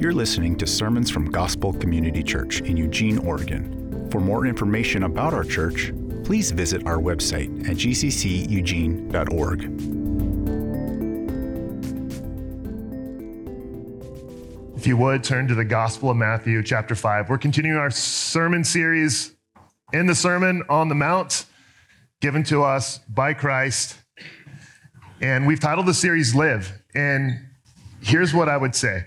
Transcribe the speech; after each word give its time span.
You're 0.00 0.14
listening 0.14 0.56
to 0.56 0.66
sermons 0.66 1.10
from 1.10 1.30
Gospel 1.30 1.74
Community 1.74 2.22
Church 2.22 2.62
in 2.62 2.74
Eugene, 2.78 3.18
Oregon. 3.18 4.08
For 4.10 4.18
more 4.18 4.46
information 4.46 5.02
about 5.02 5.34
our 5.34 5.44
church, 5.44 5.92
please 6.24 6.52
visit 6.52 6.86
our 6.86 6.96
website 6.96 7.68
at 7.68 7.76
gcceugene.org. 7.76 9.62
If 14.74 14.86
you 14.86 14.96
would 14.96 15.22
turn 15.22 15.46
to 15.48 15.54
the 15.54 15.66
Gospel 15.66 16.08
of 16.08 16.16
Matthew, 16.16 16.62
chapter 16.62 16.94
5. 16.94 17.28
We're 17.28 17.36
continuing 17.36 17.76
our 17.76 17.90
sermon 17.90 18.64
series 18.64 19.36
in 19.92 20.06
the 20.06 20.14
Sermon 20.14 20.62
on 20.70 20.88
the 20.88 20.94
Mount, 20.94 21.44
given 22.22 22.42
to 22.44 22.62
us 22.62 23.00
by 23.06 23.34
Christ. 23.34 23.98
And 25.20 25.46
we've 25.46 25.60
titled 25.60 25.84
the 25.84 25.92
series 25.92 26.34
Live. 26.34 26.72
And 26.94 27.38
here's 28.00 28.32
what 28.32 28.48
I 28.48 28.56
would 28.56 28.74
say 28.74 29.04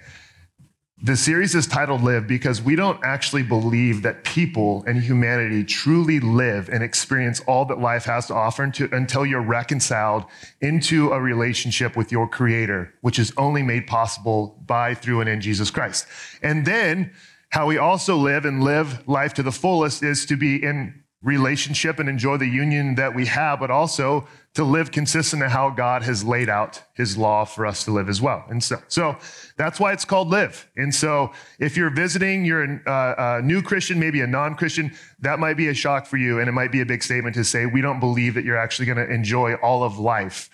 the 1.06 1.18
series 1.18 1.54
is 1.54 1.68
titled 1.68 2.02
Live 2.02 2.28
because 2.28 2.62
we 2.62 2.78
don't 2.78 2.98
actually 3.04 3.44
believe 3.44 4.04
that 4.04 4.24
people 4.24 4.86
and 4.88 5.04
humanity 5.04 5.66
truly 5.66 6.22
live 6.22 6.70
and 6.70 6.82
experience 6.82 7.42
all 7.42 7.66
that 7.66 7.78
life 7.78 8.06
has 8.06 8.28
to 8.28 8.34
offer 8.34 8.64
until 8.64 9.26
you're 9.26 9.42
reconciled 9.42 10.24
into 10.62 11.12
a 11.12 11.20
relationship 11.20 11.98
with 11.98 12.10
your 12.10 12.26
creator, 12.26 12.94
which 13.02 13.20
is 13.20 13.34
only 13.36 13.62
made 13.62 13.86
possible 13.86 14.58
by, 14.66 14.94
through, 14.94 15.20
and 15.20 15.30
in 15.30 15.42
Jesus 15.42 15.70
Christ. 15.70 16.08
And 16.42 16.66
then 16.66 17.12
how 17.50 17.68
we 17.68 17.78
also 17.78 18.16
live 18.16 18.46
and 18.46 18.64
live 18.64 19.06
life 19.06 19.34
to 19.34 19.44
the 19.44 19.52
fullest 19.52 20.04
is 20.04 20.26
to 20.28 20.38
be 20.38 20.64
in 20.64 21.03
relationship 21.24 22.00
and 22.00 22.10
enjoy 22.10 22.38
the 22.38 22.48
union 22.48 22.96
that 22.96 23.16
we 23.16 23.26
have, 23.26 23.60
but 23.60 23.72
also 23.72 24.28
to 24.54 24.64
live 24.64 24.92
consistent 24.92 25.42
to 25.42 25.50
how 25.50 25.70
God 25.70 26.04
has 26.04 26.24
laid 26.24 26.50
out 26.50 26.84
his 26.94 27.18
law 27.18 27.46
for 27.46 27.66
us 27.66 27.86
to 27.86 27.92
live 27.92 28.10
as 28.10 28.22
well. 28.22 28.46
And 28.50 28.64
so, 28.64 28.82
so 28.88 29.18
that's 29.58 29.80
why 29.80 29.94
it's 29.94 30.06
called 30.06 30.30
live. 30.30 30.70
And 30.76 30.94
so 30.94 31.32
if 31.60 31.76
you're 31.78 31.90
visiting, 31.90 32.46
you're 32.46 32.64
a, 32.64 32.90
uh, 32.90 33.40
a 33.40 33.42
new 33.42 33.62
Christian, 33.62 34.00
maybe 34.00 34.22
a 34.22 34.28
non-Christian, 34.28 34.94
that 35.22 35.40
might 35.40 35.56
be 35.56 35.70
a 35.70 35.74
shock 35.74 36.06
for 36.06 36.18
you. 36.18 36.40
And 36.40 36.50
it 36.50 36.52
might 36.52 36.72
be 36.72 36.82
a 36.82 36.86
big 36.86 37.02
statement 37.02 37.36
to 37.36 37.44
say, 37.44 37.66
we 37.66 37.82
don't 37.82 38.00
believe 38.00 38.34
that 38.36 38.44
you're 38.44 38.58
actually 38.58 38.86
going 38.86 38.98
to 38.98 39.12
enjoy 39.12 39.54
all 39.56 39.84
of 39.84 39.98
life 39.98 40.50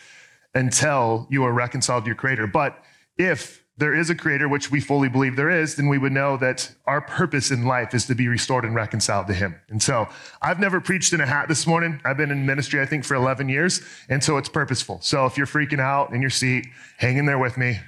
until 0.53 1.27
you 1.29 1.43
are 1.43 1.51
reconciled 1.51 2.05
to 2.05 2.07
your 2.07 2.15
creator. 2.15 2.47
But 2.47 2.81
if 3.17 3.63
there 3.79 3.93
is 3.93 4.09
a 4.09 4.15
creator, 4.15 4.49
which 4.49 4.69
we 4.69 4.81
fully 4.81 5.07
believe 5.07 5.37
there 5.37 5.49
is, 5.49 5.75
then 5.75 5.87
we 5.87 5.97
would 5.97 6.11
know 6.11 6.35
that 6.37 6.69
our 6.85 6.99
purpose 6.99 7.49
in 7.49 7.65
life 7.65 7.93
is 7.93 8.05
to 8.07 8.15
be 8.15 8.27
restored 8.27 8.65
and 8.65 8.75
reconciled 8.75 9.27
to 9.27 9.33
him. 9.33 9.55
And 9.69 9.81
so 9.81 10.09
I've 10.41 10.59
never 10.59 10.81
preached 10.81 11.13
in 11.13 11.21
a 11.21 11.25
hat 11.25 11.47
this 11.47 11.65
morning. 11.65 12.01
I've 12.03 12.17
been 12.17 12.29
in 12.29 12.45
ministry, 12.45 12.81
I 12.81 12.85
think, 12.85 13.05
for 13.05 13.15
11 13.15 13.47
years. 13.47 13.81
And 14.09 14.21
so 14.21 14.37
it's 14.37 14.49
purposeful. 14.49 14.99
So 15.01 15.25
if 15.25 15.37
you're 15.37 15.47
freaking 15.47 15.79
out 15.79 16.13
in 16.13 16.19
your 16.21 16.29
seat, 16.29 16.67
hang 16.97 17.17
in 17.17 17.25
there 17.25 17.39
with 17.39 17.57
me. 17.57 17.79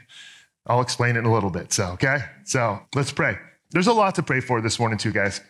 I'll 0.65 0.81
explain 0.81 1.17
it 1.17 1.19
in 1.19 1.25
a 1.25 1.33
little 1.33 1.49
bit. 1.49 1.73
So, 1.73 1.87
okay? 1.87 2.19
So 2.45 2.79
let's 2.95 3.11
pray. 3.11 3.37
There's 3.71 3.87
a 3.87 3.93
lot 3.93 4.15
to 4.15 4.23
pray 4.23 4.39
for 4.39 4.61
this 4.61 4.79
morning, 4.79 4.97
too, 4.97 5.11
guys. 5.11 5.41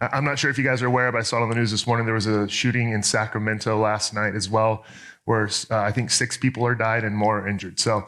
I'm 0.00 0.24
not 0.24 0.40
sure 0.40 0.50
if 0.50 0.58
you 0.58 0.64
guys 0.64 0.82
are 0.82 0.86
aware, 0.86 1.12
but 1.12 1.18
I 1.18 1.22
saw 1.22 1.38
it 1.38 1.42
on 1.42 1.50
the 1.50 1.54
news 1.54 1.70
this 1.70 1.86
morning. 1.86 2.04
There 2.04 2.14
was 2.14 2.26
a 2.26 2.48
shooting 2.48 2.90
in 2.90 3.02
Sacramento 3.02 3.78
last 3.78 4.12
night 4.12 4.34
as 4.34 4.48
well, 4.48 4.84
where 5.24 5.48
uh, 5.70 5.78
I 5.78 5.92
think 5.92 6.10
six 6.10 6.36
people 6.36 6.66
are 6.66 6.74
died 6.74 7.04
and 7.04 7.16
more 7.16 7.40
are 7.40 7.48
injured. 7.48 7.78
So 7.78 8.06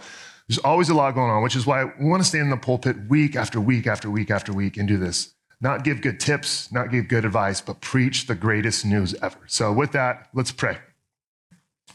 there's 0.48 0.58
always 0.58 0.88
a 0.88 0.94
lot 0.94 1.14
going 1.14 1.30
on, 1.30 1.42
which 1.42 1.56
is 1.56 1.66
why 1.66 1.84
we 1.84 2.08
want 2.08 2.22
to 2.22 2.28
stand 2.28 2.44
in 2.44 2.50
the 2.50 2.56
pulpit 2.56 3.08
week 3.08 3.34
after 3.34 3.60
week 3.60 3.86
after 3.86 4.10
week 4.10 4.30
after 4.30 4.52
week 4.52 4.76
and 4.76 4.86
do 4.86 4.96
this. 4.96 5.34
Not 5.60 5.84
give 5.84 6.02
good 6.02 6.20
tips, 6.20 6.70
not 6.70 6.90
give 6.90 7.08
good 7.08 7.24
advice, 7.24 7.60
but 7.60 7.80
preach 7.80 8.26
the 8.26 8.34
greatest 8.34 8.84
news 8.84 9.14
ever. 9.22 9.38
So, 9.46 9.72
with 9.72 9.92
that, 9.92 10.28
let's 10.34 10.52
pray. 10.52 10.78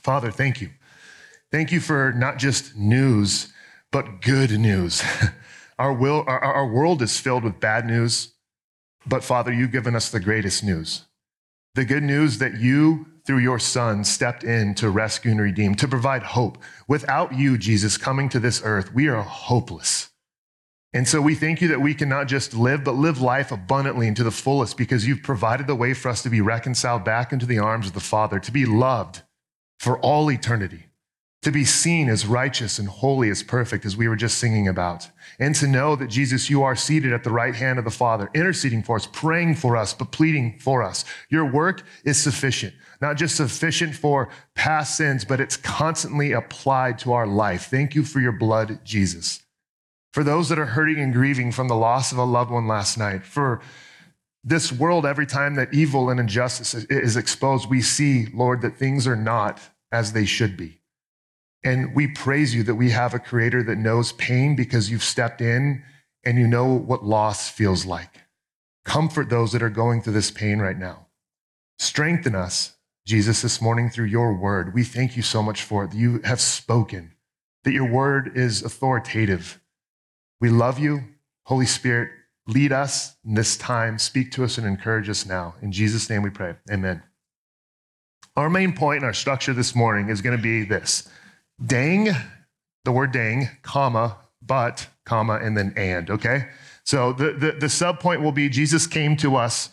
Father, 0.04 0.32
thank 0.32 0.62
you. 0.62 0.70
Thank 1.52 1.72
you 1.72 1.80
for 1.80 2.12
not 2.12 2.38
just 2.38 2.76
news, 2.76 3.54
but 3.92 4.22
good 4.22 4.52
news. 4.60 5.04
Our, 5.80 5.94
will, 5.94 6.24
our, 6.28 6.40
our 6.40 6.68
world 6.68 7.02
is 7.02 7.20
filled 7.20 7.44
with 7.44 7.60
bad 7.60 7.88
news, 7.88 8.34
but 9.04 9.24
Father, 9.24 9.52
you've 9.52 9.72
given 9.72 9.96
us 9.96 10.12
the 10.12 10.20
greatest 10.20 10.64
news. 10.64 11.06
The 11.74 11.86
good 11.86 12.04
news 12.04 12.38
that 12.38 12.60
you 12.60 13.08
through 13.26 13.40
your 13.40 13.60
son 13.60 14.04
stepped 14.04 14.44
in 14.44 14.76
to 14.76 14.90
rescue 14.90 15.32
and 15.32 15.42
redeem, 15.42 15.76
to 15.76 15.88
provide 15.88 16.24
hope. 16.24 16.58
Without 16.88 17.34
you, 17.34 17.58
Jesus, 17.58 17.98
coming 17.98 18.30
to 18.30 18.40
this 18.40 18.62
earth, 18.64 18.94
we 18.94 19.08
are 19.08 19.22
hopeless. 19.22 20.10
And 20.94 21.08
so 21.08 21.22
we 21.22 21.36
thank 21.36 21.62
you 21.62 21.70
that 21.70 21.82
we 21.82 21.94
can 21.94 22.10
not 22.10 22.28
just 22.28 22.54
live, 22.54 22.84
but 22.84 22.96
live 22.96 23.22
life 23.22 23.52
abundantly 23.52 24.08
and 24.08 24.18
to 24.18 24.24
the 24.24 24.32
fullest 24.32 24.76
because 24.76 25.08
you've 25.08 25.24
provided 25.24 25.68
the 25.68 25.76
way 25.76 25.94
for 25.94 26.10
us 26.10 26.22
to 26.24 26.30
be 26.30 26.42
reconciled 26.42 27.06
back 27.06 27.32
into 27.32 27.46
the 27.46 27.60
arms 27.60 27.88
of 27.88 27.94
the 27.94 28.00
Father, 28.02 28.40
to 28.40 28.52
be 28.52 28.66
loved 28.66 29.22
for 29.80 29.98
all 30.00 30.30
eternity 30.30 30.91
to 31.42 31.52
be 31.52 31.66
seen 31.66 32.08
as 32.08 32.28
righteous 32.28 32.78
and 32.78 32.88
holy 32.88 33.30
as 33.30 33.42
perfect, 33.42 33.84
as 33.84 33.98
we 33.98 34.08
were 34.08 34.16
just 34.16 34.38
singing 34.38 34.68
about, 34.68 35.10
and 35.40 35.56
to 35.56 35.66
know 35.66 35.96
that 35.96 36.08
Jesus, 36.08 36.52
you 36.52 36.62
are 36.62 36.76
seated 36.76 37.12
at 37.14 37.24
the 37.24 37.32
right 37.32 37.56
hand 37.56 37.80
of 37.80 37.86
the 37.86 37.90
Father, 37.92 38.30
interceding 38.36 38.84
for 38.84 38.96
us, 38.96 39.08
praying 39.12 39.56
for 39.56 39.76
us, 39.76 39.94
but 39.94 40.12
pleading 40.12 40.60
for 40.60 40.84
us. 40.84 41.04
Your 41.30 41.52
work 41.52 41.84
is 42.06 42.22
sufficient, 42.22 42.76
not 43.02 43.18
just 43.18 43.36
sufficient 43.36 43.96
for 43.96 44.30
past 44.54 44.96
sins, 44.96 45.26
but 45.26 45.40
it's 45.40 45.58
constantly 45.58 46.32
applied 46.32 47.00
to 47.00 47.14
our 47.14 47.26
life. 47.26 47.66
Thank 47.72 47.96
you 47.96 48.04
for 48.04 48.20
your 48.20 48.34
blood, 48.34 48.80
Jesus. 48.86 49.42
For 50.14 50.24
those 50.24 50.50
that 50.50 50.60
are 50.60 50.66
hurting 50.66 51.00
and 51.00 51.14
grieving 51.14 51.52
from 51.52 51.70
the 51.70 51.76
loss 51.76 52.12
of 52.12 52.20
a 52.20 52.24
loved 52.24 52.52
one 52.52 52.68
last 52.68 53.00
night, 53.00 53.26
for 53.26 53.62
this 54.44 54.72
world, 54.72 55.08
every 55.08 55.26
time 55.26 55.56
that 55.56 55.74
evil 55.74 56.10
and 56.12 56.20
injustice 56.20 56.76
is 56.76 57.18
exposed, 57.18 57.70
we 57.70 57.82
see, 57.82 58.28
Lord, 58.34 58.62
that 58.62 58.76
things 58.76 59.08
are 59.08 59.16
not 59.16 59.60
as 59.92 60.14
they 60.14 60.26
should 60.26 60.56
be. 60.56 60.81
And 61.64 61.94
we 61.94 62.08
praise 62.08 62.56
you 62.56 62.64
that 62.64 62.76
we 62.76 62.90
have 62.90 63.14
a 63.14 63.20
creator 63.20 63.62
that 63.64 63.78
knows 63.78 64.14
pain 64.14 64.56
because 64.56 64.90
you've 64.90 65.04
stepped 65.04 65.42
in 65.42 65.84
and 66.24 66.38
you 66.38 66.48
know 66.48 66.66
what 66.66 67.04
loss 67.04 67.50
feels 67.50 67.86
like. 67.86 68.22
Comfort 68.84 69.30
those 69.30 69.52
that 69.52 69.62
are 69.62 69.70
going 69.70 70.02
through 70.02 70.14
this 70.14 70.32
pain 70.32 70.60
right 70.60 70.78
now. 70.78 71.08
Strengthen 71.78 72.36
us, 72.36 72.74
Jesus, 73.06 73.42
this 73.42 73.62
morning 73.62 73.90
through 73.90 74.06
your 74.06 74.34
word. 74.34 74.74
We 74.74 74.84
thank 74.84 75.16
you 75.16 75.22
so 75.22 75.44
much 75.44 75.64
for 75.64 75.84
it 75.84 75.94
you 75.94 76.20
have 76.24 76.42
spoken, 76.42 77.14
that 77.64 77.74
your 77.74 77.90
word 77.90 78.32
is 78.36 78.64
authoritative. 78.64 79.60
We 80.40 80.50
love 80.50 80.80
you. 80.80 81.04
Holy 81.46 81.66
Spirit, 81.68 82.10
lead 82.48 82.72
us 82.72 83.16
in 83.26 83.36
this 83.36 83.56
time. 83.58 84.00
Speak 84.00 84.32
to 84.32 84.44
us 84.44 84.58
and 84.58 84.66
encourage 84.66 85.10
us 85.10 85.26
now. 85.26 85.56
In 85.62 85.72
Jesus' 85.72 86.10
name 86.10 86.24
we 86.24 86.30
pray. 86.32 86.56
Amen. 86.72 87.04
Our 88.36 88.50
main 88.50 88.74
point 88.74 89.00
in 89.00 89.04
our 89.04 89.14
structure 89.14 89.54
this 89.54 89.76
morning 89.76 90.10
is 90.10 90.22
going 90.22 90.38
to 90.38 90.42
be 90.42 90.64
this 90.64 91.08
dang, 91.66 92.10
the 92.86 92.92
word 92.92 93.12
dang, 93.12 93.50
comma, 93.62 94.18
but, 94.42 94.88
comma, 95.06 95.36
and 95.36 95.58
then 95.58 95.74
and, 95.78 96.10
okay? 96.10 96.48
So 96.84 97.14
the, 97.14 97.34
the, 97.34 97.52
the 97.54 97.70
sub 97.70 98.00
point 98.00 98.22
will 98.22 98.32
be 98.32 98.50
Jesus 98.50 98.88
came 98.88 99.16
to 99.18 99.36
us 99.36 99.70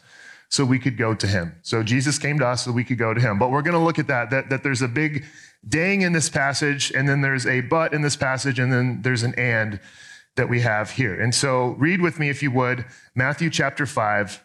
so 0.51 0.65
we 0.65 0.79
could 0.79 0.97
go 0.97 1.15
to 1.15 1.27
him. 1.27 1.57
So 1.63 1.83
Jesus 1.83 2.19
came 2.19 2.39
to 2.39 2.47
us 2.47 2.65
so 2.65 2.73
we 2.73 2.85
could 2.85 2.99
go 2.99 3.13
to 3.13 3.21
him. 3.21 3.39
But 3.39 3.51
we're 3.51 3.63
going 3.63 3.75
to 3.75 3.85
look 3.85 3.99
at 3.99 4.07
that, 4.07 4.31
that, 4.31 4.51
that 4.51 4.63
there's 4.63 4.83
a 4.83 4.89
big 4.89 5.25
dang 5.69 6.03
in 6.03 6.13
this 6.13 6.29
passage, 6.29 6.91
and 6.93 7.09
then 7.09 7.21
there's 7.21 7.47
a 7.47 7.61
but 7.63 7.93
in 7.93 8.03
this 8.03 8.17
passage, 8.17 8.59
and 8.59 8.73
then 8.73 9.03
there's 9.03 9.23
an 9.23 9.35
and 9.37 9.81
that 10.37 10.49
we 10.49 10.61
have 10.61 10.93
here. 10.93 11.21
And 11.21 11.35
so 11.35 11.71
read 11.79 12.01
with 12.01 12.19
me, 12.19 12.29
if 12.29 12.43
you 12.43 12.51
would, 12.53 12.85
Matthew 13.15 13.51
chapter 13.51 13.87
5, 13.87 14.45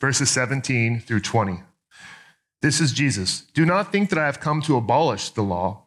verses 0.00 0.30
17 0.30 1.00
through 1.00 1.20
20. 1.20 1.62
This 2.62 2.80
is 2.80 2.92
Jesus. 2.92 3.42
Do 3.54 3.64
not 3.64 3.90
think 3.90 4.10
that 4.10 4.18
I 4.18 4.26
have 4.26 4.38
come 4.38 4.60
to 4.62 4.76
abolish 4.76 5.30
the 5.30 5.42
law 5.42 5.86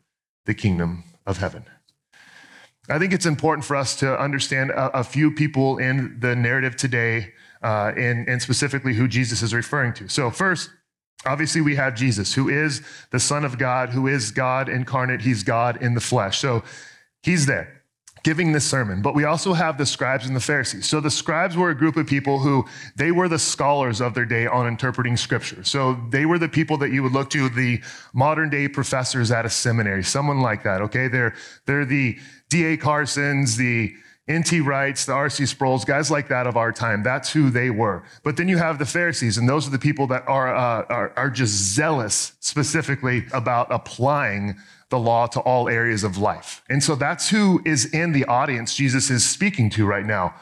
the 0.45 0.53
kingdom 0.53 1.03
of 1.25 1.37
heaven. 1.37 1.65
I 2.89 2.99
think 2.99 3.13
it's 3.13 3.25
important 3.25 3.65
for 3.65 3.75
us 3.75 3.95
to 3.97 4.19
understand 4.19 4.71
a, 4.71 4.99
a 4.99 5.03
few 5.03 5.31
people 5.31 5.77
in 5.77 6.17
the 6.19 6.35
narrative 6.35 6.75
today, 6.75 7.33
uh, 7.61 7.91
and, 7.95 8.27
and 8.27 8.41
specifically 8.41 8.93
who 8.93 9.07
Jesus 9.07 9.41
is 9.41 9.53
referring 9.53 9.93
to. 9.93 10.07
So, 10.07 10.31
first, 10.31 10.71
obviously, 11.25 11.61
we 11.61 11.75
have 11.75 11.95
Jesus, 11.95 12.33
who 12.33 12.49
is 12.49 12.81
the 13.11 13.19
Son 13.19 13.45
of 13.45 13.57
God, 13.57 13.89
who 13.89 14.07
is 14.07 14.31
God 14.31 14.67
incarnate. 14.67 15.21
He's 15.21 15.43
God 15.43 15.81
in 15.81 15.93
the 15.93 16.01
flesh. 16.01 16.39
So, 16.39 16.63
he's 17.21 17.45
there 17.45 17.80
giving 18.23 18.51
this 18.51 18.69
sermon. 18.69 19.01
But 19.01 19.15
we 19.15 19.23
also 19.23 19.53
have 19.53 19.77
the 19.77 19.85
scribes 19.85 20.27
and 20.27 20.35
the 20.35 20.41
Pharisees. 20.41 20.87
So 20.87 20.99
the 20.99 21.09
scribes 21.09 21.57
were 21.57 21.69
a 21.69 21.75
group 21.75 21.97
of 21.97 22.07
people 22.07 22.39
who 22.39 22.65
they 22.95 23.11
were 23.11 23.27
the 23.27 23.39
scholars 23.39 24.01
of 24.01 24.13
their 24.13 24.25
day 24.25 24.45
on 24.47 24.67
interpreting 24.67 25.17
scripture. 25.17 25.63
So 25.63 25.97
they 26.09 26.25
were 26.25 26.37
the 26.37 26.49
people 26.49 26.77
that 26.77 26.91
you 26.91 27.03
would 27.03 27.13
look 27.13 27.29
to, 27.31 27.49
the 27.49 27.81
modern 28.13 28.49
day 28.49 28.67
professors 28.67 29.31
at 29.31 29.45
a 29.45 29.49
seminary, 29.49 30.03
someone 30.03 30.41
like 30.41 30.63
that. 30.63 30.81
Okay. 30.81 31.07
They're, 31.07 31.33
they're 31.65 31.85
the 31.85 32.17
D.A. 32.49 32.77
Carsons, 32.77 33.57
the, 33.57 33.93
N.T. 34.27 34.61
Wrights, 34.61 35.05
the 35.05 35.13
R.C. 35.13 35.45
Sproul's, 35.45 35.83
guys 35.83 36.09
like 36.09 36.29
that 36.29 36.47
of 36.47 36.55
our 36.55 36.71
time. 36.71 37.03
That's 37.03 37.33
who 37.33 37.49
they 37.49 37.69
were. 37.69 38.03
But 38.23 38.37
then 38.37 38.47
you 38.47 38.57
have 38.57 38.79
the 38.79 38.85
Pharisees, 38.85 39.37
and 39.37 39.49
those 39.49 39.67
are 39.67 39.71
the 39.71 39.79
people 39.79 40.07
that 40.07 40.23
are, 40.27 40.55
uh, 40.55 40.85
are, 40.89 41.13
are 41.17 41.29
just 41.29 41.53
zealous 41.53 42.33
specifically 42.39 43.25
about 43.33 43.67
applying 43.71 44.55
the 44.91 44.99
law 44.99 45.25
to 45.25 45.39
all 45.39 45.67
areas 45.67 46.03
of 46.03 46.17
life. 46.17 46.61
And 46.69 46.83
so 46.83 46.93
that's 46.93 47.29
who 47.29 47.61
is 47.65 47.85
in 47.85 48.11
the 48.11 48.25
audience 48.25 48.75
Jesus 48.75 49.09
is 49.09 49.27
speaking 49.27 49.71
to 49.71 49.85
right 49.87 50.05
now. 50.05 50.35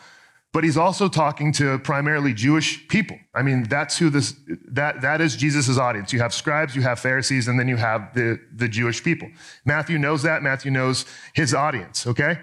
But 0.52 0.64
he's 0.64 0.78
also 0.78 1.08
talking 1.08 1.54
to 1.54 1.78
primarily 1.80 2.34
Jewish 2.34 2.88
people. 2.88 3.18
I 3.36 3.44
mean, 3.44 3.64
that's 3.64 4.00
who 4.00 4.10
this 4.10 4.34
that 4.66 5.02
that 5.02 5.22
is 5.22 5.36
Jesus' 5.36 5.78
audience. 5.78 6.12
You 6.12 6.20
have 6.20 6.34
scribes, 6.34 6.76
you 6.76 6.82
have 6.82 7.00
Pharisees, 7.00 7.48
and 7.48 7.60
then 7.60 7.68
you 7.68 7.78
have 7.78 8.14
the, 8.16 8.40
the 8.54 8.68
Jewish 8.68 9.04
people. 9.04 9.30
Matthew 9.64 10.00
knows 10.00 10.24
that. 10.24 10.42
Matthew 10.42 10.72
knows 10.72 11.06
his 11.36 11.54
audience, 11.54 12.08
okay? 12.08 12.40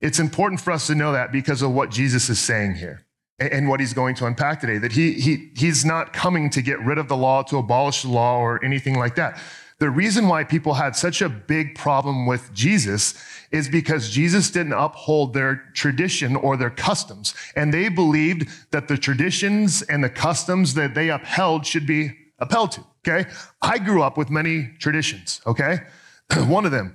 It's 0.00 0.20
important 0.20 0.60
for 0.60 0.72
us 0.72 0.86
to 0.86 0.94
know 0.94 1.12
that 1.12 1.32
because 1.32 1.62
of 1.62 1.72
what 1.72 1.90
Jesus 1.90 2.28
is 2.30 2.38
saying 2.38 2.76
here 2.76 3.06
and 3.38 3.68
what 3.68 3.80
he's 3.80 3.92
going 3.92 4.14
to 4.16 4.26
unpack 4.26 4.60
today. 4.60 4.78
That 4.78 4.92
he, 4.92 5.12
he, 5.14 5.50
he's 5.56 5.84
not 5.84 6.12
coming 6.12 6.48
to 6.50 6.62
get 6.62 6.80
rid 6.80 6.98
of 6.98 7.08
the 7.08 7.16
law, 7.16 7.42
to 7.44 7.58
abolish 7.58 8.02
the 8.02 8.08
law, 8.08 8.38
or 8.38 8.64
anything 8.64 8.96
like 8.96 9.16
that. 9.16 9.40
The 9.82 9.90
reason 9.90 10.28
why 10.28 10.44
people 10.44 10.74
had 10.74 10.94
such 10.94 11.22
a 11.22 11.28
big 11.28 11.74
problem 11.74 12.24
with 12.24 12.52
Jesus 12.54 13.14
is 13.50 13.68
because 13.68 14.10
Jesus 14.10 14.48
didn't 14.48 14.74
uphold 14.74 15.34
their 15.34 15.56
tradition 15.74 16.36
or 16.36 16.56
their 16.56 16.70
customs. 16.70 17.34
And 17.56 17.74
they 17.74 17.88
believed 17.88 18.48
that 18.70 18.86
the 18.86 18.96
traditions 18.96 19.82
and 19.82 20.04
the 20.04 20.08
customs 20.08 20.74
that 20.74 20.94
they 20.94 21.10
upheld 21.10 21.66
should 21.66 21.84
be 21.84 22.12
upheld 22.38 22.70
to. 22.70 22.84
Okay. 23.04 23.28
I 23.60 23.78
grew 23.78 24.04
up 24.04 24.16
with 24.16 24.30
many 24.30 24.68
traditions. 24.78 25.40
Okay. 25.48 25.80
One 26.46 26.64
of 26.64 26.70
them 26.70 26.94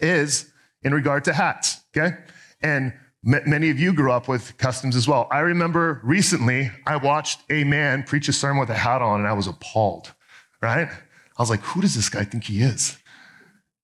is 0.00 0.50
in 0.82 0.92
regard 0.92 1.22
to 1.26 1.32
hats. 1.32 1.82
Okay. 1.96 2.16
And 2.60 2.92
many 3.22 3.70
of 3.70 3.78
you 3.78 3.92
grew 3.92 4.10
up 4.10 4.26
with 4.26 4.58
customs 4.58 4.96
as 4.96 5.06
well. 5.06 5.28
I 5.30 5.38
remember 5.38 6.00
recently 6.02 6.72
I 6.88 6.96
watched 6.96 7.42
a 7.50 7.62
man 7.62 8.02
preach 8.02 8.28
a 8.28 8.32
sermon 8.32 8.58
with 8.58 8.70
a 8.70 8.74
hat 8.74 9.00
on 9.00 9.20
and 9.20 9.28
I 9.28 9.32
was 9.32 9.46
appalled, 9.46 10.12
right? 10.60 10.88
I 11.38 11.42
was 11.42 11.50
like, 11.50 11.60
who 11.60 11.80
does 11.80 11.94
this 11.94 12.08
guy 12.08 12.24
think 12.24 12.44
he 12.44 12.60
is? 12.60 12.98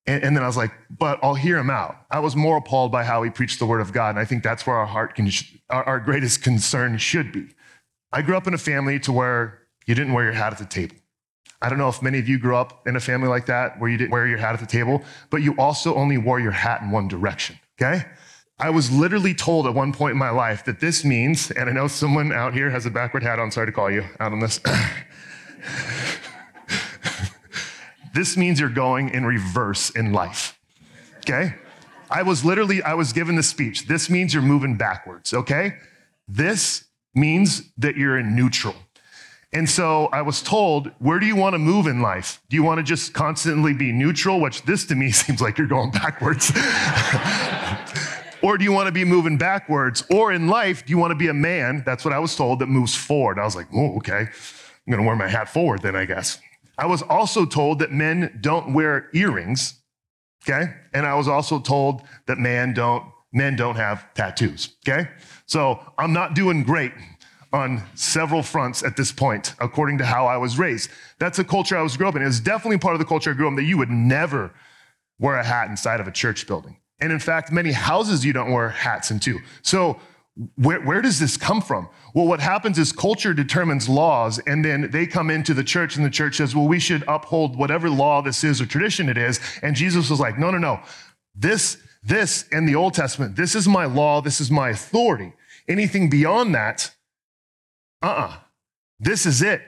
And, 0.06 0.24
and, 0.24 0.36
then 0.36 0.42
I 0.42 0.46
was 0.46 0.56
like, 0.56 0.72
but 0.90 1.20
I'll 1.22 1.34
hear 1.34 1.58
him 1.58 1.70
out. 1.70 1.96
I 2.10 2.18
was 2.18 2.34
more 2.34 2.56
appalled 2.56 2.90
by 2.90 3.04
how 3.04 3.22
he 3.22 3.30
preached 3.30 3.60
the 3.60 3.66
word 3.66 3.80
of 3.80 3.92
God. 3.92 4.10
And 4.10 4.18
I 4.18 4.24
think 4.24 4.42
that's 4.42 4.66
where 4.66 4.76
our 4.76 4.86
heart 4.86 5.14
can, 5.14 5.30
our, 5.70 5.84
our 5.84 6.00
greatest 6.00 6.42
concern 6.42 6.98
should 6.98 7.30
be. 7.30 7.48
I 8.10 8.22
grew 8.22 8.36
up 8.36 8.46
in 8.46 8.54
a 8.54 8.58
family 8.58 8.98
to 9.00 9.12
where 9.12 9.60
you 9.86 9.94
didn't 9.94 10.12
wear 10.12 10.24
your 10.24 10.32
hat 10.32 10.52
at 10.52 10.58
the 10.58 10.64
table. 10.64 10.96
I 11.60 11.68
don't 11.68 11.78
know 11.78 11.88
if 11.88 12.02
many 12.02 12.18
of 12.18 12.28
you 12.28 12.38
grew 12.38 12.56
up 12.56 12.86
in 12.88 12.96
a 12.96 13.00
family 13.00 13.28
like 13.28 13.46
that 13.46 13.78
where 13.78 13.88
you 13.88 13.96
didn't 13.96 14.10
wear 14.10 14.26
your 14.26 14.38
hat 14.38 14.54
at 14.54 14.60
the 14.60 14.66
table, 14.66 15.02
but 15.30 15.42
you 15.42 15.54
also 15.56 15.94
only 15.94 16.18
wore 16.18 16.40
your 16.40 16.50
hat 16.50 16.82
in 16.82 16.90
one 16.90 17.06
direction, 17.06 17.56
okay? 17.80 18.04
I 18.58 18.70
was 18.70 18.90
literally 18.90 19.34
told 19.34 19.66
at 19.66 19.74
one 19.74 19.92
point 19.92 20.12
in 20.12 20.18
my 20.18 20.30
life 20.30 20.64
that 20.64 20.80
this 20.80 21.04
means, 21.04 21.52
and 21.52 21.70
I 21.70 21.72
know 21.72 21.86
someone 21.86 22.32
out 22.32 22.52
here 22.52 22.70
has 22.70 22.84
a 22.84 22.90
backward 22.90 23.22
hat 23.22 23.38
on, 23.38 23.52
sorry 23.52 23.66
to 23.66 23.72
call 23.72 23.90
you 23.90 24.04
out 24.18 24.32
on 24.32 24.40
this. 24.40 24.60
This 28.12 28.36
means 28.36 28.60
you're 28.60 28.68
going 28.68 29.10
in 29.10 29.24
reverse 29.24 29.90
in 29.90 30.12
life. 30.12 30.58
Okay? 31.18 31.54
I 32.10 32.22
was 32.22 32.44
literally, 32.44 32.82
I 32.82 32.94
was 32.94 33.12
given 33.12 33.36
the 33.36 33.42
speech. 33.42 33.86
This 33.86 34.10
means 34.10 34.34
you're 34.34 34.42
moving 34.42 34.76
backwards, 34.76 35.32
okay? 35.32 35.76
This 36.28 36.84
means 37.14 37.70
that 37.78 37.96
you're 37.96 38.18
in 38.18 38.36
neutral. 38.36 38.74
And 39.54 39.68
so 39.68 40.08
I 40.12 40.22
was 40.22 40.42
told, 40.42 40.90
where 40.98 41.18
do 41.18 41.26
you 41.26 41.36
want 41.36 41.54
to 41.54 41.58
move 41.58 41.86
in 41.86 42.00
life? 42.00 42.42
Do 42.48 42.56
you 42.56 42.62
want 42.62 42.78
to 42.78 42.82
just 42.82 43.12
constantly 43.12 43.72
be 43.72 43.92
neutral? 43.92 44.40
Which 44.40 44.62
this 44.62 44.86
to 44.86 44.94
me 44.94 45.10
seems 45.12 45.40
like 45.40 45.56
you're 45.56 45.66
going 45.66 45.90
backwards. 45.90 46.50
or 48.42 48.58
do 48.58 48.64
you 48.64 48.72
want 48.72 48.86
to 48.86 48.92
be 48.92 49.04
moving 49.04 49.38
backwards? 49.38 50.04
Or 50.10 50.32
in 50.32 50.48
life, 50.48 50.84
do 50.84 50.90
you 50.90 50.98
want 50.98 51.12
to 51.12 51.16
be 51.16 51.28
a 51.28 51.34
man? 51.34 51.82
That's 51.84 52.04
what 52.04 52.12
I 52.12 52.18
was 52.18 52.34
told 52.34 52.58
that 52.58 52.66
moves 52.66 52.94
forward. 52.94 53.38
I 53.38 53.44
was 53.44 53.56
like, 53.56 53.68
oh, 53.74 53.96
okay. 53.96 54.20
I'm 54.20 54.90
going 54.90 55.02
to 55.02 55.06
wear 55.06 55.16
my 55.16 55.28
hat 55.28 55.48
forward 55.48 55.82
then, 55.82 55.96
I 55.96 56.06
guess. 56.06 56.40
I 56.82 56.86
was 56.86 57.00
also 57.02 57.46
told 57.46 57.78
that 57.78 57.92
men 57.92 58.40
don't 58.40 58.74
wear 58.74 59.08
earrings, 59.14 59.80
okay? 60.42 60.74
And 60.92 61.06
I 61.06 61.14
was 61.14 61.28
also 61.28 61.60
told 61.60 62.02
that 62.26 62.38
man 62.38 62.74
don't, 62.74 63.04
men 63.32 63.54
don't 63.54 63.76
have 63.76 64.12
tattoos, 64.14 64.74
okay? 64.84 65.08
So 65.46 65.78
I'm 65.96 66.12
not 66.12 66.34
doing 66.34 66.64
great 66.64 66.90
on 67.52 67.84
several 67.94 68.42
fronts 68.42 68.82
at 68.82 68.96
this 68.96 69.12
point, 69.12 69.54
according 69.60 69.98
to 69.98 70.04
how 70.04 70.26
I 70.26 70.38
was 70.38 70.58
raised. 70.58 70.90
That's 71.20 71.38
a 71.38 71.44
culture 71.44 71.78
I 71.78 71.82
was 71.82 71.96
grew 71.96 72.08
up 72.08 72.16
in. 72.16 72.22
It's 72.22 72.40
definitely 72.40 72.78
part 72.78 72.96
of 72.96 72.98
the 72.98 73.04
culture 73.04 73.30
I 73.30 73.34
grew 73.34 73.46
up 73.46 73.52
in 73.52 73.56
that 73.58 73.62
you 73.62 73.78
would 73.78 73.90
never 73.90 74.52
wear 75.20 75.36
a 75.36 75.44
hat 75.44 75.70
inside 75.70 76.00
of 76.00 76.08
a 76.08 76.12
church 76.12 76.48
building. 76.48 76.78
And 76.98 77.12
in 77.12 77.20
fact, 77.20 77.52
many 77.52 77.70
houses 77.70 78.24
you 78.26 78.32
don't 78.32 78.50
wear 78.50 78.70
hats 78.70 79.12
into. 79.12 79.38
So 79.62 80.00
where, 80.56 80.80
where 80.80 81.02
does 81.02 81.18
this 81.18 81.36
come 81.36 81.60
from? 81.60 81.88
Well, 82.14 82.26
what 82.26 82.40
happens 82.40 82.78
is 82.78 82.90
culture 82.90 83.34
determines 83.34 83.88
laws, 83.88 84.38
and 84.46 84.64
then 84.64 84.90
they 84.90 85.06
come 85.06 85.30
into 85.30 85.52
the 85.52 85.64
church, 85.64 85.96
and 85.96 86.04
the 86.04 86.10
church 86.10 86.36
says, 86.36 86.54
well, 86.56 86.66
we 86.66 86.78
should 86.78 87.04
uphold 87.06 87.56
whatever 87.56 87.90
law 87.90 88.22
this 88.22 88.42
is 88.42 88.60
or 88.60 88.66
tradition 88.66 89.08
it 89.08 89.18
is. 89.18 89.40
And 89.62 89.76
Jesus 89.76 90.08
was 90.08 90.20
like, 90.20 90.38
no, 90.38 90.50
no, 90.50 90.58
no. 90.58 90.80
This, 91.34 91.78
this 92.02 92.48
in 92.48 92.64
the 92.64 92.74
Old 92.74 92.94
Testament, 92.94 93.36
this 93.36 93.54
is 93.54 93.68
my 93.68 93.84
law, 93.84 94.22
this 94.22 94.40
is 94.40 94.50
my 94.50 94.70
authority. 94.70 95.34
Anything 95.68 96.08
beyond 96.08 96.54
that, 96.54 96.94
uh 98.02 98.06
uh-uh. 98.06 98.20
uh 98.20 98.36
This 98.98 99.26
is 99.26 99.42
it. 99.42 99.62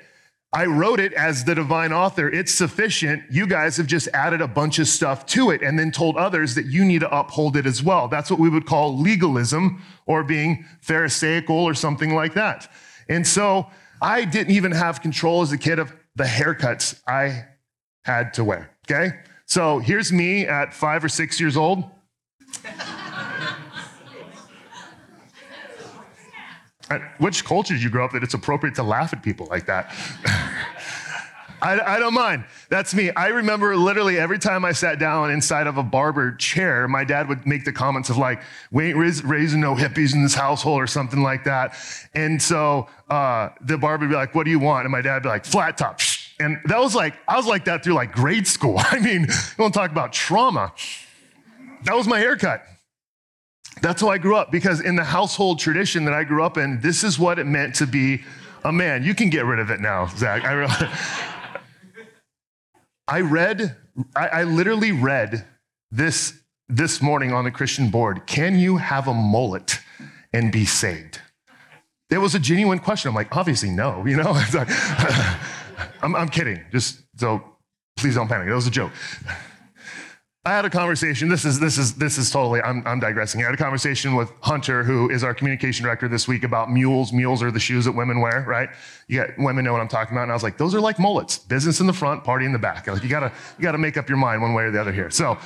I 0.55 0.67
wrote 0.67 1.01
it 1.01 1.13
as 1.15 1.43
the 1.43 1.55
divine 1.57 1.93
author. 1.93 2.29
It's 2.29 2.55
sufficient. 2.55 3.25
You 3.29 3.45
guys 3.45 3.77
have 3.77 3.89
just 3.89 4.07
added 4.15 4.41
a 4.41 4.47
bunch 4.47 4.79
of 4.79 4.87
stuff 4.87 5.27
to 5.27 5.51
it 5.51 5.63
and 5.63 5.77
then 5.77 5.91
told 5.91 6.17
others 6.17 6.55
that 6.55 6.67
you 6.67 6.85
need 6.85 7.01
to 7.01 7.13
uphold 7.13 7.57
it 7.57 7.67
as 7.67 7.83
well. 7.83 8.07
That's 8.07 8.31
what 8.31 8.39
we 8.39 8.49
would 8.49 8.65
call 8.65 8.97
legalism 8.97 9.83
or 10.07 10.23
being 10.23 10.65
Pharisaical 10.81 11.57
or 11.57 11.75
something 11.75 12.15
like 12.15 12.35
that. 12.35 12.71
And 13.09 13.27
so 13.27 13.67
I 14.01 14.25
didn't 14.25 14.55
even 14.55 14.71
have 14.71 15.03
control 15.03 15.43
as 15.43 15.51
a 15.51 15.59
kid 15.59 15.81
of 15.81 15.93
the 16.15 16.25
haircuts 16.25 17.01
I 17.09 17.47
had 18.05 18.33
to 18.35 18.45
wear. 18.45 18.71
Okay. 18.89 19.11
So 19.47 19.81
here's 19.81 20.13
me 20.13 20.47
at 20.47 20.73
five 20.73 21.03
or 21.03 21.09
six 21.09 21.41
years 21.41 21.57
old. 21.57 21.85
Which 27.19 27.45
culture 27.45 27.75
you 27.75 27.91
grow 27.91 28.05
up 28.05 28.13
that 28.13 28.23
it's 28.23 28.35
appropriate 28.35 28.75
to 28.77 28.83
laugh 28.83 29.13
at 29.13 29.23
people 29.23 29.47
like 29.51 29.67
that? 29.67 29.95
I, 31.65 31.97
I, 31.97 31.99
don't 31.99 32.13
mind. 32.13 32.45
That's 32.69 32.95
me. 32.95 33.11
I 33.13 33.29
remember 33.29 33.75
literally 33.75 34.19
every 34.19 34.39
time 34.39 34.67
I 34.67 34.73
sat 34.73 34.99
down 34.99 35.31
inside 35.31 35.67
of 35.67 35.79
a 35.79 35.83
barber 35.83 36.35
chair, 36.35 36.87
my 36.89 37.05
dad 37.05 37.27
would 37.29 37.47
make 37.47 37.65
the 37.65 37.73
comments 37.73 38.11
of 38.11 38.19
like, 38.19 38.43
we 38.71 38.89
ain't 38.89 39.25
raising 39.25 39.61
no 39.61 39.75
hippies 39.75 40.15
in 40.15 40.23
this 40.23 40.35
household 40.35 40.83
or 40.83 40.87
something 40.87 41.23
like 41.23 41.45
that. 41.45 41.75
And 42.15 42.41
so 42.41 42.89
uh, 43.09 43.49
the 43.63 43.79
barber 43.79 44.05
would 44.05 44.11
be 44.11 44.17
like, 44.17 44.35
what 44.35 44.45
do 44.45 44.51
you 44.51 44.59
want? 44.59 44.85
And 44.85 44.93
my 44.93 45.01
dad 45.01 45.15
would 45.15 45.23
be 45.23 45.29
like, 45.31 45.45
flat 45.45 45.79
top. 45.79 46.01
And 46.41 46.59
that 46.65 46.81
was 46.81 46.97
like, 46.97 47.15
I 47.29 47.37
was 47.37 47.47
like 47.47 47.67
that 47.67 47.85
through 47.85 47.95
like 47.95 48.11
grade 48.11 48.49
school. 48.49 48.75
I 48.79 48.99
mean, 48.99 49.21
you 49.21 49.57
want 49.57 49.73
to 49.73 49.79
talk 49.79 49.93
about 49.93 50.13
trauma. 50.13 50.73
That 51.85 51.95
was 51.95 52.09
my 52.09 52.19
haircut. 52.19 52.67
That's 53.81 54.01
how 54.01 54.09
I 54.09 54.19
grew 54.19 54.37
up 54.37 54.51
because 54.51 54.81
in 54.81 54.97
the 54.97 55.05
household 55.05 55.59
tradition 55.59 56.05
that 56.05 56.15
I 56.15 56.25
grew 56.25 56.43
up 56.43 56.57
in, 56.57 56.81
this 56.81 57.05
is 57.05 57.19
what 57.19 57.39
it 57.39 57.45
meant 57.45 57.75
to 57.77 57.87
be 57.87 58.23
a 58.65 58.73
man. 58.73 59.05
You 59.05 59.15
can 59.15 59.31
get 59.31 59.45
rid 59.45 59.59
of 59.59 59.71
it 59.71 59.81
now, 59.81 60.07
Zach. 60.07 60.45
I, 60.45 61.61
I 63.09 63.21
read, 63.21 63.77
I, 64.17 64.29
I 64.29 64.43
literally 64.45 64.93
read 64.93 65.45
this 65.91 66.35
this 66.69 67.03
morning 67.03 67.33
on 67.33 67.45
the 67.45 67.51
Christian 67.51 67.91
board. 67.91 68.27
Can 68.27 68.59
you 68.59 68.79
have 68.79 69.07
a 69.07 69.15
mullet 69.15 69.81
and 70.33 70.51
be 70.51 70.65
saved? 70.65 71.21
It 72.11 72.19
was 72.19 72.35
a 72.35 72.39
genuine 72.39 72.79
question. 72.79 73.11
I'm 73.11 73.15
like, 73.15 73.37
obviously 73.37 73.71
no, 73.71 74.07
you 74.07 74.17
know? 74.17 74.33
I'm, 76.03 76.15
I'm 76.15 76.29
kidding. 76.29 76.61
Just 76.71 77.03
so 77.17 77.43
please 77.97 78.15
don't 78.15 78.29
panic. 78.29 78.49
That 78.49 78.55
was 78.55 78.67
a 78.67 78.71
joke. 78.71 78.93
I 80.47 80.51
had 80.51 80.67
a 80.67 80.71
conversation. 80.71 81.31
This 81.31 81.47
is 81.47 81.59
this 81.59 81.79
is 81.79 81.95
this 81.95 82.19
is 82.19 82.31
totally. 82.31 82.61
I'm, 82.61 82.87
I'm 82.87 83.01
digressing. 83.01 83.41
I 83.41 83.47
had 83.47 83.55
a 83.55 83.57
conversation 83.57 84.15
with 84.15 84.31
Hunter, 84.43 84.85
who 84.85 85.09
is 85.09 85.25
our 85.25 85.33
communication 85.33 85.85
director 85.85 86.07
this 86.07 86.29
week, 86.29 86.45
about 86.45 86.71
mules. 86.71 87.15
Mules 87.15 87.43
are 87.43 87.51
the 87.51 87.59
shoes 87.59 87.87
that 87.87 87.93
women 87.93 88.21
wear, 88.21 88.45
right? 88.47 88.69
You 89.09 89.25
got 89.25 89.39
women 89.39 89.65
know 89.65 89.73
what 89.73 89.81
I'm 89.81 89.89
talking 89.89 90.15
about. 90.15 90.25
And 90.25 90.33
I 90.33 90.35
was 90.35 90.43
like, 90.43 90.59
those 90.59 90.75
are 90.75 90.81
like 90.81 90.99
mullets. 90.99 91.39
Business 91.39 91.81
in 91.81 91.87
the 91.87 91.95
front, 91.95 92.25
party 92.25 92.45
in 92.45 92.53
the 92.53 92.59
back. 92.59 92.87
Like 92.87 93.03
you 93.03 93.09
gotta 93.09 93.33
you 93.57 93.63
gotta 93.63 93.79
make 93.79 93.97
up 93.97 94.07
your 94.07 94.19
mind 94.19 94.43
one 94.43 94.53
way 94.53 94.65
or 94.65 94.71
the 94.71 94.79
other 94.79 94.93
here. 94.93 95.09
So, 95.09 95.39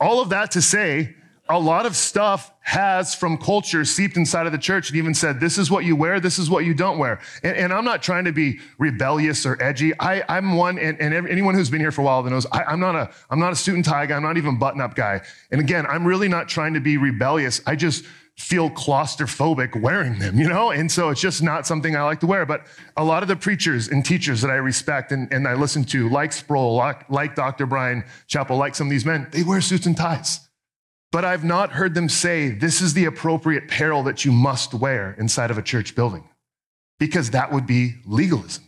all 0.00 0.20
of 0.20 0.28
that 0.28 0.50
to 0.50 0.60
say, 0.60 1.14
a 1.48 1.58
lot 1.58 1.86
of 1.86 1.94
stuff 1.94 2.50
has 2.60 3.14
from 3.14 3.38
culture 3.38 3.84
seeped 3.84 4.16
inside 4.16 4.46
of 4.46 4.52
the 4.52 4.58
church 4.58 4.90
and 4.90 4.96
even 4.98 5.14
said, 5.14 5.38
this 5.38 5.58
is 5.58 5.70
what 5.70 5.84
you 5.84 5.94
wear, 5.94 6.18
this 6.18 6.38
is 6.38 6.50
what 6.50 6.64
you 6.64 6.74
don't 6.74 6.98
wear. 6.98 7.20
And, 7.42 7.56
and 7.56 7.72
I'm 7.72 7.84
not 7.84 8.02
trying 8.02 8.24
to 8.24 8.32
be 8.32 8.58
rebellious 8.78 9.46
or 9.46 9.60
edgy. 9.62 9.98
I, 10.00 10.24
am 10.36 10.56
one, 10.56 10.78
and, 10.78 11.00
and, 11.00 11.14
anyone 11.28 11.54
who's 11.54 11.70
been 11.70 11.80
here 11.80 11.92
for 11.92 12.00
a 12.00 12.04
while 12.04 12.22
that 12.24 12.30
knows 12.30 12.46
I, 12.46 12.72
am 12.72 12.80
not 12.80 12.96
a, 12.96 13.10
I'm 13.30 13.38
not 13.38 13.52
a 13.52 13.56
suit 13.56 13.76
and 13.76 13.84
tie 13.84 14.06
guy. 14.06 14.16
I'm 14.16 14.22
not 14.22 14.36
even 14.36 14.58
button 14.58 14.80
up 14.80 14.94
guy. 14.94 15.20
And 15.50 15.60
again, 15.60 15.86
I'm 15.86 16.04
really 16.04 16.28
not 16.28 16.48
trying 16.48 16.74
to 16.74 16.80
be 16.80 16.96
rebellious. 16.96 17.60
I 17.66 17.76
just 17.76 18.04
feel 18.36 18.68
claustrophobic 18.68 19.80
wearing 19.80 20.18
them, 20.18 20.38
you 20.38 20.48
know? 20.48 20.70
And 20.70 20.90
so 20.90 21.08
it's 21.08 21.20
just 21.20 21.42
not 21.42 21.66
something 21.66 21.96
I 21.96 22.02
like 22.02 22.20
to 22.20 22.26
wear. 22.26 22.44
But 22.44 22.66
a 22.96 23.04
lot 23.04 23.22
of 23.22 23.28
the 23.28 23.36
preachers 23.36 23.88
and 23.88 24.04
teachers 24.04 24.42
that 24.42 24.50
I 24.50 24.56
respect 24.56 25.12
and, 25.12 25.32
and 25.32 25.48
I 25.48 25.54
listen 25.54 25.84
to, 25.84 26.08
like 26.08 26.32
Sproul, 26.32 26.74
like, 26.74 27.08
like 27.08 27.34
Dr. 27.34 27.64
Bryan 27.66 28.04
Chapell, 28.28 28.58
like 28.58 28.74
some 28.74 28.88
of 28.88 28.90
these 28.90 29.06
men, 29.06 29.28
they 29.30 29.42
wear 29.42 29.60
suits 29.60 29.86
and 29.86 29.96
ties. 29.96 30.45
But 31.12 31.24
I've 31.24 31.44
not 31.44 31.72
heard 31.72 31.94
them 31.94 32.08
say 32.08 32.48
this 32.48 32.80
is 32.80 32.94
the 32.94 33.04
appropriate 33.04 33.64
apparel 33.64 34.02
that 34.04 34.24
you 34.24 34.32
must 34.32 34.74
wear 34.74 35.14
inside 35.18 35.50
of 35.50 35.58
a 35.58 35.62
church 35.62 35.94
building, 35.94 36.28
because 36.98 37.30
that 37.30 37.52
would 37.52 37.66
be 37.66 37.94
legalism. 38.04 38.64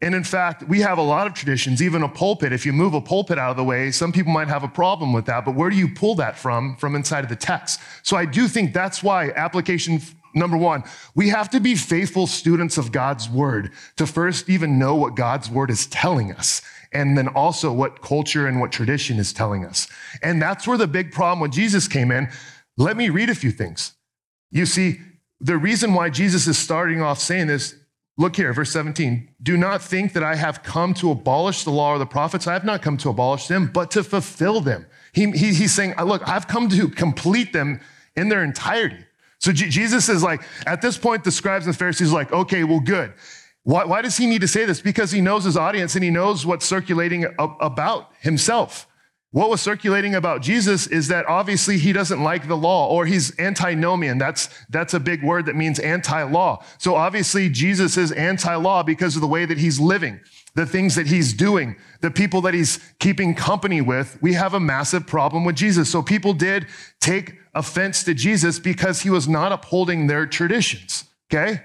And 0.00 0.14
in 0.14 0.22
fact, 0.22 0.62
we 0.68 0.80
have 0.80 0.98
a 0.98 1.02
lot 1.02 1.26
of 1.26 1.34
traditions, 1.34 1.82
even 1.82 2.04
a 2.04 2.08
pulpit. 2.08 2.52
If 2.52 2.64
you 2.64 2.72
move 2.72 2.94
a 2.94 3.00
pulpit 3.00 3.36
out 3.36 3.50
of 3.50 3.56
the 3.56 3.64
way, 3.64 3.90
some 3.90 4.12
people 4.12 4.32
might 4.32 4.46
have 4.46 4.62
a 4.62 4.68
problem 4.68 5.12
with 5.12 5.26
that, 5.26 5.44
but 5.44 5.56
where 5.56 5.70
do 5.70 5.76
you 5.76 5.88
pull 5.88 6.14
that 6.16 6.38
from? 6.38 6.76
From 6.76 6.94
inside 6.94 7.24
of 7.24 7.30
the 7.30 7.36
text. 7.36 7.80
So 8.04 8.16
I 8.16 8.24
do 8.24 8.46
think 8.46 8.72
that's 8.72 9.02
why 9.02 9.30
application 9.30 10.00
number 10.34 10.56
one, 10.56 10.84
we 11.16 11.30
have 11.30 11.50
to 11.50 11.58
be 11.58 11.74
faithful 11.74 12.28
students 12.28 12.78
of 12.78 12.92
God's 12.92 13.28
word 13.28 13.72
to 13.96 14.06
first 14.06 14.48
even 14.48 14.78
know 14.78 14.94
what 14.94 15.16
God's 15.16 15.50
word 15.50 15.70
is 15.70 15.86
telling 15.86 16.32
us. 16.32 16.62
And 16.92 17.16
then 17.18 17.28
also 17.28 17.72
what 17.72 18.00
culture 18.02 18.46
and 18.46 18.60
what 18.60 18.72
tradition 18.72 19.18
is 19.18 19.32
telling 19.32 19.64
us. 19.64 19.88
And 20.22 20.40
that's 20.40 20.66
where 20.66 20.78
the 20.78 20.86
big 20.86 21.12
problem 21.12 21.40
when 21.40 21.50
Jesus 21.50 21.86
came 21.86 22.10
in. 22.10 22.28
Let 22.76 22.96
me 22.96 23.10
read 23.10 23.28
a 23.28 23.34
few 23.34 23.50
things. 23.50 23.92
You 24.50 24.64
see, 24.64 25.00
the 25.40 25.56
reason 25.56 25.94
why 25.94 26.10
Jesus 26.10 26.46
is 26.46 26.56
starting 26.58 27.02
off 27.02 27.18
saying 27.18 27.46
this 27.46 27.74
Look 28.20 28.34
here, 28.34 28.52
verse 28.52 28.72
17. 28.72 29.28
Do 29.40 29.56
not 29.56 29.80
think 29.80 30.12
that 30.14 30.24
I 30.24 30.34
have 30.34 30.64
come 30.64 30.92
to 30.94 31.12
abolish 31.12 31.62
the 31.62 31.70
law 31.70 31.94
or 31.94 31.98
the 32.00 32.06
prophets. 32.06 32.48
I 32.48 32.52
have 32.52 32.64
not 32.64 32.82
come 32.82 32.96
to 32.96 33.10
abolish 33.10 33.46
them, 33.46 33.70
but 33.72 33.92
to 33.92 34.02
fulfill 34.02 34.60
them. 34.60 34.86
He, 35.12 35.30
he, 35.30 35.54
he's 35.54 35.72
saying, 35.72 35.94
Look, 36.04 36.28
I've 36.28 36.48
come 36.48 36.68
to 36.68 36.88
complete 36.88 37.52
them 37.52 37.80
in 38.16 38.28
their 38.28 38.42
entirety. 38.42 39.04
So 39.40 39.52
Jesus 39.52 40.08
is 40.08 40.22
like, 40.22 40.42
at 40.66 40.82
this 40.82 40.98
point, 40.98 41.22
the 41.22 41.30
scribes 41.30 41.66
and 41.66 41.76
Pharisees 41.76 42.10
are 42.10 42.14
like, 42.14 42.32
okay, 42.32 42.64
well, 42.64 42.80
good. 42.80 43.12
Why, 43.64 43.84
why 43.84 44.02
does 44.02 44.16
he 44.16 44.26
need 44.26 44.40
to 44.40 44.48
say 44.48 44.64
this? 44.64 44.80
Because 44.80 45.10
he 45.10 45.20
knows 45.20 45.44
his 45.44 45.56
audience 45.56 45.94
and 45.94 46.02
he 46.02 46.10
knows 46.10 46.46
what's 46.46 46.64
circulating 46.64 47.26
about 47.38 48.10
himself. 48.20 48.86
What 49.30 49.50
was 49.50 49.60
circulating 49.60 50.14
about 50.14 50.40
Jesus 50.40 50.86
is 50.86 51.08
that 51.08 51.26
obviously 51.26 51.76
he 51.76 51.92
doesn't 51.92 52.22
like 52.22 52.48
the 52.48 52.56
law 52.56 52.88
or 52.88 53.04
he's 53.04 53.38
antinomian. 53.38 54.16
That's, 54.16 54.48
that's 54.70 54.94
a 54.94 55.00
big 55.00 55.22
word 55.22 55.44
that 55.46 55.56
means 55.56 55.78
anti 55.78 56.22
law. 56.22 56.64
So 56.78 56.94
obviously 56.94 57.50
Jesus 57.50 57.98
is 57.98 58.10
anti 58.12 58.54
law 58.54 58.82
because 58.82 59.16
of 59.16 59.20
the 59.20 59.28
way 59.28 59.44
that 59.44 59.58
he's 59.58 59.78
living, 59.78 60.20
the 60.54 60.64
things 60.64 60.94
that 60.94 61.08
he's 61.08 61.34
doing, 61.34 61.76
the 62.00 62.10
people 62.10 62.40
that 62.42 62.54
he's 62.54 62.80
keeping 63.00 63.34
company 63.34 63.82
with. 63.82 64.16
We 64.22 64.32
have 64.32 64.54
a 64.54 64.60
massive 64.60 65.06
problem 65.06 65.44
with 65.44 65.56
Jesus. 65.56 65.90
So 65.90 66.00
people 66.00 66.32
did 66.32 66.66
take 66.98 67.34
offense 67.54 68.04
to 68.04 68.14
Jesus 68.14 68.58
because 68.58 69.02
he 69.02 69.10
was 69.10 69.28
not 69.28 69.52
upholding 69.52 70.06
their 70.06 70.24
traditions. 70.24 71.04
Okay? 71.30 71.60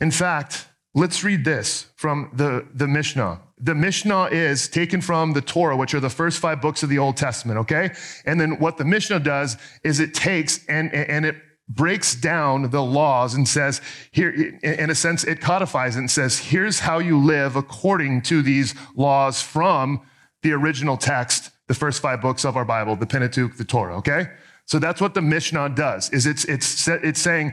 In 0.00 0.10
fact, 0.10 0.66
let's 0.94 1.24
read 1.24 1.44
this 1.44 1.86
from 1.96 2.30
the, 2.34 2.66
the 2.74 2.86
Mishnah 2.88 3.40
the 3.62 3.74
Mishnah 3.76 4.24
is 4.24 4.66
taken 4.66 5.00
from 5.00 5.34
the 5.34 5.40
Torah, 5.40 5.76
which 5.76 5.94
are 5.94 6.00
the 6.00 6.10
first 6.10 6.40
five 6.40 6.60
books 6.60 6.82
of 6.82 6.88
the 6.88 6.98
Old 6.98 7.16
Testament, 7.16 7.60
okay? 7.60 7.92
And 8.26 8.40
then 8.40 8.58
what 8.58 8.76
the 8.76 8.84
Mishnah 8.84 9.20
does 9.20 9.56
is 9.84 10.00
it 10.00 10.14
takes 10.14 10.66
and, 10.66 10.92
and 10.92 11.24
it 11.24 11.36
breaks 11.68 12.16
down 12.16 12.70
the 12.70 12.82
laws 12.82 13.34
and 13.34 13.48
says, 13.48 13.80
here, 14.10 14.30
in 14.30 14.90
a 14.90 14.94
sense, 14.96 15.22
it 15.22 15.40
codifies 15.40 15.94
and 15.94 16.10
says, 16.10 16.38
here's 16.38 16.80
how 16.80 16.98
you 16.98 17.16
live 17.16 17.54
according 17.54 18.22
to 18.22 18.42
these 18.42 18.74
laws 18.96 19.40
from 19.40 20.00
the 20.42 20.52
original 20.52 20.96
text, 20.96 21.52
the 21.68 21.74
first 21.74 22.02
five 22.02 22.20
books 22.20 22.44
of 22.44 22.56
our 22.56 22.64
Bible, 22.64 22.96
the 22.96 23.06
Pentateuch, 23.06 23.56
the 23.56 23.64
Torah, 23.64 23.96
okay? 23.98 24.26
So 24.66 24.80
that's 24.80 25.00
what 25.00 25.14
the 25.14 25.22
Mishnah 25.22 25.68
does, 25.70 26.10
is 26.10 26.26
it's, 26.26 26.44
it's, 26.46 26.88
it's 26.88 27.20
saying, 27.20 27.52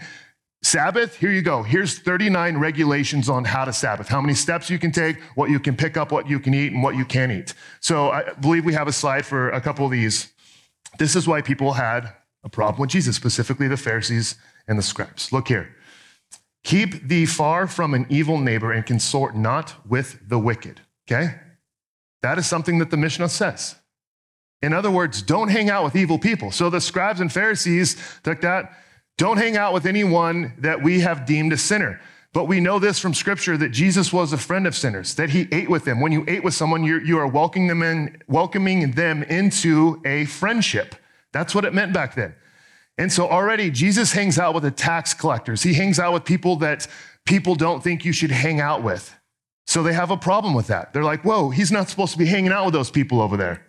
Sabbath, 0.62 1.16
here 1.16 1.32
you 1.32 1.42
go. 1.42 1.64
Here's 1.64 1.98
39 2.00 2.58
regulations 2.58 3.30
on 3.30 3.46
how 3.46 3.64
to 3.64 3.72
Sabbath, 3.72 4.10
how 4.10 4.20
many 4.20 4.34
steps 4.34 4.70
you 4.70 4.78
can 4.78 4.92
take, 4.92 5.22
what 5.36 5.50
you 5.50 5.60
can 5.60 5.76
pick 5.76 5.96
up, 5.96 6.12
what 6.12 6.30
you 6.30 6.40
can 6.40 6.54
eat, 6.54 6.74
and 6.74 6.84
what 6.84 6.96
you 6.96 7.06
can't 7.06 7.32
eat. 7.32 7.54
So 7.80 8.10
I 8.10 8.34
believe 8.34 8.66
we 8.66 8.74
have 8.74 8.88
a 8.88 8.92
slide 8.92 9.26
for 9.26 9.50
a 9.52 9.62
couple 9.62 9.86
of 9.86 9.92
these. 9.92 10.34
This 10.98 11.16
is 11.16 11.28
why 11.28 11.42
people 11.42 11.74
had 11.74 12.14
a 12.44 12.50
problem 12.50 12.82
with 12.82 12.90
Jesus, 12.90 13.16
specifically 13.16 13.68
the 13.68 13.78
Pharisees 13.78 14.36
and 14.68 14.78
the 14.78 14.84
scribes. 14.84 15.32
Look 15.32 15.48
here. 15.48 15.76
Keep 16.66 17.08
thee 17.08 17.26
far 17.26 17.66
from 17.66 17.94
an 17.94 18.06
evil 18.10 18.38
neighbor 18.38 18.74
and 18.74 18.86
consort 18.86 19.36
not 19.36 19.76
with 19.88 20.20
the 20.28 20.38
wicked. 20.38 20.82
Okay? 21.10 21.36
That 22.22 22.38
is 22.38 22.48
something 22.48 22.80
that 22.80 22.92
the 22.92 22.98
Mishnah 22.98 23.30
says. 23.30 23.76
In 24.62 24.74
other 24.74 24.92
words, 24.92 25.22
don't 25.22 25.48
hang 25.48 25.70
out 25.70 25.86
with 25.86 25.96
evil 25.96 26.20
people. 26.20 26.52
So 26.52 26.70
the 26.70 26.82
scribes 26.82 27.22
and 27.22 27.32
Pharisees 27.32 27.96
took 28.24 28.42
that 28.42 28.74
don't 29.20 29.38
hang 29.38 29.58
out 29.58 29.74
with 29.74 29.86
anyone 29.86 30.54
that 30.60 30.82
we 30.82 31.02
have 31.02 31.26
deemed 31.26 31.52
a 31.52 31.58
sinner. 31.58 32.00
But 32.32 32.46
we 32.46 32.62
know 32.62 32.80
this 32.80 33.00
from 33.00 33.14
scripture 33.14 33.58
that 33.58 33.70
Jesus 33.70 34.14
was 34.14 34.32
a 34.32 34.38
friend 34.38 34.66
of 34.66 34.76
sinners, 34.76 35.16
that 35.16 35.30
he 35.30 35.46
ate 35.52 35.70
with 35.70 35.84
them. 35.84 36.00
When 36.00 36.14
you 36.14 36.24
ate 36.26 36.42
with 36.42 36.54
someone, 36.54 36.86
you're, 36.86 37.04
you 37.04 37.18
are 37.20 37.28
welcoming 37.28 37.68
them, 37.68 37.84
in, 37.84 38.22
welcoming 38.30 38.92
them 38.92 39.24
into 39.24 40.02
a 40.06 40.24
friendship. 40.26 40.96
That's 41.34 41.54
what 41.54 41.66
it 41.66 41.74
meant 41.74 41.92
back 41.92 42.16
then. 42.16 42.34
And 42.98 43.12
so 43.12 43.28
already 43.28 43.70
Jesus 43.70 44.14
hangs 44.14 44.40
out 44.40 44.54
with 44.54 44.64
the 44.64 44.72
tax 44.72 45.14
collectors. 45.14 45.64
He 45.64 45.74
hangs 45.74 46.00
out 46.00 46.14
with 46.14 46.24
people 46.24 46.56
that 46.58 46.88
people 47.26 47.56
don't 47.56 47.84
think 47.84 48.06
you 48.06 48.14
should 48.14 48.32
hang 48.32 48.62
out 48.62 48.84
with. 48.84 49.14
So 49.68 49.84
they 49.84 49.94
have 49.94 50.12
a 50.12 50.18
problem 50.18 50.54
with 50.54 50.68
that. 50.68 50.94
They're 50.94 51.04
like, 51.04 51.26
whoa, 51.26 51.50
he's 51.50 51.74
not 51.74 51.90
supposed 51.90 52.14
to 52.14 52.18
be 52.18 52.26
hanging 52.26 52.54
out 52.54 52.66
with 52.66 52.74
those 52.74 52.90
people 52.90 53.22
over 53.22 53.36
there. 53.36 53.66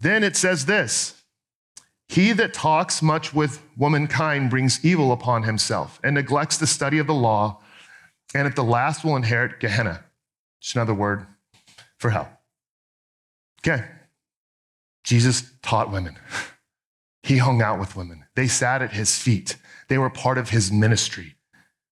Then 0.00 0.24
it 0.24 0.34
says 0.34 0.64
this 0.64 1.23
he 2.08 2.32
that 2.32 2.54
talks 2.54 3.02
much 3.02 3.32
with 3.34 3.62
womankind 3.76 4.50
brings 4.50 4.84
evil 4.84 5.12
upon 5.12 5.42
himself 5.44 5.98
and 6.04 6.14
neglects 6.14 6.58
the 6.58 6.66
study 6.66 6.98
of 6.98 7.06
the 7.06 7.14
law, 7.14 7.60
and 8.34 8.46
at 8.46 8.56
the 8.56 8.64
last 8.64 9.04
will 9.04 9.16
inherit 9.16 9.60
Gehenna. 9.60 10.04
Just 10.60 10.76
another 10.76 10.94
word 10.94 11.26
for 11.98 12.10
hell. 12.10 12.28
Okay. 13.66 13.84
Jesus 15.04 15.52
taught 15.62 15.90
women. 15.90 16.16
He 17.24 17.38
hung 17.38 17.62
out 17.62 17.80
with 17.80 17.96
women. 17.96 18.26
They 18.36 18.46
sat 18.46 18.82
at 18.82 18.92
his 18.92 19.16
feet. 19.18 19.56
They 19.88 19.96
were 19.96 20.10
part 20.10 20.36
of 20.36 20.50
his 20.50 20.70
ministry. 20.70 21.36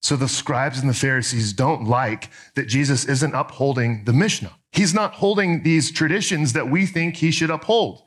So 0.02 0.14
the 0.14 0.28
scribes 0.28 0.78
and 0.78 0.90
the 0.90 0.94
Pharisees 0.94 1.54
don't 1.54 1.84
like 1.84 2.28
that 2.54 2.66
Jesus 2.66 3.06
isn't 3.06 3.34
upholding 3.34 4.04
the 4.04 4.12
Mishnah. 4.12 4.52
He's 4.72 4.92
not 4.92 5.14
holding 5.14 5.62
these 5.62 5.90
traditions 5.90 6.52
that 6.52 6.68
we 6.68 6.84
think 6.84 7.16
he 7.16 7.30
should 7.30 7.48
uphold. 7.48 8.02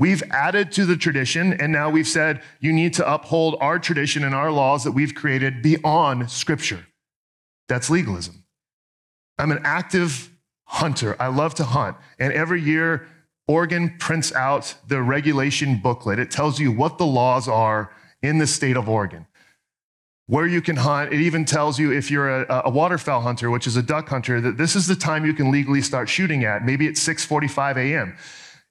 We've 0.00 0.22
added 0.30 0.72
to 0.72 0.86
the 0.86 0.96
tradition, 0.96 1.52
and 1.52 1.70
now 1.70 1.90
we've 1.90 2.08
said 2.08 2.40
you 2.58 2.72
need 2.72 2.94
to 2.94 3.12
uphold 3.12 3.58
our 3.60 3.78
tradition 3.78 4.24
and 4.24 4.34
our 4.34 4.50
laws 4.50 4.82
that 4.84 4.92
we've 4.92 5.14
created 5.14 5.60
beyond 5.60 6.30
Scripture. 6.30 6.86
That's 7.68 7.90
legalism. 7.90 8.44
I'm 9.38 9.52
an 9.52 9.60
active 9.62 10.30
hunter. 10.64 11.16
I 11.20 11.26
love 11.26 11.54
to 11.56 11.64
hunt. 11.64 11.98
And 12.18 12.32
every 12.32 12.62
year, 12.62 13.08
Oregon 13.46 13.94
prints 13.98 14.32
out 14.32 14.74
the 14.88 15.02
regulation 15.02 15.76
booklet. 15.82 16.18
It 16.18 16.30
tells 16.30 16.58
you 16.58 16.72
what 16.72 16.96
the 16.96 17.04
laws 17.04 17.46
are 17.46 17.92
in 18.22 18.38
the 18.38 18.46
state 18.46 18.78
of 18.78 18.88
Oregon, 18.88 19.26
where 20.28 20.46
you 20.46 20.62
can 20.62 20.76
hunt. 20.76 21.12
It 21.12 21.20
even 21.20 21.44
tells 21.44 21.78
you 21.78 21.92
if 21.92 22.10
you're 22.10 22.44
a, 22.44 22.62
a 22.64 22.70
waterfowl 22.70 23.20
hunter, 23.20 23.50
which 23.50 23.66
is 23.66 23.76
a 23.76 23.82
duck 23.82 24.08
hunter, 24.08 24.40
that 24.40 24.56
this 24.56 24.74
is 24.74 24.86
the 24.86 24.96
time 24.96 25.26
you 25.26 25.34
can 25.34 25.50
legally 25.50 25.82
start 25.82 26.08
shooting 26.08 26.42
at. 26.44 26.64
Maybe 26.64 26.86
it's 26.86 27.06
6:45 27.06 27.76
a.m. 27.76 28.16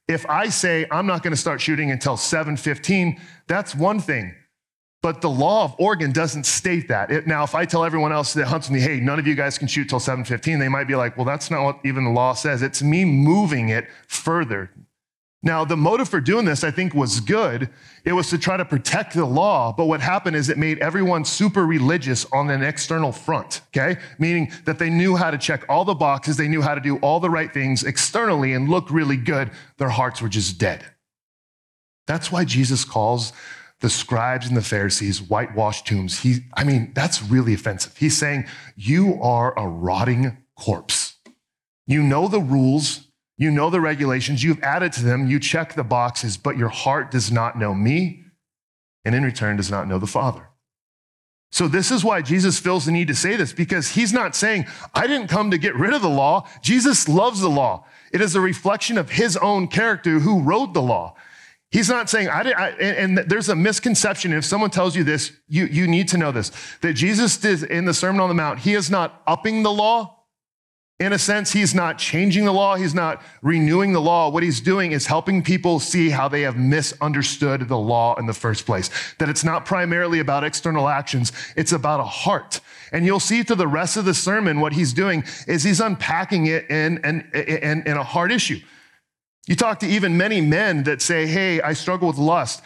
If 0.10 0.26
I 0.28 0.50
say 0.50 0.88
I'm 0.90 1.06
not 1.06 1.22
going 1.22 1.34
to 1.34 1.40
start 1.40 1.62
shooting 1.62 1.92
until 1.92 2.18
7:15, 2.18 3.20
that's 3.48 3.76
one 3.76 4.00
thing. 4.00 4.36
But 5.02 5.22
the 5.22 5.30
law 5.30 5.64
of 5.64 5.76
Oregon 5.80 6.12
doesn't 6.12 6.46
state 6.46 6.90
that. 6.90 7.10
It, 7.10 7.26
now, 7.26 7.44
if 7.44 7.56
I 7.56 7.64
tell 7.64 7.86
everyone 7.86 8.12
else 8.12 8.34
that 8.34 8.48
hunts 8.48 8.70
me, 8.70 8.82
hey, 8.82 9.00
none 9.00 9.18
of 9.18 9.26
you 9.26 9.36
guys 9.36 9.58
can 9.58 9.68
shoot 9.68 9.88
till 9.88 10.00
7:15, 10.00 10.60
they 10.60 10.68
might 10.68 10.88
be 10.88 10.96
like, 10.96 11.16
well, 11.16 11.26
that's 11.26 11.50
not 11.52 11.64
what 11.64 11.80
even 11.86 12.04
the 12.04 12.10
law 12.10 12.34
says. 12.34 12.64
It's 12.64 12.82
me 12.82 13.06
moving 13.06 13.70
it 13.70 13.88
further 14.08 14.72
now, 15.42 15.64
the 15.64 15.78
motive 15.78 16.10
for 16.10 16.20
doing 16.20 16.44
this, 16.44 16.66
I 16.66 16.72
think, 16.72 16.94
was 16.94 17.22
good. 17.22 17.70
It 18.04 18.12
was 18.12 18.30
to 18.32 18.38
try 18.38 18.58
to 18.58 18.66
protect 18.66 19.14
the 19.14 19.24
law, 19.24 19.72
but 19.72 19.86
what 19.86 20.02
happened 20.02 20.36
is 20.36 20.50
it 20.50 20.58
made 20.58 20.80
everyone 20.80 21.24
super 21.24 21.66
religious 21.66 22.26
on 22.34 22.50
an 22.50 22.62
external 22.62 23.14
front, 23.14 23.62
okay? 23.68 24.02
Meaning 24.18 24.52
that 24.66 24.80
they 24.80 24.90
knew 24.90 25.16
how 25.16 25.32
to 25.32 25.38
check 25.38 25.64
all 25.70 25.86
the 25.86 25.94
boxes, 25.94 26.36
they 26.36 26.50
knew 26.50 26.62
how 26.62 26.76
to 26.76 26.82
do 26.82 26.98
all 26.98 27.22
the 27.22 27.30
right 27.30 27.54
things 27.54 27.84
externally 27.84 28.52
and 28.52 28.68
look 28.68 28.92
really 28.92 29.16
good. 29.16 29.52
Their 29.78 29.90
hearts 29.90 30.22
were 30.22 30.28
just 30.28 30.58
dead. 30.58 30.84
That's 32.06 32.30
why 32.34 32.44
Jesus 32.44 32.84
calls 32.84 33.32
the 33.80 33.90
scribes 33.90 34.46
and 34.46 34.58
the 34.58 34.62
Pharisees 34.62 35.22
whitewashed 35.22 35.88
tombs. 35.88 36.20
He, 36.20 36.40
I 36.54 36.66
mean, 36.66 36.92
that's 36.94 37.24
really 37.24 37.54
offensive. 37.54 37.96
He's 37.96 38.18
saying, 38.18 38.46
You 38.76 39.18
are 39.22 39.58
a 39.58 39.66
rotting 39.66 40.36
corpse. 40.58 41.16
You 41.88 42.04
know 42.04 42.28
the 42.28 42.42
rules, 42.42 43.09
you 43.40 43.50
know 43.50 43.70
the 43.70 43.80
regulations, 43.80 44.44
you've 44.44 44.62
added 44.62 44.92
to 44.94 45.04
them, 45.04 45.28
you 45.28 45.40
check 45.40 45.74
the 45.74 45.84
boxes, 45.84 46.36
but 46.36 46.58
your 46.58 46.68
heart 46.68 47.10
does 47.10 47.32
not 47.32 47.58
know 47.58 47.74
me, 47.74 48.26
and 49.06 49.16
in 49.16 49.24
return 49.24 49.56
does 49.56 49.72
not 49.72 49.88
know 49.88 49.98
the 49.98 50.06
Father. 50.06 50.50
So, 51.50 51.70
this 51.70 51.90
is 51.90 52.04
why 52.04 52.22
Jesus 52.22 52.60
feels 52.60 52.86
the 52.86 52.92
need 52.92 53.08
to 53.08 53.16
say 53.16 53.38
this, 53.38 53.54
because 53.54 53.92
he's 53.92 54.12
not 54.12 54.36
saying, 54.36 54.68
I 54.94 55.08
didn't 55.08 55.30
come 55.30 55.52
to 55.52 55.58
get 55.58 55.74
rid 55.74 55.94
of 55.94 56.02
the 56.02 56.10
law. 56.10 56.48
Jesus 56.62 57.08
loves 57.08 57.40
the 57.40 57.50
law. 57.50 57.86
It 58.12 58.20
is 58.20 58.36
a 58.36 58.42
reflection 58.42 58.98
of 58.98 59.10
his 59.10 59.38
own 59.38 59.70
character 59.70 60.20
who 60.20 60.42
wrote 60.42 60.74
the 60.74 60.82
law. 60.82 61.16
He's 61.72 61.90
not 61.90 62.10
saying, 62.10 62.28
I, 62.28 62.44
did, 62.44 62.54
I 62.54 62.70
and, 62.72 63.18
and, 63.20 63.30
there's 63.30 63.48
a 63.48 63.56
misconception. 63.56 64.34
If 64.34 64.44
someone 64.44 64.70
tells 64.70 64.98
you 64.98 65.06
this, 65.06 65.32
you, 65.48 65.66
you 65.66 65.88
need 65.88 66.10
to 66.10 66.18
know 66.18 66.32
this 66.32 66.52
that 66.82 66.94
Jesus 66.94 67.38
did 67.38 67.64
in 67.64 67.86
the 67.86 67.94
Sermon 67.94 68.20
on 68.20 68.28
the 68.28 68.36
Mount, 68.36 68.60
he 68.60 68.74
is 68.74 68.92
not 68.92 69.22
upping 69.26 69.64
the 69.64 69.72
law, 69.72 70.19
In 71.00 71.14
a 71.14 71.20
sense, 71.20 71.54
he's 71.54 71.74
not 71.74 71.98
changing 71.98 72.44
the 72.44 72.52
law, 72.52 72.76
he's 72.76 72.94
not 72.94 73.22
renewing 73.42 73.94
the 73.94 74.02
law. 74.02 74.30
What 74.30 74.44
he's 74.44 74.60
doing 74.60 74.92
is 74.92 75.06
helping 75.06 75.42
people 75.42 75.80
see 75.80 76.10
how 76.10 76.28
they 76.28 76.42
have 76.42 76.58
misunderstood 76.58 77.70
the 77.70 77.78
law 77.78 78.16
in 78.16 78.26
the 78.26 78.34
first 78.34 78.66
place. 78.66 78.90
That 79.18 79.30
it's 79.30 79.46
not 79.46 79.66
primarily 79.66 80.20
about 80.20 80.44
external 80.44 80.90
actions, 80.90 81.32
it's 81.56 81.72
about 81.72 82.02
a 82.02 82.04
heart. 82.04 82.60
And 82.92 83.06
you'll 83.06 83.22
see 83.22 83.44
through 83.44 83.56
the 83.58 83.68
rest 83.68 83.96
of 83.96 84.04
the 84.04 84.14
sermon 84.14 84.60
what 84.60 84.74
he's 84.74 84.92
doing 84.92 85.24
is 85.48 85.64
he's 85.64 85.80
unpacking 85.80 86.48
it 86.48 86.70
in, 86.70 86.98
in, 87.06 87.32
in, 87.34 87.84
in 87.84 87.98
a 87.98 88.04
hard 88.04 88.34
issue. 88.34 88.60
You 89.48 89.56
talk 89.56 89.80
to 89.80 89.88
even 89.88 90.18
many 90.18 90.42
men 90.42 90.84
that 90.84 91.02
say, 91.02 91.26
Hey, 91.26 91.62
I 91.62 91.74
struggle 91.74 92.10
with 92.10 92.18
lust. 92.18 92.62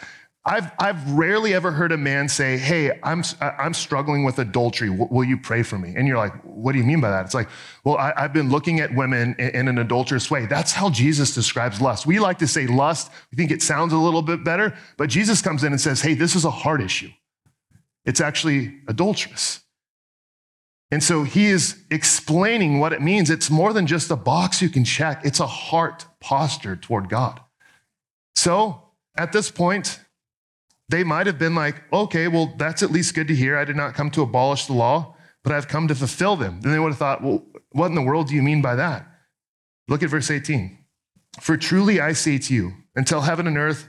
I've, 0.46 0.70
I've 0.78 1.12
rarely 1.12 1.54
ever 1.54 1.70
heard 1.70 1.90
a 1.90 1.96
man 1.96 2.28
say, 2.28 2.58
Hey, 2.58 2.98
I'm, 3.02 3.22
I'm 3.40 3.72
struggling 3.72 4.24
with 4.24 4.38
adultery. 4.38 4.90
will 4.90 5.24
you 5.24 5.38
pray 5.38 5.62
for 5.62 5.78
me? 5.78 5.94
And 5.96 6.06
you're 6.06 6.18
like, 6.18 6.34
What 6.42 6.72
do 6.72 6.78
you 6.78 6.84
mean 6.84 7.00
by 7.00 7.10
that? 7.10 7.24
It's 7.24 7.34
like, 7.34 7.48
Well, 7.82 7.96
I, 7.96 8.12
have 8.16 8.34
been 8.34 8.50
looking 8.50 8.80
at 8.80 8.94
women 8.94 9.34
in, 9.38 9.48
in, 9.50 9.68
an 9.68 9.78
adulterous 9.78 10.30
way. 10.30 10.44
That's 10.44 10.72
how 10.72 10.90
Jesus 10.90 11.34
describes 11.34 11.80
lust. 11.80 12.04
We 12.04 12.18
like 12.18 12.38
to 12.40 12.46
say 12.46 12.66
lust. 12.66 13.10
We 13.30 13.36
think 13.36 13.50
it 13.50 13.62
sounds 13.62 13.94
a 13.94 13.98
little 13.98 14.20
bit 14.20 14.44
better, 14.44 14.76
but 14.98 15.08
Jesus 15.08 15.40
comes 15.40 15.64
in 15.64 15.72
and 15.72 15.80
says, 15.80 16.02
Hey, 16.02 16.12
this 16.12 16.36
is 16.36 16.44
a 16.44 16.50
heart 16.50 16.82
issue. 16.82 17.10
It's 18.04 18.20
actually 18.20 18.80
adulterous. 18.86 19.60
And 20.90 21.02
so 21.02 21.24
he 21.24 21.46
is 21.46 21.82
explaining 21.90 22.80
what 22.80 22.92
it 22.92 23.00
means. 23.00 23.30
It's 23.30 23.50
more 23.50 23.72
than 23.72 23.86
just 23.86 24.10
a 24.10 24.16
box 24.16 24.60
you 24.60 24.68
can 24.68 24.84
check, 24.84 25.22
it's 25.24 25.40
a 25.40 25.46
heart 25.46 26.06
posture 26.20 26.76
toward 26.76 27.08
God. 27.08 27.40
So 28.36 28.82
at 29.16 29.32
this 29.32 29.50
point, 29.50 30.00
they 30.88 31.04
might 31.04 31.26
have 31.26 31.38
been 31.38 31.54
like, 31.54 31.82
okay, 31.92 32.28
well, 32.28 32.54
that's 32.58 32.82
at 32.82 32.90
least 32.90 33.14
good 33.14 33.28
to 33.28 33.34
hear. 33.34 33.56
I 33.56 33.64
did 33.64 33.76
not 33.76 33.94
come 33.94 34.10
to 34.12 34.22
abolish 34.22 34.66
the 34.66 34.74
law, 34.74 35.16
but 35.42 35.52
I've 35.52 35.68
come 35.68 35.88
to 35.88 35.94
fulfill 35.94 36.36
them. 36.36 36.60
Then 36.60 36.72
they 36.72 36.78
would 36.78 36.90
have 36.90 36.98
thought, 36.98 37.22
well, 37.22 37.46
what 37.72 37.86
in 37.86 37.94
the 37.94 38.02
world 38.02 38.28
do 38.28 38.34
you 38.34 38.42
mean 38.42 38.62
by 38.62 38.74
that? 38.76 39.06
Look 39.88 40.02
at 40.02 40.10
verse 40.10 40.30
18. 40.30 40.78
For 41.40 41.56
truly 41.56 42.00
I 42.00 42.12
say 42.12 42.38
to 42.38 42.54
you, 42.54 42.72
until 42.94 43.22
heaven 43.22 43.46
and 43.46 43.58
earth 43.58 43.88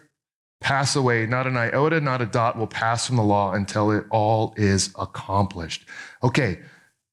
pass 0.61 0.95
away, 0.95 1.25
not 1.25 1.47
an 1.47 1.57
iota, 1.57 2.01
not 2.01 2.21
a 2.21 2.25
dot 2.25 2.57
will 2.57 2.67
pass 2.67 3.05
from 3.05 3.17
the 3.17 3.23
law 3.23 3.53
until 3.53 3.91
it 3.91 4.05
all 4.09 4.53
is 4.57 4.93
accomplished. 4.97 5.85
Okay, 6.23 6.59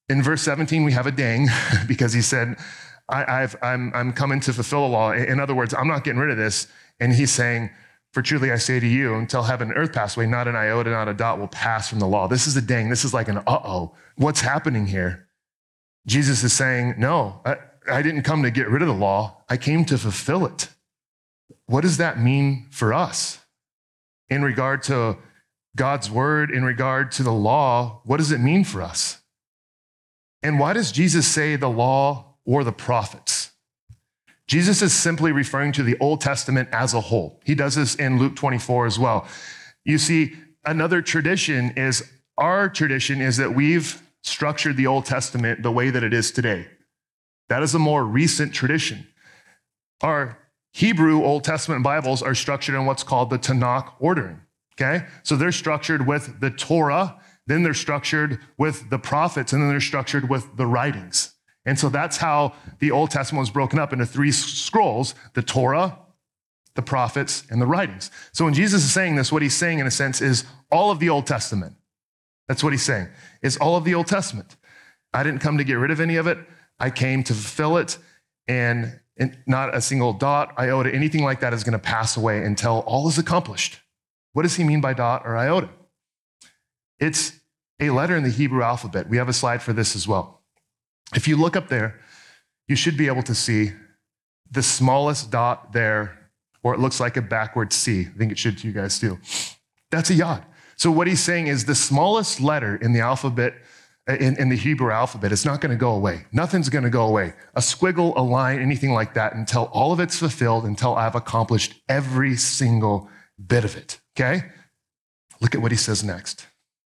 in 0.09 0.23
verse 0.23 0.41
17, 0.41 0.83
we 0.83 0.91
have 0.91 1.07
a 1.07 1.11
dang 1.11 1.47
because 1.87 2.13
he 2.13 2.21
said, 2.21 2.57
I, 3.09 3.41
have 3.41 3.55
I'm, 3.61 3.91
I'm 3.93 4.13
coming 4.13 4.39
to 4.41 4.53
fulfill 4.53 4.81
the 4.81 4.93
law. 4.93 5.11
In 5.11 5.39
other 5.39 5.53
words, 5.53 5.73
I'm 5.73 5.87
not 5.87 6.03
getting 6.03 6.19
rid 6.19 6.31
of 6.31 6.37
this. 6.37 6.67
And 6.99 7.13
he's 7.13 7.31
saying, 7.31 7.69
for 8.13 8.21
truly 8.21 8.51
I 8.51 8.57
say 8.57 8.79
to 8.79 8.87
you, 8.87 9.15
until 9.15 9.41
heaven 9.41 9.69
and 9.69 9.77
earth 9.77 9.91
pass 9.91 10.15
away, 10.15 10.27
not 10.27 10.47
an 10.47 10.55
iota, 10.55 10.91
not 10.91 11.07
a 11.07 11.15
dot 11.15 11.39
will 11.39 11.47
pass 11.47 11.89
from 11.89 11.99
the 11.99 12.07
law. 12.07 12.27
This 12.27 12.45
is 12.45 12.55
a 12.55 12.61
dang. 12.61 12.89
This 12.89 13.03
is 13.03 13.13
like 13.13 13.27
an 13.27 13.39
uh 13.39 13.59
oh. 13.63 13.95
What's 14.17 14.41
happening 14.41 14.85
here? 14.85 15.27
Jesus 16.05 16.43
is 16.43 16.53
saying, 16.53 16.95
No, 16.99 17.41
I, 17.43 17.55
I 17.89 18.01
didn't 18.03 18.21
come 18.21 18.43
to 18.43 18.51
get 18.51 18.69
rid 18.69 18.83
of 18.83 18.87
the 18.87 18.93
law. 18.93 19.43
I 19.49 19.57
came 19.57 19.83
to 19.85 19.97
fulfill 19.97 20.45
it. 20.45 20.69
What 21.65 21.81
does 21.81 21.97
that 21.97 22.19
mean 22.19 22.67
for 22.69 22.93
us 22.93 23.39
in 24.29 24.43
regard 24.43 24.83
to 24.83 25.17
God's 25.75 26.11
word, 26.11 26.51
in 26.51 26.63
regard 26.63 27.11
to 27.13 27.23
the 27.23 27.33
law? 27.33 28.01
What 28.05 28.17
does 28.17 28.31
it 28.31 28.39
mean 28.39 28.63
for 28.63 28.83
us? 28.83 29.21
And 30.43 30.59
why 30.59 30.73
does 30.73 30.91
Jesus 30.91 31.25
say 31.25 31.55
the 31.55 31.69
law 31.69 32.35
or 32.45 32.63
the 32.63 32.71
prophets? 32.71 33.42
Jesus 34.47 34.81
is 34.81 34.93
simply 34.93 35.31
referring 35.31 35.71
to 35.73 35.83
the 35.83 35.97
Old 35.99 36.21
Testament 36.21 36.69
as 36.71 36.93
a 36.93 37.01
whole. 37.01 37.39
He 37.45 37.55
does 37.55 37.75
this 37.75 37.95
in 37.95 38.19
Luke 38.19 38.35
24 38.35 38.85
as 38.85 38.99
well. 38.99 39.27
You 39.85 39.97
see, 39.97 40.33
another 40.65 41.01
tradition 41.01 41.71
is 41.77 42.03
our 42.37 42.69
tradition 42.69 43.21
is 43.21 43.37
that 43.37 43.55
we've 43.55 44.01
structured 44.21 44.77
the 44.77 44.87
Old 44.87 45.05
Testament 45.05 45.63
the 45.63 45.71
way 45.71 45.89
that 45.89 46.03
it 46.03 46.13
is 46.13 46.31
today. 46.31 46.67
That 47.49 47.63
is 47.63 47.75
a 47.75 47.79
more 47.79 48.03
recent 48.03 48.53
tradition. 48.53 49.07
Our 50.01 50.39
Hebrew 50.71 51.23
Old 51.23 51.43
Testament 51.43 51.83
Bibles 51.83 52.21
are 52.21 52.33
structured 52.33 52.75
in 52.75 52.85
what's 52.85 53.03
called 53.03 53.29
the 53.29 53.37
Tanakh 53.37 53.93
ordering. 53.99 54.41
Okay? 54.73 55.05
So 55.21 55.35
they're 55.35 55.51
structured 55.51 56.07
with 56.07 56.39
the 56.39 56.49
Torah, 56.49 57.19
then 57.45 57.63
they're 57.63 57.73
structured 57.73 58.39
with 58.57 58.89
the 58.89 58.97
prophets, 58.97 59.53
and 59.53 59.61
then 59.61 59.69
they're 59.69 59.79
structured 59.79 60.29
with 60.29 60.57
the 60.57 60.65
writings. 60.65 61.32
And 61.65 61.79
so 61.79 61.89
that's 61.89 62.17
how 62.17 62.53
the 62.79 62.91
Old 62.91 63.11
Testament 63.11 63.39
was 63.39 63.49
broken 63.49 63.79
up 63.79 63.93
into 63.93 64.05
three 64.05 64.31
scrolls 64.31 65.15
the 65.33 65.41
Torah, 65.41 65.97
the 66.75 66.81
prophets, 66.81 67.43
and 67.49 67.61
the 67.61 67.65
writings. 67.65 68.11
So 68.33 68.45
when 68.45 68.53
Jesus 68.53 68.83
is 68.83 68.91
saying 68.91 69.15
this, 69.15 69.31
what 69.31 69.41
he's 69.41 69.55
saying 69.55 69.79
in 69.79 69.87
a 69.87 69.91
sense 69.91 70.21
is 70.21 70.43
all 70.71 70.91
of 70.91 70.99
the 70.99 71.09
Old 71.09 71.25
Testament. 71.25 71.75
That's 72.47 72.63
what 72.63 72.73
he's 72.73 72.83
saying, 72.83 73.07
is 73.41 73.55
all 73.57 73.77
of 73.77 73.85
the 73.85 73.95
Old 73.95 74.07
Testament. 74.07 74.57
I 75.13 75.23
didn't 75.23 75.39
come 75.39 75.57
to 75.57 75.63
get 75.63 75.75
rid 75.75 75.91
of 75.91 76.01
any 76.01 76.17
of 76.17 76.27
it, 76.27 76.37
I 76.79 76.89
came 76.89 77.23
to 77.23 77.33
fulfill 77.33 77.77
it. 77.77 77.97
And, 78.45 78.99
and 79.15 79.37
not 79.47 79.73
a 79.73 79.79
single 79.79 80.11
dot, 80.11 80.53
iota, 80.59 80.93
anything 80.93 81.23
like 81.23 81.39
that 81.39 81.53
is 81.53 81.63
going 81.63 81.73
to 81.73 81.79
pass 81.79 82.17
away 82.17 82.43
until 82.43 82.79
all 82.79 83.07
is 83.07 83.17
accomplished. 83.17 83.79
What 84.33 84.41
does 84.41 84.55
he 84.55 84.65
mean 84.65 84.81
by 84.81 84.93
dot 84.93 85.21
or 85.23 85.37
iota? 85.37 85.69
It's 86.99 87.39
a 87.79 87.91
letter 87.91 88.17
in 88.17 88.23
the 88.23 88.29
Hebrew 88.29 88.63
alphabet. 88.63 89.07
We 89.07 89.17
have 89.17 89.29
a 89.29 89.33
slide 89.33 89.61
for 89.61 89.71
this 89.71 89.95
as 89.95 90.07
well. 90.07 90.42
If 91.15 91.27
you 91.27 91.37
look 91.37 91.55
up 91.55 91.67
there, 91.67 91.99
you 92.67 92.75
should 92.75 92.97
be 92.97 93.07
able 93.07 93.23
to 93.23 93.35
see 93.35 93.71
the 94.49 94.63
smallest 94.63 95.31
dot 95.31 95.73
there, 95.73 96.29
or 96.63 96.73
it 96.73 96.79
looks 96.79 96.99
like 96.99 97.17
a 97.17 97.21
backward 97.21 97.73
C. 97.73 98.01
I 98.01 98.17
think 98.17 98.31
it 98.31 98.37
should 98.37 98.57
to 98.59 98.67
you 98.67 98.73
guys 98.73 98.99
too. 98.99 99.19
That's 99.91 100.09
a 100.09 100.13
yod. 100.13 100.45
So 100.75 100.91
what 100.91 101.07
he's 101.07 101.21
saying 101.21 101.47
is 101.47 101.65
the 101.65 101.75
smallest 101.75 102.39
letter 102.39 102.75
in 102.77 102.93
the 102.93 103.01
alphabet, 103.01 103.53
uh, 104.09 104.15
in, 104.15 104.37
in 104.37 104.49
the 104.49 104.55
Hebrew 104.55 104.91
alphabet, 104.91 105.31
is 105.31 105.45
not 105.45 105.61
going 105.61 105.71
to 105.71 105.77
go 105.77 105.91
away. 105.91 106.25
Nothing's 106.31 106.69
going 106.69 106.83
to 106.83 106.89
go 106.89 107.05
away. 107.05 107.33
A 107.55 107.61
squiggle, 107.61 108.13
a 108.15 108.21
line, 108.21 108.59
anything 108.59 108.91
like 108.91 109.13
that, 109.13 109.35
until 109.35 109.65
all 109.71 109.91
of 109.91 109.99
it's 109.99 110.17
fulfilled, 110.17 110.65
until 110.65 110.95
I've 110.95 111.15
accomplished 111.15 111.75
every 111.87 112.35
single 112.35 113.09
bit 113.45 113.63
of 113.63 113.75
it. 113.75 113.99
Okay? 114.15 114.43
Look 115.41 115.55
at 115.55 115.61
what 115.61 115.71
he 115.71 115.77
says 115.77 116.03
next. 116.03 116.47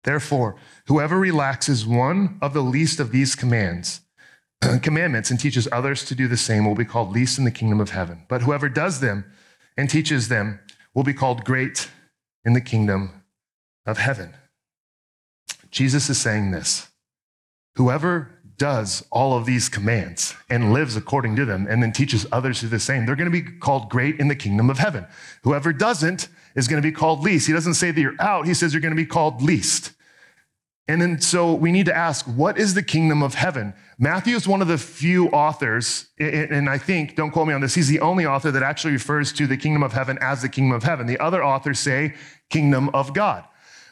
Therefore, 0.05 0.55
whoever 0.87 1.19
relaxes 1.19 1.85
one 1.85 2.37
of 2.41 2.53
the 2.53 2.61
least 2.61 2.99
of 2.99 3.11
these 3.11 3.35
commands, 3.35 4.01
commandments 4.81 5.31
and 5.31 5.39
teaches 5.39 5.67
others 5.71 6.05
to 6.05 6.15
do 6.15 6.27
the 6.27 6.37
same 6.37 6.65
will 6.65 6.75
be 6.75 6.85
called 6.85 7.11
least 7.11 7.39
in 7.39 7.43
the 7.43 7.51
kingdom 7.51 7.81
of 7.81 7.89
heaven. 7.89 8.23
But 8.29 8.43
whoever 8.43 8.69
does 8.69 8.99
them 8.99 9.25
and 9.75 9.89
teaches 9.89 10.27
them 10.27 10.59
will 10.93 11.03
be 11.03 11.13
called 11.13 11.43
great 11.43 11.89
in 12.45 12.53
the 12.53 12.61
kingdom 12.61 13.23
of 13.85 13.97
heaven. 13.97 14.35
Jesus 15.71 16.07
is 16.09 16.19
saying 16.19 16.51
this 16.51 16.87
Whoever 17.75 18.31
does 18.57 19.03
all 19.11 19.35
of 19.35 19.45
these 19.45 19.67
commands 19.67 20.35
and 20.49 20.71
lives 20.71 20.95
according 20.95 21.35
to 21.35 21.45
them 21.45 21.67
and 21.69 21.81
then 21.81 21.91
teaches 21.91 22.25
others 22.31 22.59
to 22.59 22.65
do 22.65 22.69
the 22.69 22.79
same, 22.79 23.05
they're 23.05 23.15
going 23.15 23.31
to 23.31 23.41
be 23.41 23.57
called 23.59 23.89
great 23.89 24.19
in 24.19 24.27
the 24.27 24.35
kingdom 24.35 24.69
of 24.69 24.77
heaven. 24.77 25.05
Whoever 25.41 25.73
doesn't 25.73 26.29
is 26.55 26.67
going 26.67 26.81
to 26.81 26.87
be 26.87 26.93
called 26.93 27.21
least. 27.21 27.47
He 27.47 27.53
doesn't 27.53 27.73
say 27.73 27.91
that 27.91 27.99
you're 27.99 28.15
out, 28.19 28.45
he 28.45 28.53
says 28.53 28.73
you're 28.73 28.81
going 28.81 28.95
to 28.95 29.01
be 29.01 29.05
called 29.05 29.41
least. 29.41 29.91
And 30.87 31.01
then 31.01 31.19
so 31.19 31.53
we 31.53 31.71
need 31.71 31.87
to 31.87 31.95
ask, 31.95 32.25
what 32.25 32.59
is 32.59 32.75
the 32.75 32.83
kingdom 32.83 33.23
of 33.23 33.33
heaven? 33.33 33.73
Matthew 33.97 34.35
is 34.35 34.47
one 34.47 34.61
of 34.61 34.67
the 34.67 34.77
few 34.77 35.29
authors, 35.29 36.07
and 36.19 36.69
I 36.69 36.77
think, 36.77 37.15
don't 37.15 37.31
quote 37.31 37.47
me 37.47 37.53
on 37.55 37.61
this, 37.61 37.73
he's 37.73 37.87
the 37.87 38.01
only 38.01 38.25
author 38.25 38.51
that 38.51 38.61
actually 38.61 38.93
refers 38.93 39.33
to 39.33 39.47
the 39.47 39.57
kingdom 39.57 39.81
of 39.81 39.93
heaven 39.93 40.19
as 40.21 40.43
the 40.43 40.49
kingdom 40.49 40.75
of 40.75 40.83
heaven. 40.83 41.07
The 41.07 41.19
other 41.19 41.43
authors 41.43 41.79
say 41.79 42.13
kingdom 42.51 42.89
of 42.89 43.13
God. 43.13 43.45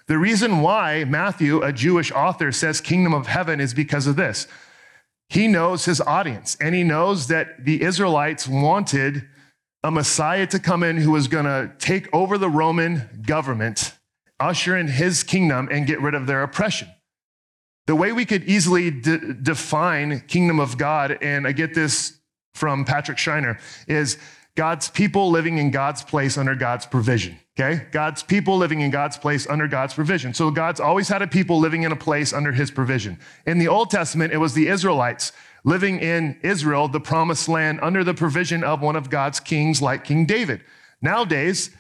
The 0.06 0.20
reason 0.20 0.62
why 0.62 1.06
Matthew, 1.06 1.64
a 1.64 1.74
Jewish 1.74 2.12
author, 2.12 2.52
says 2.52 2.80
kingdom 2.80 3.14
of 3.14 3.26
heaven 3.26 3.60
is 3.60 3.74
because 3.74 4.06
of 4.06 4.16
this. 4.16 4.48
He 5.30 5.48
knows 5.48 5.86
his 5.86 6.00
audience, 6.02 6.58
and 6.62 6.76
he 6.76 6.84
knows 6.84 7.28
that 7.28 7.66
the 7.66 7.82
Israelites 7.82 8.48
wanted 8.48 9.28
a 9.84 9.90
Messiah 9.90 10.46
to 10.48 10.60
come 10.60 10.84
in 10.84 10.98
who 10.98 11.12
was 11.12 11.28
going 11.28 11.46
to 11.46 11.72
take 11.80 12.08
over 12.14 12.38
the 12.38 12.50
Roman 12.50 13.24
government 13.26 13.98
usher 14.44 14.78
in 14.78 14.88
his 14.88 15.24
kingdom 15.24 15.70
and 15.72 15.88
get 15.88 16.02
rid 16.02 16.14
of 16.14 16.28
their 16.28 16.44
oppression. 16.44 16.90
The 17.88 17.96
way 17.96 18.12
we 18.12 18.26
could 18.26 18.44
easily 18.44 18.92
de- 18.92 19.34
define 19.34 20.22
kingdom 20.28 20.60
of 20.60 20.78
God, 20.78 21.18
and 21.22 21.48
I 21.48 21.52
get 21.52 21.74
this 21.74 22.20
from 22.54 22.86
Patrick 22.86 23.18
Schreiner, 23.18 23.60
is 23.88 24.18
God's 24.56 24.90
people 24.90 25.32
living 25.32 25.58
in 25.58 25.72
God's 25.72 26.04
place 26.04 26.38
under 26.38 26.56
God's 26.56 26.86
provision. 26.86 27.40
Okay? 27.58 27.86
God's 27.92 28.24
people 28.24 28.58
living 28.58 28.82
in 28.82 28.92
God's 28.92 29.18
place 29.18 29.48
under 29.48 29.68
God's 29.68 29.94
provision. 29.94 30.34
So 30.34 30.52
God's 30.52 30.80
always 30.80 31.08
had 31.08 31.22
a 31.22 31.28
people 31.28 31.60
living 31.60 31.84
in 31.84 31.92
a 31.92 31.96
place 31.96 32.34
under 32.34 32.52
his 32.52 32.70
provision. 32.72 33.20
In 33.46 33.58
the 33.58 33.68
Old 33.68 33.90
Testament, 33.90 34.34
it 34.34 34.38
was 34.38 34.54
the 34.54 34.68
Israelites 34.68 35.32
living 35.64 36.00
in 36.00 36.38
Israel, 36.44 36.88
the 36.88 37.00
promised 37.00 37.48
land, 37.48 37.80
under 37.82 38.04
the 38.04 38.14
provision 38.14 38.64
of 38.64 38.82
one 38.82 38.96
of 38.96 39.10
God's 39.10 39.40
kings 39.40 39.82
like 39.82 40.04
King 40.04 40.26
David. 40.26 40.62
Nowadays, 41.02 41.72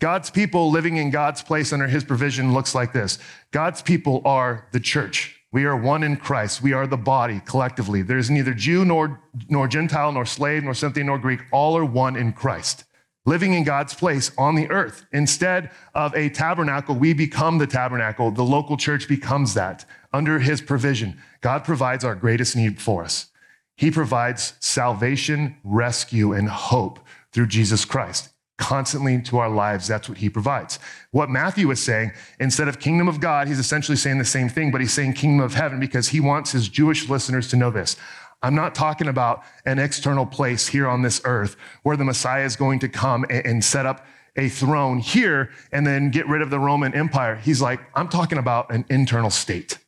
God's 0.00 0.30
people 0.30 0.70
living 0.70 0.96
in 0.96 1.10
God's 1.10 1.42
place 1.42 1.72
under 1.72 1.88
his 1.88 2.04
provision 2.04 2.54
looks 2.54 2.74
like 2.74 2.92
this 2.92 3.18
God's 3.50 3.82
people 3.82 4.22
are 4.24 4.68
the 4.72 4.80
church. 4.80 5.34
We 5.50 5.64
are 5.64 5.76
one 5.76 6.02
in 6.02 6.18
Christ. 6.18 6.62
We 6.62 6.74
are 6.74 6.86
the 6.86 6.98
body 6.98 7.40
collectively. 7.46 8.02
There's 8.02 8.30
neither 8.30 8.52
Jew 8.52 8.84
nor, 8.84 9.22
nor 9.48 9.66
Gentile, 9.66 10.12
nor 10.12 10.26
slave, 10.26 10.62
nor 10.62 10.74
Scythian, 10.74 11.06
nor 11.06 11.18
Greek. 11.18 11.40
All 11.50 11.76
are 11.76 11.86
one 11.86 12.16
in 12.16 12.34
Christ, 12.34 12.84
living 13.24 13.54
in 13.54 13.64
God's 13.64 13.94
place 13.94 14.30
on 14.36 14.56
the 14.56 14.70
earth. 14.70 15.06
Instead 15.10 15.70
of 15.94 16.14
a 16.14 16.28
tabernacle, 16.28 16.94
we 16.94 17.14
become 17.14 17.56
the 17.56 17.66
tabernacle. 17.66 18.30
The 18.30 18.44
local 18.44 18.76
church 18.76 19.08
becomes 19.08 19.54
that 19.54 19.86
under 20.12 20.38
his 20.38 20.60
provision. 20.60 21.18
God 21.40 21.64
provides 21.64 22.04
our 22.04 22.14
greatest 22.14 22.54
need 22.54 22.80
for 22.80 23.02
us. 23.02 23.30
He 23.74 23.90
provides 23.90 24.52
salvation, 24.60 25.56
rescue, 25.64 26.34
and 26.34 26.48
hope 26.48 27.00
through 27.32 27.46
Jesus 27.46 27.86
Christ. 27.86 28.30
Constantly 28.58 29.14
into 29.14 29.38
our 29.38 29.48
lives, 29.48 29.86
that's 29.86 30.08
what 30.08 30.18
he 30.18 30.28
provides. 30.28 30.78
What 31.12 31.30
Matthew 31.30 31.70
is 31.70 31.82
saying, 31.82 32.12
instead 32.40 32.68
of 32.68 32.80
kingdom 32.80 33.08
of 33.08 33.20
God, 33.20 33.48
he's 33.48 33.58
essentially 33.58 33.96
saying 33.96 34.18
the 34.18 34.24
same 34.24 34.48
thing, 34.48 34.70
but 34.70 34.80
he's 34.80 34.92
saying 34.92 35.14
kingdom 35.14 35.44
of 35.44 35.54
heaven 35.54 35.78
because 35.78 36.08
he 36.08 36.20
wants 36.20 36.52
his 36.52 36.68
Jewish 36.68 37.08
listeners 37.08 37.48
to 37.48 37.56
know 37.56 37.70
this. 37.70 37.96
I'm 38.42 38.54
not 38.54 38.74
talking 38.74 39.08
about 39.08 39.42
an 39.64 39.78
external 39.78 40.26
place 40.26 40.68
here 40.68 40.88
on 40.88 41.02
this 41.02 41.20
earth 41.24 41.56
where 41.82 41.96
the 41.96 42.04
Messiah 42.04 42.44
is 42.44 42.56
going 42.56 42.78
to 42.80 42.88
come 42.88 43.24
and 43.30 43.64
set 43.64 43.86
up 43.86 44.06
a 44.36 44.48
throne 44.48 44.98
here 44.98 45.50
and 45.72 45.86
then 45.86 46.10
get 46.10 46.28
rid 46.28 46.42
of 46.42 46.50
the 46.50 46.58
Roman 46.58 46.94
Empire. 46.94 47.36
He's 47.36 47.60
like, 47.60 47.80
I'm 47.94 48.08
talking 48.08 48.38
about 48.38 48.72
an 48.72 48.84
internal 48.88 49.30
state. 49.30 49.78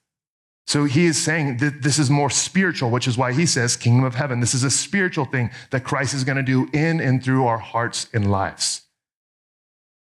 So 0.70 0.84
he 0.84 1.06
is 1.06 1.20
saying 1.20 1.56
that 1.56 1.82
this 1.82 1.98
is 1.98 2.10
more 2.10 2.30
spiritual, 2.30 2.90
which 2.90 3.08
is 3.08 3.18
why 3.18 3.32
he 3.32 3.44
says 3.44 3.76
kingdom 3.76 4.04
of 4.04 4.14
heaven. 4.14 4.38
This 4.38 4.54
is 4.54 4.62
a 4.62 4.70
spiritual 4.70 5.24
thing 5.24 5.50
that 5.70 5.82
Christ 5.82 6.14
is 6.14 6.22
going 6.22 6.36
to 6.36 6.44
do 6.44 6.68
in 6.72 7.00
and 7.00 7.24
through 7.24 7.44
our 7.44 7.58
hearts 7.58 8.06
and 8.14 8.30
lives. 8.30 8.82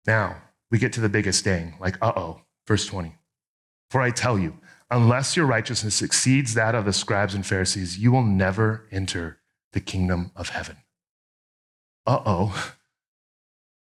Now 0.06 0.38
we 0.70 0.78
get 0.78 0.94
to 0.94 1.02
the 1.02 1.10
biggest 1.10 1.44
thing, 1.44 1.74
like, 1.80 1.98
uh 2.00 2.14
oh, 2.16 2.40
verse 2.66 2.86
20. 2.86 3.14
For 3.90 4.00
I 4.00 4.08
tell 4.08 4.38
you, 4.38 4.56
unless 4.90 5.36
your 5.36 5.44
righteousness 5.44 6.00
exceeds 6.00 6.54
that 6.54 6.74
of 6.74 6.86
the 6.86 6.94
scribes 6.94 7.34
and 7.34 7.44
Pharisees, 7.44 7.98
you 7.98 8.10
will 8.10 8.24
never 8.24 8.88
enter 8.90 9.40
the 9.74 9.80
kingdom 9.80 10.30
of 10.34 10.48
heaven. 10.48 10.78
Uh 12.06 12.20
oh. 12.24 12.74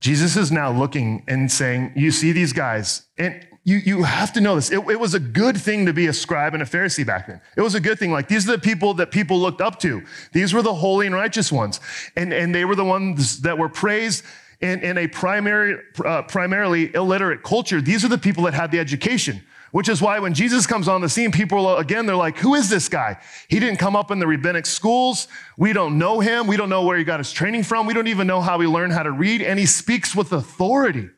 Jesus 0.03 0.37
is 0.37 0.53
now 0.53 0.71
looking 0.71 1.25
and 1.27 1.51
saying, 1.51 1.95
You 1.97 2.11
see 2.11 2.33
these 2.33 2.53
guys, 2.53 3.07
and 3.17 3.47
you, 3.69 3.77
you 3.85 4.03
have 4.03 4.33
to 4.33 4.41
know 4.41 4.55
this. 4.55 4.71
It, 4.71 4.79
it, 4.89 4.99
was 4.99 5.13
a 5.13 5.21
good 5.21 5.57
thing 5.59 5.85
to 5.85 5.93
be 5.93 6.07
a 6.07 6.13
scribe 6.15 6.55
and 6.55 6.63
a 6.63 6.67
Pharisee 6.67 7.05
back 7.05 7.27
then. 7.27 7.39
It 7.55 7.61
was 7.61 7.75
a 7.75 7.81
good 7.81 7.99
thing. 7.99 8.11
Like, 8.11 8.27
these 8.27 8.49
are 8.49 8.53
the 8.53 8.59
people 8.59 8.95
that 8.95 9.11
people 9.11 9.39
looked 9.39 9.61
up 9.61 9.79
to. 9.81 10.03
These 10.33 10.55
were 10.55 10.63
the 10.63 10.75
holy 10.75 11.05
and 11.05 11.15
righteous 11.15 11.53
ones. 11.53 11.79
And, 12.17 12.33
and 12.33 12.55
they 12.55 12.65
were 12.65 12.75
the 12.75 12.85
ones 12.85 13.43
that 13.43 13.59
were 13.59 13.69
praised 13.69 14.25
in, 14.63 14.81
in 14.81 14.97
a 14.97 15.07
primary, 15.07 15.79
uh, 16.03 16.23
primarily 16.23 16.95
illiterate 16.95 17.43
culture. 17.43 17.83
These 17.83 18.07
are 18.07 18.09
the 18.09 18.17
people 18.17 18.45
that 18.45 18.55
had 18.55 18.71
the 18.71 18.79
education. 18.79 19.43
Which 19.71 19.91
is 19.91 20.01
why 20.01 20.19
when 20.19 20.33
Jesus 20.33 20.67
comes 20.67 20.89
on 20.89 21.03
the 21.03 21.11
scene, 21.11 21.31
people, 21.31 21.77
again, 21.77 22.07
they're 22.07 22.17
like, 22.17 22.39
who 22.39 22.55
is 22.55 22.71
this 22.71 22.89
guy? 22.89 23.19
He 23.49 23.61
didn't 23.61 23.79
come 23.79 23.97
up 23.97 24.11
in 24.11 24.19
the 24.19 24.27
rabbinic 24.27 24.65
schools. 24.65 25.29
We 25.59 25.75
don't 25.75 25.99
know 25.99 26.21
him. 26.21 26.47
We 26.47 26.57
don't 26.57 26.71
know 26.71 26.85
where 26.87 26.97
he 26.97 27.05
got 27.05 27.21
his 27.21 27.33
training 27.33 27.65
from. 27.65 27.87
We 27.87 27.93
don't 27.93 28.07
even 28.07 28.27
know 28.27 28.41
how 28.41 28.59
he 28.61 28.67
learned 28.67 28.95
how 28.95 29.03
to 29.03 29.11
read. 29.11 29.43
And 29.43 29.59
he 29.59 29.67
speaks 29.67 30.17
with 30.17 30.33
authority. 30.33 31.11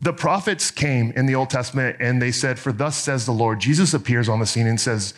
The 0.00 0.12
prophets 0.12 0.70
came 0.70 1.10
in 1.12 1.26
the 1.26 1.34
Old 1.34 1.50
Testament 1.50 1.96
and 2.00 2.20
they 2.20 2.30
said, 2.30 2.58
For 2.58 2.72
thus 2.72 2.96
says 2.96 3.24
the 3.24 3.32
Lord. 3.32 3.60
Jesus 3.60 3.94
appears 3.94 4.28
on 4.28 4.40
the 4.40 4.46
scene 4.46 4.66
and 4.66 4.80
says, 4.80 5.14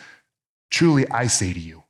Truly 0.71 1.09
I 1.09 1.27
say 1.27 1.53
to 1.53 1.59
you. 1.59 1.83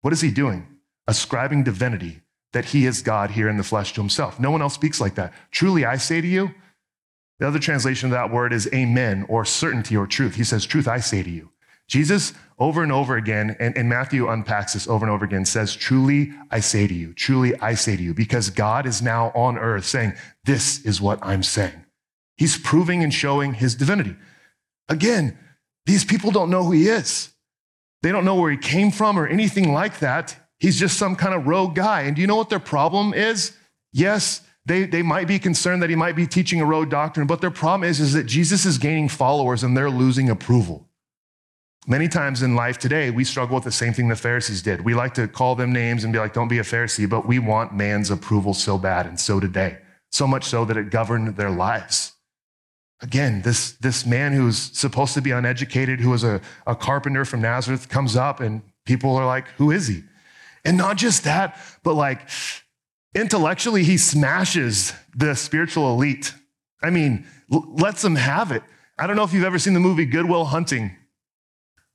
What 0.00 0.12
is 0.12 0.20
he 0.20 0.30
doing? 0.30 0.66
Ascribing 1.06 1.64
divinity 1.64 2.20
that 2.52 2.66
he 2.66 2.86
is 2.86 3.02
God 3.02 3.32
here 3.32 3.48
in 3.48 3.58
the 3.58 3.62
flesh 3.62 3.92
to 3.92 4.00
himself. 4.00 4.40
No 4.40 4.50
one 4.50 4.62
else 4.62 4.74
speaks 4.74 5.00
like 5.00 5.16
that. 5.16 5.34
Truly 5.50 5.84
I 5.84 5.96
say 5.96 6.20
to 6.20 6.26
you. 6.26 6.54
The 7.38 7.46
other 7.46 7.58
translation 7.58 8.08
of 8.08 8.12
that 8.12 8.32
word 8.32 8.52
is 8.52 8.68
amen 8.72 9.26
or 9.28 9.44
certainty 9.44 9.96
or 9.96 10.06
truth. 10.06 10.34
He 10.34 10.44
says, 10.44 10.64
Truth 10.64 10.88
I 10.88 10.98
say 10.98 11.22
to 11.22 11.30
you. 11.30 11.50
Jesus, 11.86 12.34
over 12.58 12.82
and 12.82 12.92
over 12.92 13.16
again, 13.16 13.56
and, 13.60 13.76
and, 13.76 13.88
Matthew 13.88 14.28
unpacks 14.28 14.74
this 14.74 14.86
over 14.86 15.06
and 15.06 15.14
over 15.14 15.24
again, 15.24 15.46
says, 15.46 15.74
Truly 15.74 16.32
I 16.50 16.60
say 16.60 16.86
to 16.86 16.92
you, 16.92 17.14
truly 17.14 17.58
I 17.60 17.74
say 17.74 17.96
to 17.96 18.02
you, 18.02 18.12
because 18.12 18.50
God 18.50 18.84
is 18.84 19.00
now 19.00 19.28
on 19.34 19.56
earth 19.56 19.86
saying, 19.86 20.12
This 20.44 20.84
is 20.84 21.00
what 21.00 21.18
I'm 21.22 21.42
saying. 21.42 21.86
He's 22.38 22.56
proving 22.56 23.02
and 23.02 23.12
showing 23.12 23.52
his 23.52 23.74
divinity. 23.74 24.16
Again, 24.88 25.36
these 25.84 26.04
people 26.04 26.30
don't 26.30 26.50
know 26.50 26.64
who 26.64 26.72
he 26.72 26.88
is. 26.88 27.30
They 28.02 28.12
don't 28.12 28.24
know 28.24 28.36
where 28.36 28.50
he 28.50 28.56
came 28.56 28.90
from 28.90 29.18
or 29.18 29.26
anything 29.26 29.72
like 29.72 29.98
that. 29.98 30.36
He's 30.60 30.78
just 30.78 30.96
some 30.96 31.16
kind 31.16 31.34
of 31.34 31.46
rogue 31.46 31.74
guy. 31.74 32.02
And 32.02 32.14
do 32.14 32.22
you 32.22 32.28
know 32.28 32.36
what 32.36 32.48
their 32.48 32.60
problem 32.60 33.12
is? 33.12 33.56
Yes, 33.92 34.42
they, 34.66 34.84
they 34.84 35.02
might 35.02 35.26
be 35.26 35.38
concerned 35.38 35.82
that 35.82 35.90
he 35.90 35.96
might 35.96 36.14
be 36.14 36.26
teaching 36.26 36.60
a 36.60 36.64
rogue 36.64 36.90
doctrine, 36.90 37.26
but 37.26 37.40
their 37.40 37.50
problem 37.50 37.88
is, 37.88 38.00
is 38.00 38.12
that 38.12 38.24
Jesus 38.24 38.64
is 38.64 38.78
gaining 38.78 39.08
followers 39.08 39.64
and 39.64 39.76
they're 39.76 39.90
losing 39.90 40.30
approval. 40.30 40.86
Many 41.88 42.06
times 42.06 42.42
in 42.42 42.54
life 42.54 42.78
today, 42.78 43.10
we 43.10 43.24
struggle 43.24 43.54
with 43.54 43.64
the 43.64 43.72
same 43.72 43.94
thing 43.94 44.08
the 44.08 44.16
Pharisees 44.16 44.62
did. 44.62 44.84
We 44.84 44.94
like 44.94 45.14
to 45.14 45.26
call 45.26 45.54
them 45.54 45.72
names 45.72 46.04
and 46.04 46.12
be 46.12 46.18
like, 46.18 46.34
don't 46.34 46.48
be 46.48 46.58
a 46.58 46.62
Pharisee, 46.62 47.08
but 47.08 47.26
we 47.26 47.38
want 47.38 47.74
man's 47.74 48.10
approval 48.10 48.52
so 48.52 48.76
bad, 48.76 49.06
and 49.06 49.18
so 49.18 49.40
they. 49.40 49.78
So 50.10 50.26
much 50.26 50.44
so 50.44 50.66
that 50.66 50.76
it 50.76 50.90
governed 50.90 51.36
their 51.36 51.50
lives. 51.50 52.12
Again, 53.00 53.42
this, 53.42 53.72
this 53.72 54.04
man 54.04 54.32
who's 54.32 54.58
supposed 54.58 55.14
to 55.14 55.22
be 55.22 55.30
uneducated, 55.30 56.00
who 56.00 56.10
was 56.10 56.24
a, 56.24 56.40
a 56.66 56.74
carpenter 56.74 57.24
from 57.24 57.40
Nazareth, 57.40 57.88
comes 57.88 58.16
up 58.16 58.40
and 58.40 58.62
people 58.84 59.14
are 59.14 59.26
like, 59.26 59.48
Who 59.50 59.70
is 59.70 59.86
he? 59.86 60.02
And 60.64 60.76
not 60.76 60.96
just 60.96 61.24
that, 61.24 61.58
but 61.84 61.94
like 61.94 62.28
intellectually, 63.14 63.84
he 63.84 63.96
smashes 63.96 64.92
the 65.16 65.34
spiritual 65.34 65.92
elite. 65.92 66.34
I 66.82 66.90
mean, 66.90 67.26
l- 67.52 67.72
lets 67.74 68.02
them 68.02 68.16
have 68.16 68.50
it. 68.52 68.62
I 68.98 69.06
don't 69.06 69.16
know 69.16 69.22
if 69.22 69.32
you've 69.32 69.44
ever 69.44 69.58
seen 69.58 69.74
the 69.74 69.80
movie 69.80 70.04
Good 70.04 70.28
Will 70.28 70.44
Hunting. 70.44 70.96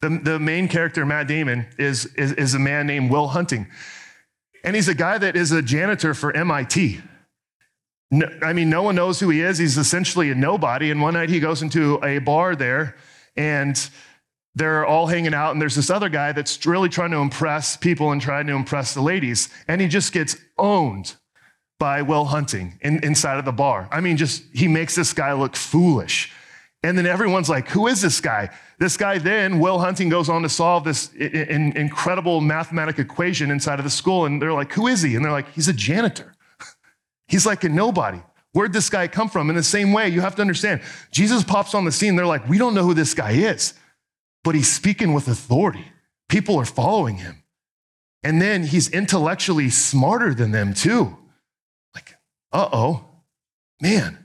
The, 0.02 0.20
the 0.22 0.40
main 0.40 0.68
character, 0.68 1.06
Matt 1.06 1.28
Damon, 1.28 1.68
is, 1.78 2.06
is, 2.16 2.34
is 2.34 2.54
a 2.54 2.60
man 2.60 2.88
named 2.88 3.12
Will 3.12 3.28
Hunting. 3.28 3.68
And 4.64 4.76
he's 4.76 4.88
a 4.88 4.96
guy 4.96 5.18
that 5.18 5.36
is 5.36 5.52
a 5.52 5.62
janitor 5.62 6.14
for 6.14 6.36
MIT. 6.36 7.02
No, 8.14 8.28
I 8.44 8.54
mean, 8.54 8.70
no 8.70 8.84
one 8.84 8.94
knows 8.94 9.20
who 9.20 9.30
he 9.30 9.42
is. 9.42 9.58
He's 9.58 9.76
essentially 9.76 10.30
a 10.30 10.36
nobody. 10.36 10.92
And 10.92 11.02
one 11.02 11.16
night 11.16 11.30
he 11.30 11.40
goes 11.40 11.64
into 11.64 12.00
a 12.06 12.20
bar 12.20 12.56
there 12.56 12.96
and 13.36 13.90
they're 14.54 14.86
all 14.86 15.08
hanging 15.08 15.34
out. 15.34 15.52
And 15.54 15.60
there's 15.60 15.74
this 15.74 15.90
other 15.90 16.10
guy 16.10 16.32
that's 16.32 16.64
really 16.68 16.90
trying 16.90 17.10
to 17.10 17.18
impress 17.18 17.76
people 17.76 18.12
and 18.12 18.22
trying 18.22 18.46
to 18.46 18.54
impress 18.54 18.94
the 18.94 19.02
ladies. 19.02 19.50
And 19.68 19.82
he 19.82 19.88
just 19.88 20.14
gets 20.14 20.38
owned 20.60 21.16
by 21.80 22.04
Will 22.04 22.26
Hunting 22.26 22.78
in, 22.82 23.04
inside 23.04 23.40
of 23.40 23.46
the 23.46 23.52
bar. 23.52 23.90
I 23.92 24.00
mean, 24.00 24.16
just 24.16 24.44
he 24.54 24.68
makes 24.68 24.94
this 24.94 25.12
guy 25.12 25.34
look 25.34 25.56
foolish. 25.56 26.32
And 26.84 26.96
then 26.96 27.08
everyone's 27.08 27.50
like, 27.50 27.68
who 27.70 27.88
is 27.88 28.04
this 28.04 28.22
guy? 28.22 28.52
This 28.78 28.96
guy 28.96 29.18
then, 29.18 29.60
Will 29.60 29.80
Hunting 29.80 30.10
goes 30.10 30.30
on 30.30 30.44
to 30.44 30.50
solve 30.50 30.84
this 30.84 31.12
incredible 31.16 32.42
mathematical 32.42 33.04
equation 33.04 33.50
inside 33.50 33.80
of 33.80 33.86
the 33.86 33.90
school. 33.92 34.26
And 34.26 34.40
they're 34.40 34.54
like, 34.54 34.72
who 34.72 34.86
is 34.86 35.02
he? 35.02 35.16
And 35.16 35.26
they're 35.26 35.32
like, 35.32 35.52
he's 35.54 35.68
a 35.68 35.74
janitor. 35.74 36.33
He's 37.28 37.46
like 37.46 37.64
a 37.64 37.70
nobody. 37.70 38.22
Where'd 38.54 38.74
this 38.74 38.90
guy 38.90 39.08
come 39.08 39.30
from? 39.30 39.50
In 39.50 39.56
the 39.56 39.64
same 39.64 39.94
way, 39.94 40.10
you 40.10 40.22
have 40.22 40.36
to 40.36 40.42
understand, 40.42 40.82
Jesus 41.12 41.44
pops 41.44 41.74
on 41.74 41.86
the 41.86 41.92
scene. 41.92 42.16
They're 42.16 42.26
like, 42.26 42.48
we 42.48 42.58
don't 42.58 42.76
know 42.76 42.84
who 42.84 42.94
this 42.94 43.14
guy 43.14 43.32
is, 43.32 43.74
but 44.44 44.54
he's 44.54 44.72
speaking 44.72 45.14
with 45.14 45.28
authority. 45.28 45.86
People 46.30 46.58
are 46.58 46.66
following 46.66 47.18
him. 47.18 47.44
And 48.24 48.42
then 48.42 48.64
he's 48.64 48.90
intellectually 48.90 49.70
smarter 49.70 50.34
than 50.34 50.52
them, 50.52 50.74
too. 50.74 51.18
Like, 51.96 52.16
uh 52.52 52.70
oh, 52.72 53.06
man. 53.82 54.20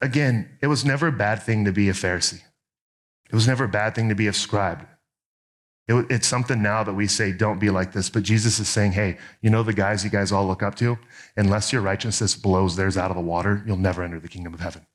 Again, 0.00 0.58
it 0.60 0.66
was 0.66 0.84
never 0.84 1.08
a 1.08 1.12
bad 1.12 1.42
thing 1.42 1.66
to 1.66 1.72
be 1.72 1.88
a 1.88 1.92
Pharisee. 1.92 2.42
It 3.30 3.34
was 3.34 3.46
never 3.46 3.64
a 3.64 3.68
bad 3.68 3.94
thing 3.94 4.08
to 4.08 4.14
be 4.14 4.26
a 4.26 4.32
scribe. 4.32 4.86
It, 5.88 6.06
it's 6.10 6.26
something 6.26 6.62
now 6.62 6.84
that 6.84 6.94
we 6.94 7.06
say, 7.06 7.32
don't 7.32 7.58
be 7.58 7.70
like 7.70 7.92
this. 7.92 8.08
But 8.08 8.22
Jesus 8.22 8.58
is 8.58 8.68
saying, 8.68 8.92
hey, 8.92 9.18
you 9.40 9.50
know 9.50 9.62
the 9.62 9.72
guys 9.72 10.04
you 10.04 10.10
guys 10.10 10.32
all 10.32 10.46
look 10.46 10.62
up 10.62 10.74
to? 10.76 10.98
Unless 11.36 11.72
your 11.72 11.82
righteousness 11.82 12.34
blows 12.36 12.76
theirs 12.76 12.96
out 12.96 13.10
of 13.10 13.16
the 13.16 13.22
water, 13.22 13.62
you'll 13.66 13.76
never 13.76 14.02
enter 14.02 14.20
the 14.20 14.28
kingdom 14.28 14.54
of 14.54 14.60
heaven. 14.60 14.86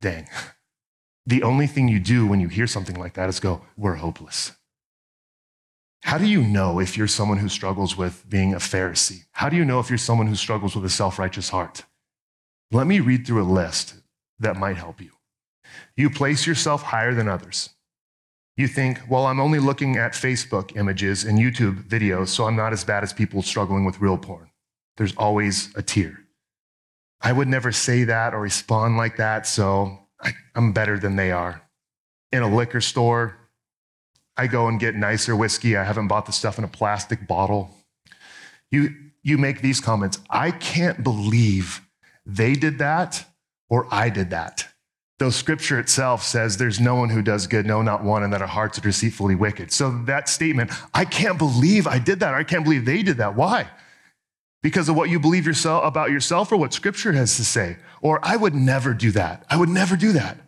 Dang. 0.00 0.28
The 1.26 1.42
only 1.42 1.66
thing 1.66 1.88
you 1.88 2.00
do 2.00 2.26
when 2.26 2.40
you 2.40 2.48
hear 2.48 2.66
something 2.66 2.96
like 2.96 3.14
that 3.14 3.28
is 3.28 3.40
go, 3.40 3.62
we're 3.76 3.96
hopeless. 3.96 4.52
How 6.02 6.16
do 6.16 6.26
you 6.26 6.42
know 6.42 6.78
if 6.78 6.96
you're 6.96 7.08
someone 7.08 7.38
who 7.38 7.48
struggles 7.48 7.96
with 7.96 8.24
being 8.28 8.54
a 8.54 8.58
Pharisee? 8.58 9.24
How 9.32 9.48
do 9.48 9.56
you 9.56 9.64
know 9.64 9.80
if 9.80 9.90
you're 9.90 9.98
someone 9.98 10.28
who 10.28 10.36
struggles 10.36 10.74
with 10.74 10.84
a 10.84 10.90
self 10.90 11.18
righteous 11.18 11.50
heart? 11.50 11.84
Let 12.70 12.86
me 12.86 13.00
read 13.00 13.26
through 13.26 13.42
a 13.42 13.44
list 13.44 13.94
that 14.38 14.56
might 14.56 14.76
help 14.76 15.00
you. 15.00 15.10
You 15.96 16.08
place 16.08 16.46
yourself 16.46 16.82
higher 16.82 17.14
than 17.14 17.28
others. 17.28 17.70
You 18.58 18.66
think, 18.66 18.98
well, 19.08 19.26
I'm 19.26 19.38
only 19.38 19.60
looking 19.60 19.98
at 19.98 20.14
Facebook 20.14 20.76
images 20.76 21.22
and 21.22 21.38
YouTube 21.38 21.84
videos, 21.84 22.26
so 22.26 22.44
I'm 22.44 22.56
not 22.56 22.72
as 22.72 22.82
bad 22.82 23.04
as 23.04 23.12
people 23.12 23.40
struggling 23.40 23.84
with 23.84 24.00
real 24.00 24.18
porn. 24.18 24.50
There's 24.96 25.14
always 25.16 25.72
a 25.76 25.82
tier. 25.82 26.18
I 27.20 27.32
would 27.32 27.46
never 27.46 27.70
say 27.70 28.02
that 28.02 28.34
or 28.34 28.40
respond 28.40 28.96
like 28.96 29.16
that, 29.18 29.46
so 29.46 30.00
I, 30.20 30.32
am 30.56 30.72
better 30.72 30.98
than 30.98 31.14
they 31.14 31.30
are. 31.30 31.62
In 32.32 32.42
a 32.42 32.52
liquor 32.52 32.80
store, 32.80 33.36
I 34.36 34.48
go 34.48 34.66
and 34.66 34.80
get 34.80 34.96
nicer 34.96 35.36
whiskey. 35.36 35.76
I 35.76 35.84
haven't 35.84 36.08
bought 36.08 36.26
the 36.26 36.32
stuff 36.32 36.58
in 36.58 36.64
a 36.64 36.68
plastic 36.68 37.28
bottle. 37.28 37.70
You, 38.72 38.92
you 39.22 39.38
make 39.38 39.62
these 39.62 39.80
comments 39.80 40.18
I 40.30 40.50
can't 40.50 41.04
believe 41.04 41.80
they 42.26 42.54
did 42.54 42.78
that 42.78 43.24
or 43.70 43.86
I 43.88 44.10
did 44.10 44.30
that. 44.30 44.66
Though 45.18 45.30
scripture 45.30 45.80
itself 45.80 46.22
says 46.22 46.56
there's 46.56 46.78
no 46.78 46.94
one 46.94 47.08
who 47.08 47.22
does 47.22 47.48
good, 47.48 47.66
no, 47.66 47.82
not 47.82 48.04
one, 48.04 48.22
and 48.22 48.32
that 48.32 48.40
our 48.40 48.48
hearts 48.48 48.78
are 48.78 48.82
deceitfully 48.82 49.34
wicked. 49.34 49.72
So 49.72 49.90
that 50.04 50.28
statement, 50.28 50.70
I 50.94 51.04
can't 51.04 51.38
believe 51.38 51.88
I 51.88 51.98
did 51.98 52.20
that. 52.20 52.34
I 52.34 52.44
can't 52.44 52.62
believe 52.62 52.84
they 52.84 53.02
did 53.02 53.16
that. 53.16 53.34
Why? 53.34 53.68
Because 54.62 54.88
of 54.88 54.94
what 54.96 55.10
you 55.10 55.18
believe 55.18 55.44
yourself 55.44 55.84
about 55.84 56.10
yourself 56.10 56.52
or 56.52 56.56
what 56.56 56.72
scripture 56.72 57.12
has 57.12 57.36
to 57.36 57.44
say. 57.44 57.78
Or 58.00 58.20
I 58.22 58.36
would 58.36 58.54
never 58.54 58.94
do 58.94 59.10
that. 59.12 59.44
I 59.50 59.56
would 59.56 59.68
never 59.68 59.96
do 59.96 60.12
that. 60.12 60.38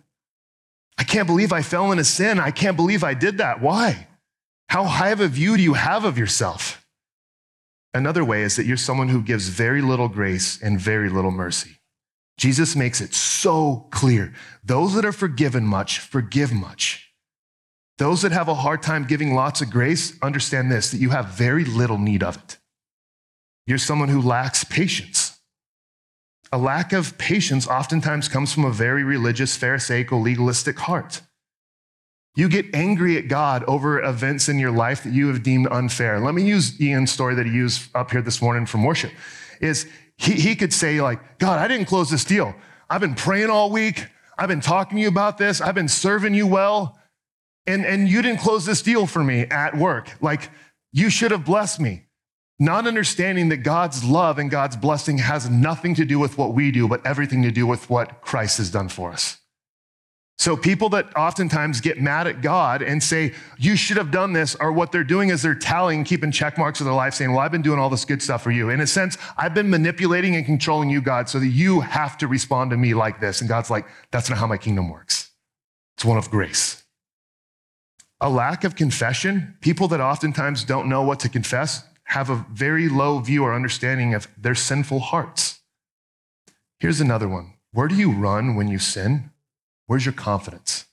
I 0.97 1.03
can't 1.03 1.27
believe 1.27 1.53
I 1.53 1.63
fell 1.63 1.91
into 1.91 2.05
sin. 2.05 2.39
I 2.39 2.53
can't 2.53 2.77
believe 2.77 3.03
I 3.03 3.15
did 3.15 3.39
that. 3.39 3.61
Why? 3.61 4.07
How 4.69 4.85
high 4.85 5.11
of 5.11 5.21
a 5.21 5.27
view 5.27 5.57
do 5.57 5.63
you 5.63 5.75
have 5.75 6.05
of 6.05 6.17
yourself? 6.17 6.87
Another 7.93 8.25
way 8.25 8.43
is 8.43 8.55
that 8.55 8.67
you're 8.67 8.77
someone 8.77 9.09
who 9.09 9.21
gives 9.21 9.49
very 9.49 9.83
little 9.83 10.09
grace 10.09 10.63
and 10.63 10.79
very 10.79 11.09
little 11.09 11.33
mercy. 11.33 11.80
Jesus 12.41 12.75
makes 12.75 13.03
it 13.03 13.13
so 13.13 13.87
clear. 13.91 14.33
Those 14.65 14.95
that 14.95 15.05
are 15.05 15.13
forgiven 15.13 15.67
much, 15.67 15.99
forgive 15.99 16.55
much. 16.55 17.13
Those 17.99 18.23
that 18.23 18.33
have 18.33 18.49
a 18.49 18.55
hard 18.55 18.83
time 18.83 19.05
giving 19.05 19.35
lots 19.35 19.61
of 19.61 19.69
grace, 19.69 20.19
understand 20.23 20.73
this 20.73 20.91
that 20.91 21.01
you 21.01 21.11
have 21.11 21.27
very 21.27 21.67
little 21.67 21.99
need 21.99 22.23
of 22.23 22.39
it. 22.39 22.57
You're 23.67 23.77
someone 23.77 24.09
who 24.09 24.23
lacks 24.23 24.65
patience. 24.65 25.39
A 26.51 26.57
lack 26.57 26.95
of 26.95 27.19
patience 27.19 27.69
oftentimes 27.69 28.27
comes 28.27 28.55
from 28.55 28.65
a 28.65 28.73
very 28.73 29.05
religious, 29.05 29.55
Pharisaical, 29.55 30.23
legalistic 30.23 30.79
heart. 30.79 31.21
You 32.37 32.49
get 32.49 32.75
angry 32.75 33.19
at 33.19 33.29
God 33.29 33.65
over 33.65 34.01
events 34.01 34.49
in 34.49 34.59
your 34.59 34.71
life 34.71 35.05
that 35.05 35.13
you 35.13 35.29
have 35.29 35.43
deemed 35.43 35.69
unfair. 35.71 36.21
Let 36.21 36.35
me 36.35 36.43
use 36.43 36.81
Ian's 36.81 37.13
story 37.13 37.35
that 37.35 37.45
he 37.45 37.53
used 37.53 37.95
up 37.95 38.13
here 38.13 38.23
this 38.23 38.41
morning 38.41 38.65
from 38.65 38.83
worship. 38.83 39.13
Is 39.61 39.87
he, 40.21 40.35
he 40.35 40.55
could 40.55 40.73
say, 40.73 41.01
like, 41.01 41.39
God, 41.39 41.59
I 41.59 41.67
didn't 41.67 41.87
close 41.87 42.11
this 42.11 42.25
deal. 42.25 42.55
I've 42.91 43.01
been 43.01 43.15
praying 43.15 43.49
all 43.49 43.71
week. 43.71 44.07
I've 44.37 44.49
been 44.49 44.61
talking 44.61 44.97
to 44.97 45.03
you 45.03 45.09
about 45.09 45.39
this. 45.39 45.63
I've 45.63 45.75
been 45.75 45.89
serving 45.89 46.35
you 46.35 46.47
well. 46.47 46.99
And, 47.67 47.87
and 47.87 48.07
you 48.07 48.21
didn't 48.21 48.41
close 48.41 48.67
this 48.67 48.83
deal 48.83 49.07
for 49.07 49.25
me 49.25 49.43
at 49.43 49.77
work. 49.77 50.11
Like, 50.21 50.51
you 50.93 51.09
should 51.09 51.31
have 51.31 51.47
blessed 51.47 51.81
me. 51.81 52.05
Not 52.59 52.87
understanding 52.87 53.49
that 53.49 53.59
God's 53.59 54.05
love 54.05 54.39
and 54.39 54.51
God's 54.51 54.77
blessing 54.77 55.19
has 55.19 55.49
nothing 55.49 55.95
to 55.95 56.05
do 56.05 56.19
with 56.19 56.37
what 56.37 56.53
we 56.53 56.71
do, 56.71 56.87
but 56.87 57.05
everything 57.07 57.43
to 57.45 57.51
do 57.51 57.67
with 57.67 57.89
what 57.89 58.21
Christ 58.21 58.59
has 58.59 58.71
done 58.71 58.91
for 58.91 59.13
us. 59.13 59.40
So 60.41 60.57
people 60.57 60.89
that 60.89 61.15
oftentimes 61.19 61.83
get 61.83 62.01
mad 62.01 62.27
at 62.27 62.41
God 62.41 62.81
and 62.81 63.03
say, 63.03 63.35
you 63.59 63.77
should 63.77 63.99
have 63.99 64.11
done 64.11 64.33
this, 64.33 64.55
or 64.55 64.73
what 64.73 64.91
they're 64.91 65.05
doing 65.05 65.29
is 65.29 65.43
they're 65.43 65.55
tallying, 65.55 66.03
keeping 66.03 66.33
check 66.33 66.57
marks 66.57 66.81
of 66.81 66.87
their 66.87 66.95
life, 66.95 67.13
saying, 67.13 67.33
well, 67.33 67.41
I've 67.41 67.53
been 67.53 67.61
doing 67.61 67.79
all 67.79 67.91
this 67.91 68.07
good 68.07 68.23
stuff 68.23 68.43
for 68.43 68.51
you. 68.51 68.71
In 68.71 68.81
a 68.81 68.87
sense, 68.87 69.19
I've 69.37 69.53
been 69.53 69.69
manipulating 69.69 70.37
and 70.37 70.47
controlling 70.47 70.89
you, 70.89 71.03
God, 71.03 71.29
so 71.29 71.39
that 71.41 71.49
you 71.49 71.81
have 71.81 72.17
to 72.17 72.27
respond 72.27 72.71
to 72.71 72.79
me 72.79 72.95
like 72.95 73.21
this. 73.21 73.43
And 73.43 73.51
God's 73.51 73.69
like, 73.69 73.85
that's 74.13 74.31
not 74.31 74.39
how 74.39 74.47
my 74.47 74.57
kingdom 74.57 74.89
works. 74.89 75.31
It's 75.99 76.07
one 76.07 76.17
of 76.17 76.31
grace. 76.31 76.85
A 78.23 78.31
lack 78.31 78.65
of 78.65 78.77
confession, 78.77 79.59
people 79.61 79.89
that 79.89 80.01
oftentimes 80.01 80.65
don't 80.65 80.89
know 80.89 81.03
what 81.03 81.21
to 81.21 81.29
confess, 81.29 81.85
have 82.05 82.31
a 82.31 82.47
very 82.51 82.89
low 82.89 83.19
view 83.19 83.45
or 83.45 83.53
understanding 83.53 84.15
of 84.15 84.27
their 84.39 84.55
sinful 84.55 85.01
hearts. 85.01 85.61
Here's 86.79 87.03
another 87.03 87.29
one 87.29 87.53
Where 87.73 87.89
do 87.89 87.95
you 87.95 88.11
run 88.11 88.55
when 88.55 88.69
you 88.69 88.79
sin? 88.79 89.33
Where's 89.91 90.07
your 90.07 90.13
confidence? 90.13 90.87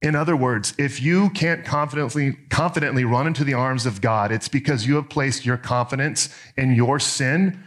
In 0.00 0.14
other 0.14 0.34
words, 0.34 0.72
if 0.78 1.02
you 1.02 1.28
can't 1.28 1.66
confidently, 1.66 2.32
confidently 2.48 3.04
run 3.04 3.26
into 3.26 3.44
the 3.44 3.52
arms 3.52 3.84
of 3.84 4.00
God, 4.00 4.32
it's 4.32 4.48
because 4.48 4.86
you 4.86 4.94
have 4.94 5.10
placed 5.10 5.44
your 5.44 5.58
confidence 5.58 6.34
in 6.56 6.72
your 6.72 6.98
sin 6.98 7.62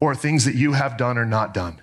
or 0.00 0.16
things 0.16 0.44
that 0.44 0.56
you 0.56 0.72
have 0.72 0.96
done 0.96 1.16
or 1.16 1.24
not 1.24 1.54
done. 1.54 1.82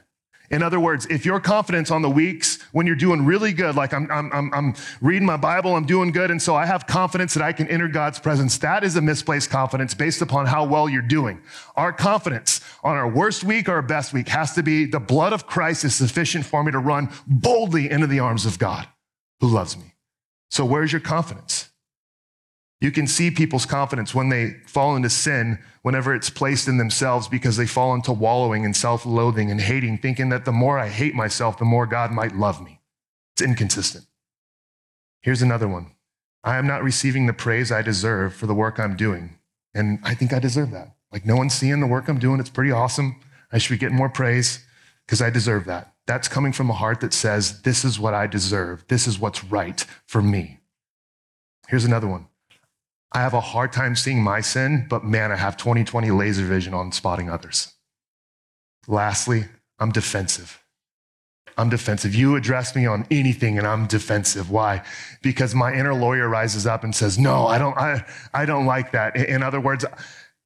In 0.53 0.61
other 0.61 0.79
words, 0.79 1.07
if 1.07 1.25
your 1.25 1.39
confidence 1.39 1.89
on 1.89 2.03
the 2.03 2.09
weeks 2.11 2.61
when 2.73 2.85
you're 2.85 2.95
doing 2.95 3.25
really 3.25 3.53
good, 3.53 3.75
like 3.75 3.91
I'm, 3.91 4.07
I'm, 4.11 4.31
I'm, 4.31 4.53
I'm, 4.53 4.75
reading 5.01 5.25
my 5.25 5.35
Bible, 5.35 5.75
I'm 5.75 5.87
doing 5.87 6.11
good, 6.11 6.29
and 6.29 6.39
so 6.39 6.53
I 6.53 6.67
have 6.67 6.85
confidence 6.85 7.33
that 7.33 7.41
I 7.41 7.53
can 7.53 7.67
enter 7.69 7.87
God's 7.87 8.19
presence, 8.19 8.59
that 8.59 8.83
is 8.83 8.95
a 8.95 9.01
misplaced 9.01 9.49
confidence 9.49 9.95
based 9.95 10.21
upon 10.21 10.45
how 10.45 10.63
well 10.63 10.87
you're 10.87 11.01
doing. 11.01 11.41
Our 11.75 11.91
confidence 11.91 12.61
on 12.83 12.95
our 12.95 13.09
worst 13.09 13.43
week 13.43 13.67
or 13.67 13.73
our 13.73 13.81
best 13.81 14.13
week 14.13 14.27
has 14.27 14.53
to 14.53 14.61
be 14.61 14.85
the 14.85 14.99
blood 14.99 15.33
of 15.33 15.47
Christ 15.47 15.85
is 15.85 15.95
sufficient 15.95 16.45
for 16.45 16.63
me 16.63 16.71
to 16.71 16.77
run 16.77 17.09
boldly 17.25 17.89
into 17.89 18.05
the 18.05 18.19
arms 18.19 18.45
of 18.45 18.59
God 18.59 18.87
who 19.39 19.47
loves 19.47 19.75
me. 19.75 19.95
So, 20.51 20.65
where's 20.65 20.91
your 20.91 21.01
confidence? 21.01 21.71
You 22.79 22.91
can 22.91 23.07
see 23.07 23.31
people's 23.31 23.65
confidence 23.65 24.13
when 24.13 24.29
they 24.29 24.51
fall 24.67 24.95
into 24.95 25.09
sin, 25.09 25.57
whenever 25.83 26.15
it's 26.15 26.29
placed 26.29 26.67
in 26.67 26.77
themselves, 26.77 27.27
because 27.27 27.55
they 27.55 27.67
fall 27.67 27.93
into 27.93 28.11
wallowing 28.11 28.65
and 28.65 28.75
self 28.75 29.05
loathing 29.05 29.51
and 29.51 29.61
hating, 29.61 29.99
thinking 29.99 30.29
that 30.29 30.45
the 30.45 30.51
more 30.51 30.79
I 30.79 30.89
hate 30.89 31.13
myself, 31.13 31.59
the 31.59 31.65
more 31.65 31.85
God 31.85 32.11
might 32.11 32.35
love 32.35 32.61
me. 32.63 32.81
It's 33.35 33.41
inconsistent. 33.41 34.05
Here's 35.21 35.41
another 35.41 35.67
one 35.67 35.91
I 36.43 36.57
am 36.57 36.65
not 36.65 36.83
receiving 36.83 37.27
the 37.27 37.33
praise 37.33 37.71
I 37.71 37.81
deserve 37.81 38.33
for 38.33 38.47
the 38.47 38.55
work 38.55 38.79
I'm 38.79 38.97
doing. 38.97 39.37
And 39.73 39.99
I 40.03 40.15
think 40.15 40.33
I 40.33 40.39
deserve 40.39 40.71
that. 40.71 40.95
Like, 41.11 41.25
no 41.25 41.35
one's 41.35 41.53
seeing 41.53 41.79
the 41.79 41.87
work 41.87 42.07
I'm 42.07 42.19
doing. 42.19 42.39
It's 42.39 42.49
pretty 42.49 42.71
awesome. 42.71 43.19
I 43.51 43.57
should 43.57 43.73
be 43.73 43.77
getting 43.77 43.97
more 43.97 44.09
praise 44.09 44.65
because 45.05 45.21
I 45.21 45.29
deserve 45.29 45.65
that. 45.65 45.93
That's 46.05 46.27
coming 46.27 46.51
from 46.51 46.69
a 46.69 46.73
heart 46.73 46.99
that 47.01 47.13
says, 47.13 47.61
This 47.61 47.85
is 47.85 47.99
what 47.99 48.13
I 48.13 48.27
deserve. 48.27 48.85
This 48.87 49.07
is 49.07 49.19
what's 49.19 49.43
right 49.43 49.85
for 50.05 50.21
me. 50.21 50.59
Here's 51.67 51.85
another 51.85 52.07
one. 52.07 52.27
I 53.13 53.19
have 53.19 53.33
a 53.33 53.41
hard 53.41 53.71
time 53.71 53.95
seeing 53.95 54.23
my 54.23 54.41
sin, 54.41 54.87
but 54.89 55.03
man, 55.03 55.31
I 55.31 55.35
have 55.35 55.55
2020 55.57 56.11
laser 56.11 56.45
vision 56.45 56.73
on 56.73 56.91
spotting 56.91 57.29
others. 57.29 57.73
Lastly, 58.87 59.45
I'm 59.79 59.91
defensive. 59.91 60.59
I'm 61.57 61.69
defensive. 61.69 62.15
You 62.15 62.35
address 62.35 62.75
me 62.75 62.87
on 62.87 63.05
anything 63.11 63.59
and 63.59 63.67
I'm 63.67 63.85
defensive. 63.85 64.49
Why? 64.49 64.81
Because 65.21 65.53
my 65.53 65.73
inner 65.73 65.93
lawyer 65.93 66.27
rises 66.27 66.65
up 66.65 66.83
and 66.83 66.95
says, 66.95 67.19
No, 67.19 67.45
I 67.45 67.59
don't, 67.59 67.77
I, 67.77 68.03
I 68.33 68.45
don't 68.45 68.65
like 68.65 68.91
that. 68.93 69.15
In 69.15 69.43
other 69.43 69.59
words, 69.59 69.85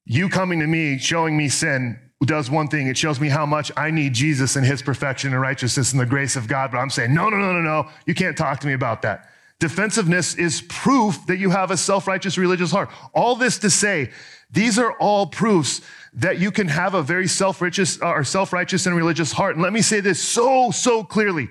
you 0.05 0.27
coming 0.27 0.59
to 0.59 0.67
me, 0.67 0.97
showing 0.97 1.37
me 1.37 1.47
sin, 1.47 1.97
does 2.25 2.49
one 2.49 2.67
thing. 2.67 2.87
It 2.87 2.97
shows 2.97 3.19
me 3.19 3.29
how 3.29 3.45
much 3.45 3.71
I 3.77 3.91
need 3.91 4.13
Jesus 4.13 4.55
and 4.55 4.65
his 4.65 4.81
perfection 4.81 5.33
and 5.33 5.41
righteousness 5.41 5.91
and 5.91 6.01
the 6.01 6.05
grace 6.05 6.35
of 6.35 6.47
God. 6.47 6.71
But 6.71 6.79
I'm 6.79 6.89
saying, 6.89 7.13
no, 7.13 7.29
no, 7.29 7.37
no, 7.37 7.53
no, 7.53 7.61
no. 7.61 7.89
You 8.05 8.15
can't 8.15 8.35
talk 8.35 8.59
to 8.61 8.67
me 8.67 8.73
about 8.73 9.03
that. 9.03 9.29
Defensiveness 9.59 10.35
is 10.35 10.61
proof 10.61 11.25
that 11.25 11.37
you 11.37 11.49
have 11.49 11.71
a 11.71 11.77
self 11.77 12.07
righteous 12.07 12.37
religious 12.37 12.71
heart. 12.71 12.89
All 13.13 13.35
this 13.35 13.57
to 13.59 13.69
say, 13.69 14.11
these 14.51 14.77
are 14.77 14.91
all 14.93 15.25
proofs 15.25 15.81
that 16.13 16.39
you 16.39 16.51
can 16.51 16.67
have 16.67 16.93
a 16.93 17.01
very 17.01 17.27
self 17.27 17.61
righteous 17.61 17.99
uh, 18.01 18.09
or 18.09 18.23
self 18.23 18.53
righteous 18.53 18.85
and 18.85 18.95
religious 18.95 19.31
heart. 19.31 19.55
And 19.55 19.63
let 19.63 19.73
me 19.73 19.81
say 19.81 19.99
this 19.99 20.21
so, 20.21 20.69
so 20.69 21.03
clearly. 21.03 21.49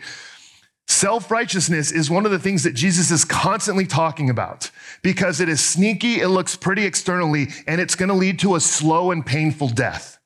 Self 0.87 1.33
righteousness 1.33 1.91
is 1.91 2.09
one 2.09 2.25
of 2.25 2.31
the 2.31 2.39
things 2.39 2.63
that 2.63 2.75
Jesus 2.75 3.11
is 3.11 3.25
constantly 3.25 3.87
talking 3.87 4.31
about 4.31 4.71
because 5.03 5.41
it 5.41 5.49
is 5.49 5.61
sneaky, 5.61 6.21
it 6.21 6.29
looks 6.29 6.55
pretty 6.55 6.85
externally, 6.85 7.49
and 7.67 7.81
it's 7.81 7.97
going 7.97 8.09
to 8.09 8.15
lead 8.15 8.39
to 8.39 8.55
a 8.55 8.61
slow 8.61 9.11
and 9.11 9.27
painful 9.27 9.69
death. 9.69 10.19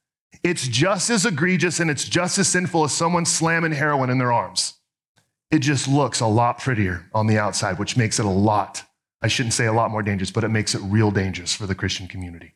It's 0.45 0.69
just 0.69 1.09
as 1.09 1.25
egregious 1.25 1.81
and 1.81 1.91
it's 1.91 2.07
just 2.07 2.39
as 2.39 2.49
sinful 2.49 2.85
as 2.85 2.93
someone 2.93 3.25
slamming 3.25 3.73
heroin 3.73 4.11
in 4.11 4.19
their 4.19 4.33
arms 4.33 4.80
it 5.51 5.59
just 5.59 5.89
looks 5.89 6.21
a 6.21 6.27
lot 6.27 6.59
prettier 6.59 7.07
on 7.13 7.27
the 7.27 7.39
outside, 7.39 7.79
which 7.79 7.97
makes 7.97 8.19
it 8.19 8.27
a 8.27 8.31
lot, 8.31 8.85
I 9.23 9.29
shouldn't 9.29 9.55
say 9.55 9.67
a 9.67 9.73
lot 9.73 9.91
more 9.91 10.03
dangerous, 10.03 10.31
but 10.31 10.45
it 10.45 10.49
makes 10.49 10.75
it 10.75 10.81
real 10.81 11.11
dangerous 11.11 11.55
for 11.55 11.67
the 11.67 11.75
Christian 11.75 12.07
community. 12.07 12.55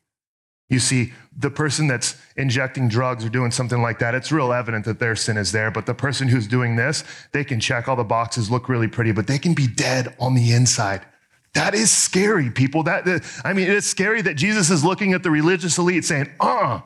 You 0.71 0.79
see, 0.79 1.13
the 1.37 1.51
person 1.51 1.89
that's 1.89 2.17
injecting 2.37 2.89
drugs 2.89 3.25
or 3.25 3.29
doing 3.29 3.51
something 3.51 3.83
like 3.83 3.99
that, 3.99 4.15
it's 4.15 4.33
real 4.33 4.53
evident 4.53 4.87
that 4.87 4.99
their 4.99 5.15
sin 5.15 5.37
is 5.37 5.53
there. 5.53 5.71
But 5.71 5.87
the 5.87 5.95
person 5.95 6.29
who's 6.29 6.47
doing 6.47 6.77
this, 6.77 7.05
they 7.33 7.45
can 7.45 7.61
check 7.61 7.87
all 7.87 7.97
the 7.97 8.05
boxes, 8.05 8.51
look 8.51 8.69
really 8.69 8.89
pretty, 8.89 9.13
but 9.13 9.27
they 9.27 9.39
can 9.39 9.55
be 9.55 9.67
dead 9.67 10.17
on 10.19 10.35
the 10.35 10.53
inside. 10.53 11.05
That 11.53 11.75
is 11.75 11.91
scary, 11.91 12.51
people. 12.51 12.83
That, 12.85 13.23
I 13.45 13.53
mean, 13.53 13.71
it's 13.71 13.87
scary 13.87 14.23
that 14.23 14.35
Jesus 14.35 14.71
is 14.71 14.85
looking 14.85 15.13
at 15.13 15.23
the 15.23 15.31
religious 15.31 15.77
elite 15.79 16.05
saying, 16.05 16.31
uh, 16.41 16.81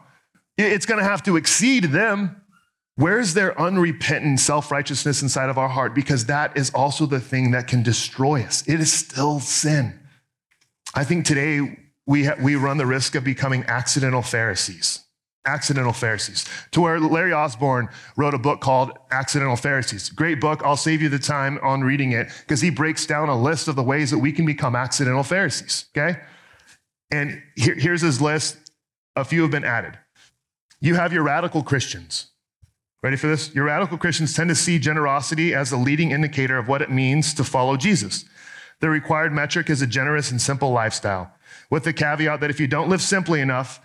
it's 0.58 0.84
going 0.84 0.98
to 0.98 1.04
have 1.04 1.22
to 1.22 1.36
exceed 1.36 1.84
them. 1.84 2.42
Where's 2.98 3.32
their 3.32 3.58
unrepentant 3.60 4.40
self 4.40 4.72
righteousness 4.72 5.22
inside 5.22 5.50
of 5.50 5.56
our 5.56 5.68
heart? 5.68 5.94
Because 5.94 6.26
that 6.26 6.56
is 6.56 6.70
also 6.70 7.06
the 7.06 7.20
thing 7.20 7.52
that 7.52 7.68
can 7.68 7.84
destroy 7.84 8.42
us. 8.42 8.66
It 8.66 8.80
is 8.80 8.92
still 8.92 9.38
sin. 9.38 9.96
I 10.96 11.04
think 11.04 11.24
today 11.24 11.78
we, 12.08 12.24
ha- 12.24 12.34
we 12.42 12.56
run 12.56 12.76
the 12.76 12.86
risk 12.86 13.14
of 13.14 13.22
becoming 13.22 13.62
accidental 13.68 14.20
Pharisees. 14.20 15.04
Accidental 15.46 15.92
Pharisees. 15.92 16.44
To 16.72 16.80
where 16.80 16.98
Larry 16.98 17.32
Osborne 17.32 17.88
wrote 18.16 18.34
a 18.34 18.38
book 18.38 18.60
called 18.60 18.90
Accidental 19.12 19.54
Pharisees. 19.54 20.10
Great 20.10 20.40
book. 20.40 20.60
I'll 20.64 20.76
save 20.76 21.00
you 21.00 21.08
the 21.08 21.20
time 21.20 21.60
on 21.62 21.82
reading 21.82 22.10
it 22.10 22.26
because 22.40 22.60
he 22.60 22.70
breaks 22.70 23.06
down 23.06 23.28
a 23.28 23.40
list 23.40 23.68
of 23.68 23.76
the 23.76 23.82
ways 23.84 24.10
that 24.10 24.18
we 24.18 24.32
can 24.32 24.44
become 24.44 24.74
accidental 24.74 25.22
Pharisees. 25.22 25.86
Okay? 25.96 26.18
And 27.12 27.40
here, 27.54 27.76
here's 27.76 28.02
his 28.02 28.20
list. 28.20 28.58
A 29.14 29.24
few 29.24 29.42
have 29.42 29.52
been 29.52 29.62
added. 29.62 29.96
You 30.80 30.96
have 30.96 31.12
your 31.12 31.22
radical 31.22 31.62
Christians 31.62 32.32
Ready 33.08 33.16
for 33.16 33.28
this? 33.28 33.54
Your 33.54 33.64
radical 33.64 33.96
Christians 33.96 34.34
tend 34.34 34.50
to 34.50 34.54
see 34.54 34.78
generosity 34.78 35.54
as 35.54 35.72
a 35.72 35.78
leading 35.78 36.10
indicator 36.10 36.58
of 36.58 36.68
what 36.68 36.82
it 36.82 36.90
means 36.90 37.32
to 37.32 37.42
follow 37.42 37.74
Jesus. 37.78 38.26
The 38.80 38.90
required 38.90 39.32
metric 39.32 39.70
is 39.70 39.80
a 39.80 39.86
generous 39.86 40.30
and 40.30 40.38
simple 40.38 40.72
lifestyle, 40.72 41.32
with 41.70 41.84
the 41.84 41.94
caveat 41.94 42.40
that 42.40 42.50
if 42.50 42.60
you 42.60 42.66
don't 42.66 42.90
live 42.90 43.00
simply 43.00 43.40
enough, 43.40 43.80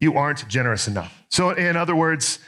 you 0.00 0.14
aren't 0.14 0.48
generous 0.48 0.88
enough. 0.88 1.22
So, 1.28 1.50
in 1.50 1.76
other 1.76 1.94
words, 1.94 2.40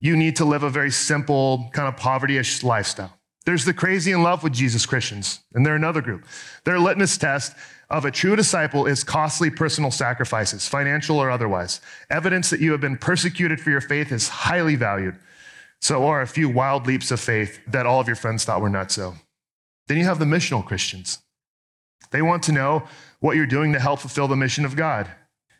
you 0.00 0.16
need 0.16 0.36
to 0.36 0.46
live 0.46 0.62
a 0.62 0.70
very 0.70 0.90
simple, 0.90 1.68
kind 1.74 1.86
of 1.86 1.98
poverty 1.98 2.38
ish 2.38 2.64
lifestyle. 2.64 3.15
There's 3.46 3.64
the 3.64 3.72
crazy 3.72 4.10
in 4.10 4.24
love 4.24 4.42
with 4.42 4.52
Jesus 4.52 4.84
Christians, 4.84 5.40
and 5.54 5.64
they're 5.64 5.76
another 5.76 6.02
group. 6.02 6.26
Their 6.64 6.80
litmus 6.80 7.16
test 7.16 7.54
of 7.88 8.04
a 8.04 8.10
true 8.10 8.34
disciple 8.34 8.86
is 8.86 9.04
costly 9.04 9.50
personal 9.50 9.92
sacrifices, 9.92 10.66
financial 10.66 11.18
or 11.18 11.30
otherwise. 11.30 11.80
Evidence 12.10 12.50
that 12.50 12.58
you 12.58 12.72
have 12.72 12.80
been 12.80 12.98
persecuted 12.98 13.60
for 13.60 13.70
your 13.70 13.80
faith 13.80 14.10
is 14.10 14.28
highly 14.28 14.74
valued. 14.74 15.16
So 15.80 16.06
are 16.06 16.22
a 16.22 16.26
few 16.26 16.48
wild 16.48 16.88
leaps 16.88 17.12
of 17.12 17.20
faith 17.20 17.60
that 17.68 17.86
all 17.86 18.00
of 18.00 18.08
your 18.08 18.16
friends 18.16 18.44
thought 18.44 18.60
were 18.60 18.68
not 18.68 18.90
so. 18.90 19.14
Then 19.86 19.98
you 19.98 20.04
have 20.04 20.18
the 20.18 20.24
missional 20.24 20.64
Christians. 20.64 21.20
They 22.10 22.22
want 22.22 22.42
to 22.44 22.52
know 22.52 22.88
what 23.20 23.36
you're 23.36 23.46
doing 23.46 23.72
to 23.72 23.78
help 23.78 24.00
fulfill 24.00 24.26
the 24.26 24.36
mission 24.36 24.64
of 24.64 24.74
God. 24.74 25.08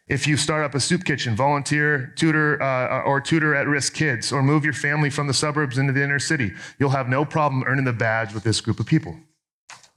If 0.08 0.26
you 0.26 0.36
start 0.36 0.64
up 0.64 0.74
a 0.74 0.80
soup 0.80 1.04
kitchen, 1.04 1.34
volunteer, 1.34 2.12
tutor, 2.16 2.62
uh, 2.62 3.02
or 3.02 3.20
tutor 3.20 3.54
at 3.54 3.66
risk 3.66 3.94
kids, 3.94 4.32
or 4.32 4.42
move 4.42 4.64
your 4.64 4.72
family 4.72 5.10
from 5.10 5.26
the 5.26 5.34
suburbs 5.34 5.78
into 5.78 5.92
the 5.92 6.02
inner 6.02 6.20
city, 6.20 6.52
you'll 6.78 6.90
have 6.90 7.08
no 7.08 7.24
problem 7.24 7.64
earning 7.66 7.84
the 7.84 7.92
badge 7.92 8.32
with 8.32 8.44
this 8.44 8.60
group 8.60 8.78
of 8.78 8.86
people. 8.86 9.16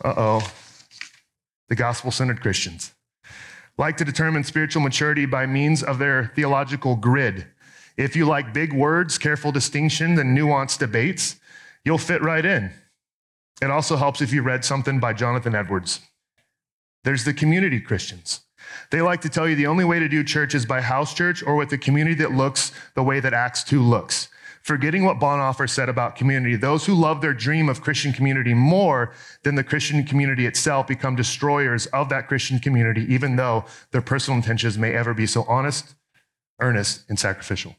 Uh 0.03 0.13
oh. 0.17 0.51
The 1.67 1.75
gospel 1.75 2.09
centered 2.09 2.41
Christians 2.41 2.93
like 3.79 3.95
to 3.95 4.03
determine 4.03 4.43
spiritual 4.43 4.81
maturity 4.81 5.25
by 5.25 5.45
means 5.45 5.81
of 5.81 5.99
their 5.99 6.31
theological 6.35 6.97
grid. 6.97 7.47
If 7.95 8.13
you 8.13 8.25
like 8.25 8.53
big 8.53 8.73
words, 8.73 9.17
careful 9.17 9.53
distinctions, 9.53 10.19
and 10.19 10.37
nuanced 10.37 10.79
debates, 10.79 11.39
you'll 11.85 11.97
fit 11.97 12.21
right 12.21 12.45
in. 12.45 12.71
It 13.61 13.71
also 13.71 13.95
helps 13.95 14.21
if 14.21 14.33
you 14.33 14.41
read 14.41 14.65
something 14.65 14.99
by 14.99 15.13
Jonathan 15.13 15.55
Edwards. 15.55 16.01
There's 17.05 17.23
the 17.23 17.33
community 17.33 17.79
Christians. 17.79 18.41
They 18.91 19.01
like 19.01 19.21
to 19.21 19.29
tell 19.29 19.47
you 19.47 19.55
the 19.55 19.67
only 19.67 19.85
way 19.85 19.99
to 19.99 20.07
do 20.07 20.23
church 20.23 20.55
is 20.55 20.65
by 20.65 20.81
house 20.81 21.13
church 21.13 21.43
or 21.43 21.55
with 21.55 21.71
a 21.73 21.77
community 21.77 22.15
that 22.15 22.31
looks 22.31 22.71
the 22.95 23.03
way 23.03 23.19
that 23.19 23.33
Acts 23.33 23.63
2 23.63 23.81
looks. 23.81 24.29
Forgetting 24.61 25.05
what 25.05 25.19
Bonhoeffer 25.19 25.69
said 25.69 25.89
about 25.89 26.15
community, 26.15 26.55
those 26.55 26.85
who 26.85 26.93
love 26.93 27.21
their 27.21 27.33
dream 27.33 27.69
of 27.69 27.81
Christian 27.81 28.11
community 28.11 28.53
more 28.53 29.13
than 29.43 29.55
the 29.55 29.63
Christian 29.63 30.03
community 30.03 30.45
itself 30.45 30.87
become 30.87 31.15
destroyers 31.15 31.85
of 31.87 32.09
that 32.09 32.27
Christian 32.27 32.59
community, 32.59 33.05
even 33.13 33.35
though 33.35 33.65
their 33.91 34.01
personal 34.01 34.37
intentions 34.37 34.77
may 34.77 34.93
ever 34.93 35.13
be 35.13 35.25
so 35.25 35.43
honest, 35.47 35.95
earnest, 36.59 37.05
and 37.07 37.17
sacrificial. 37.17 37.75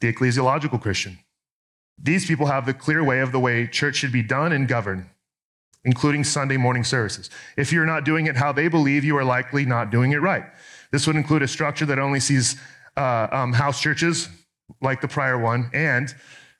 The 0.00 0.12
ecclesiological 0.12 0.80
Christian. 0.80 1.18
These 1.98 2.26
people 2.26 2.46
have 2.46 2.66
the 2.66 2.74
clear 2.74 3.02
way 3.02 3.20
of 3.20 3.32
the 3.32 3.40
way 3.40 3.66
church 3.66 3.96
should 3.96 4.12
be 4.12 4.22
done 4.22 4.52
and 4.52 4.68
governed 4.68 5.06
including 5.84 6.24
Sunday 6.24 6.56
morning 6.56 6.84
services. 6.84 7.30
If 7.56 7.72
you're 7.72 7.86
not 7.86 8.04
doing 8.04 8.26
it 8.26 8.36
how 8.36 8.52
they 8.52 8.68
believe, 8.68 9.04
you 9.04 9.16
are 9.16 9.24
likely 9.24 9.64
not 9.64 9.90
doing 9.90 10.12
it 10.12 10.18
right. 10.18 10.44
This 10.90 11.06
would 11.06 11.16
include 11.16 11.42
a 11.42 11.48
structure 11.48 11.86
that 11.86 11.98
only 11.98 12.20
sees 12.20 12.56
uh, 12.96 13.28
um, 13.30 13.52
house 13.52 13.80
churches, 13.80 14.28
like 14.80 15.00
the 15.00 15.08
prior 15.08 15.38
one, 15.38 15.70
and 15.72 16.14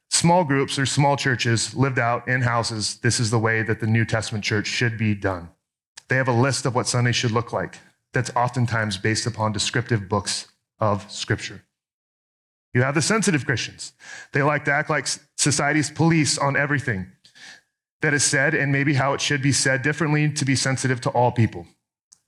small 0.08 0.44
groups 0.44 0.78
or 0.78 0.86
small 0.86 1.16
churches 1.16 1.74
lived 1.74 1.98
out 1.98 2.26
in 2.28 2.40
houses. 2.40 2.96
This 3.02 3.20
is 3.20 3.30
the 3.30 3.38
way 3.38 3.62
that 3.62 3.80
the 3.80 3.86
New 3.86 4.04
Testament 4.04 4.44
church 4.44 4.66
should 4.66 4.96
be 4.96 5.14
done. 5.14 5.48
They 6.08 6.16
have 6.16 6.28
a 6.28 6.32
list 6.32 6.66
of 6.66 6.74
what 6.74 6.88
Sunday 6.88 7.12
should 7.12 7.30
look 7.30 7.52
like 7.52 7.78
that's 8.12 8.30
oftentimes 8.34 8.96
based 8.98 9.26
upon 9.26 9.52
descriptive 9.52 10.08
books 10.08 10.48
of 10.80 11.10
Scripture. 11.10 11.62
You 12.74 12.82
have 12.82 12.94
the 12.94 13.02
sensitive 13.02 13.44
Christians. 13.44 13.92
They 14.32 14.42
like 14.42 14.64
to 14.64 14.72
act 14.72 14.90
like 14.90 15.06
society's 15.36 15.90
police 15.90 16.38
on 16.38 16.56
everything 16.56 17.06
that 18.02 18.14
is 18.14 18.24
said 18.24 18.54
and 18.54 18.72
maybe 18.72 18.94
how 18.94 19.12
it 19.12 19.20
should 19.20 19.42
be 19.42 19.52
said 19.52 19.82
differently 19.82 20.30
to 20.30 20.44
be 20.44 20.54
sensitive 20.54 21.00
to 21.02 21.10
all 21.10 21.32
people. 21.32 21.66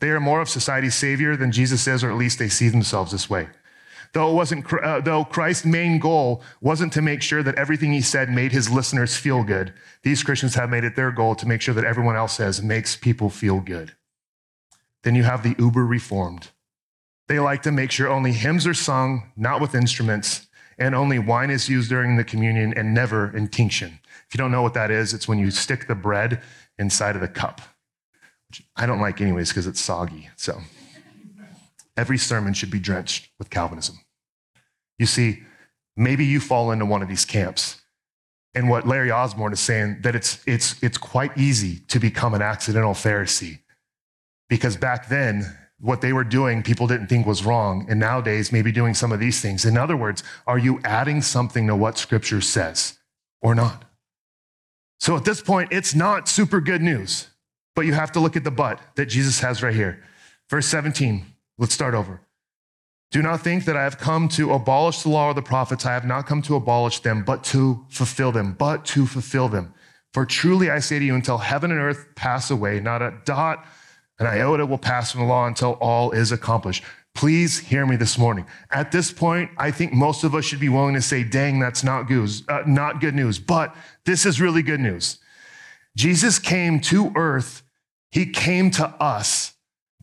They 0.00 0.10
are 0.10 0.20
more 0.20 0.40
of 0.40 0.48
society's 0.48 0.94
savior 0.94 1.36
than 1.36 1.52
Jesus 1.52 1.86
is, 1.86 2.02
or 2.02 2.10
at 2.10 2.16
least 2.16 2.38
they 2.38 2.48
see 2.48 2.68
themselves 2.68 3.12
this 3.12 3.30
way. 3.30 3.48
Though 4.12 4.30
it 4.30 4.34
wasn't, 4.34 4.70
uh, 4.70 5.00
though 5.00 5.24
Christ's 5.24 5.64
main 5.64 5.98
goal 5.98 6.42
wasn't 6.60 6.92
to 6.94 7.02
make 7.02 7.22
sure 7.22 7.42
that 7.42 7.54
everything 7.54 7.92
he 7.92 8.02
said 8.02 8.28
made 8.28 8.52
his 8.52 8.68
listeners 8.68 9.16
feel 9.16 9.42
good, 9.42 9.72
these 10.02 10.22
Christians 10.22 10.54
have 10.54 10.68
made 10.68 10.84
it 10.84 10.96
their 10.96 11.10
goal 11.10 11.34
to 11.36 11.48
make 11.48 11.62
sure 11.62 11.74
that 11.74 11.84
everyone 11.84 12.16
else 12.16 12.34
says 12.34 12.62
makes 12.62 12.94
people 12.94 13.30
feel 13.30 13.60
good. 13.60 13.92
Then 15.02 15.14
you 15.14 15.22
have 15.22 15.42
the 15.42 15.56
uber 15.58 15.86
reformed. 15.86 16.48
They 17.28 17.38
like 17.38 17.62
to 17.62 17.72
make 17.72 17.90
sure 17.90 18.08
only 18.08 18.32
hymns 18.32 18.66
are 18.66 18.74
sung, 18.74 19.32
not 19.36 19.60
with 19.60 19.74
instruments, 19.74 20.46
and 20.78 20.94
only 20.94 21.18
wine 21.18 21.50
is 21.50 21.68
used 21.68 21.88
during 21.88 22.16
the 22.16 22.24
communion 22.24 22.74
and 22.74 22.92
never 22.92 23.30
in 23.30 23.44
intinction. 23.44 23.98
If 24.32 24.38
you 24.38 24.42
don't 24.42 24.50
know 24.50 24.62
what 24.62 24.72
that 24.72 24.90
is, 24.90 25.12
it's 25.12 25.28
when 25.28 25.38
you 25.38 25.50
stick 25.50 25.88
the 25.88 25.94
bread 25.94 26.40
inside 26.78 27.16
of 27.16 27.20
the 27.20 27.28
cup, 27.28 27.60
which 28.48 28.62
I 28.74 28.86
don't 28.86 28.98
like 28.98 29.20
anyways 29.20 29.50
because 29.50 29.66
it's 29.66 29.78
soggy. 29.78 30.30
So 30.36 30.58
every 31.98 32.16
sermon 32.16 32.54
should 32.54 32.70
be 32.70 32.78
drenched 32.78 33.28
with 33.38 33.50
Calvinism. 33.50 34.00
You 34.98 35.04
see, 35.04 35.42
maybe 35.98 36.24
you 36.24 36.40
fall 36.40 36.70
into 36.70 36.86
one 36.86 37.02
of 37.02 37.10
these 37.10 37.26
camps. 37.26 37.82
And 38.54 38.70
what 38.70 38.88
Larry 38.88 39.10
Osborne 39.10 39.52
is 39.52 39.60
saying 39.60 39.98
that 40.00 40.16
it's 40.16 40.42
it's 40.46 40.82
it's 40.82 40.96
quite 40.96 41.36
easy 41.36 41.80
to 41.88 41.98
become 42.00 42.32
an 42.32 42.40
accidental 42.40 42.94
Pharisee. 42.94 43.58
Because 44.48 44.78
back 44.78 45.10
then, 45.10 45.44
what 45.78 46.00
they 46.00 46.14
were 46.14 46.24
doing, 46.24 46.62
people 46.62 46.86
didn't 46.86 47.08
think 47.08 47.26
was 47.26 47.44
wrong. 47.44 47.84
And 47.86 48.00
nowadays, 48.00 48.50
maybe 48.50 48.72
doing 48.72 48.94
some 48.94 49.12
of 49.12 49.20
these 49.20 49.42
things. 49.42 49.66
In 49.66 49.76
other 49.76 49.94
words, 49.94 50.22
are 50.46 50.58
you 50.58 50.80
adding 50.84 51.20
something 51.20 51.66
to 51.66 51.76
what 51.76 51.98
scripture 51.98 52.40
says 52.40 52.98
or 53.42 53.54
not? 53.54 53.84
So 55.02 55.16
at 55.16 55.24
this 55.24 55.42
point, 55.42 55.72
it's 55.72 55.96
not 55.96 56.28
super 56.28 56.60
good 56.60 56.80
news, 56.80 57.26
but 57.74 57.86
you 57.86 57.92
have 57.92 58.12
to 58.12 58.20
look 58.20 58.36
at 58.36 58.44
the 58.44 58.52
but 58.52 58.78
that 58.94 59.06
Jesus 59.06 59.40
has 59.40 59.60
right 59.60 59.74
here. 59.74 60.00
Verse 60.48 60.68
17, 60.68 61.26
let's 61.58 61.74
start 61.74 61.94
over. 61.94 62.20
Do 63.10 63.20
not 63.20 63.40
think 63.40 63.64
that 63.64 63.76
I 63.76 63.82
have 63.82 63.98
come 63.98 64.28
to 64.28 64.52
abolish 64.52 65.02
the 65.02 65.08
law 65.08 65.30
or 65.30 65.34
the 65.34 65.42
prophets. 65.42 65.84
I 65.84 65.92
have 65.92 66.04
not 66.04 66.28
come 66.28 66.40
to 66.42 66.54
abolish 66.54 67.00
them, 67.00 67.24
but 67.24 67.42
to 67.46 67.84
fulfill 67.88 68.30
them, 68.30 68.52
but 68.52 68.84
to 68.86 69.04
fulfill 69.04 69.48
them. 69.48 69.74
For 70.14 70.24
truly 70.24 70.70
I 70.70 70.78
say 70.78 71.00
to 71.00 71.04
you, 71.04 71.16
until 71.16 71.38
heaven 71.38 71.72
and 71.72 71.80
earth 71.80 72.06
pass 72.14 72.52
away, 72.52 72.78
not 72.78 73.02
a 73.02 73.12
dot, 73.24 73.66
an 74.20 74.28
iota 74.28 74.66
will 74.66 74.78
pass 74.78 75.10
from 75.10 75.22
the 75.22 75.26
law 75.26 75.48
until 75.48 75.72
all 75.80 76.12
is 76.12 76.30
accomplished. 76.30 76.84
Please 77.14 77.58
hear 77.58 77.86
me 77.86 77.96
this 77.96 78.16
morning. 78.18 78.46
At 78.70 78.90
this 78.90 79.12
point, 79.12 79.50
I 79.58 79.70
think 79.70 79.92
most 79.92 80.24
of 80.24 80.34
us 80.34 80.44
should 80.44 80.60
be 80.60 80.68
willing 80.68 80.94
to 80.94 81.02
say, 81.02 81.22
dang, 81.22 81.60
that's 81.60 81.84
not 81.84 82.08
good, 82.08 82.30
uh, 82.48 82.62
not 82.66 83.00
good 83.00 83.14
news. 83.14 83.38
But 83.38 83.74
this 84.04 84.24
is 84.24 84.40
really 84.40 84.62
good 84.62 84.80
news. 84.80 85.18
Jesus 85.96 86.38
came 86.38 86.80
to 86.80 87.12
earth. 87.14 87.62
He 88.10 88.26
came 88.26 88.70
to 88.72 88.86
us 88.86 89.54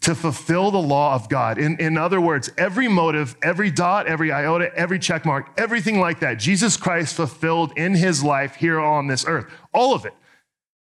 to 0.02 0.16
fulfill 0.16 0.72
the 0.72 0.78
law 0.78 1.16
of 1.16 1.28
God. 1.30 1.58
In, 1.58 1.78
in 1.80 1.98
other 1.98 2.22
words, 2.22 2.50
every 2.58 2.88
motive, 2.88 3.36
every 3.42 3.70
dot, 3.70 4.08
every 4.08 4.32
iota, 4.32 4.74
every 4.76 5.00
check 5.00 5.26
mark, 5.26 5.50
everything 5.58 6.00
like 6.00 6.20
that, 6.22 6.36
Jesus 6.36 6.78
Christ 6.78 7.16
fulfilled 7.16 7.74
in 7.76 7.96
his 7.96 8.24
life 8.24 8.56
here 8.56 8.80
on 8.80 9.08
this 9.08 9.26
earth. 9.28 9.52
All 9.74 9.94
of 9.94 10.06
it. 10.06 10.14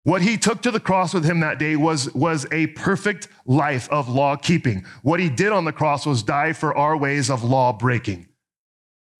What 0.04 0.22
he 0.22 0.38
took 0.38 0.62
to 0.64 0.72
the 0.72 0.82
cross 0.82 1.14
with 1.14 1.24
him 1.24 1.40
that 1.40 1.60
day 1.60 1.78
was, 1.78 2.14
was 2.14 2.46
a 2.52 2.68
perfect 2.68 3.30
life 3.46 3.90
of 3.90 4.10
law 4.10 4.36
keeping. 4.36 4.86
What 5.02 5.22
he 5.22 5.30
did 5.30 5.54
on 5.54 5.64
the 5.64 5.72
cross 5.72 6.06
was 6.06 6.24
die 6.24 6.52
for 6.52 6.76
our 6.76 6.98
ways 6.98 7.30
of 7.30 7.44
law 7.44 7.72
breaking. 7.72 8.28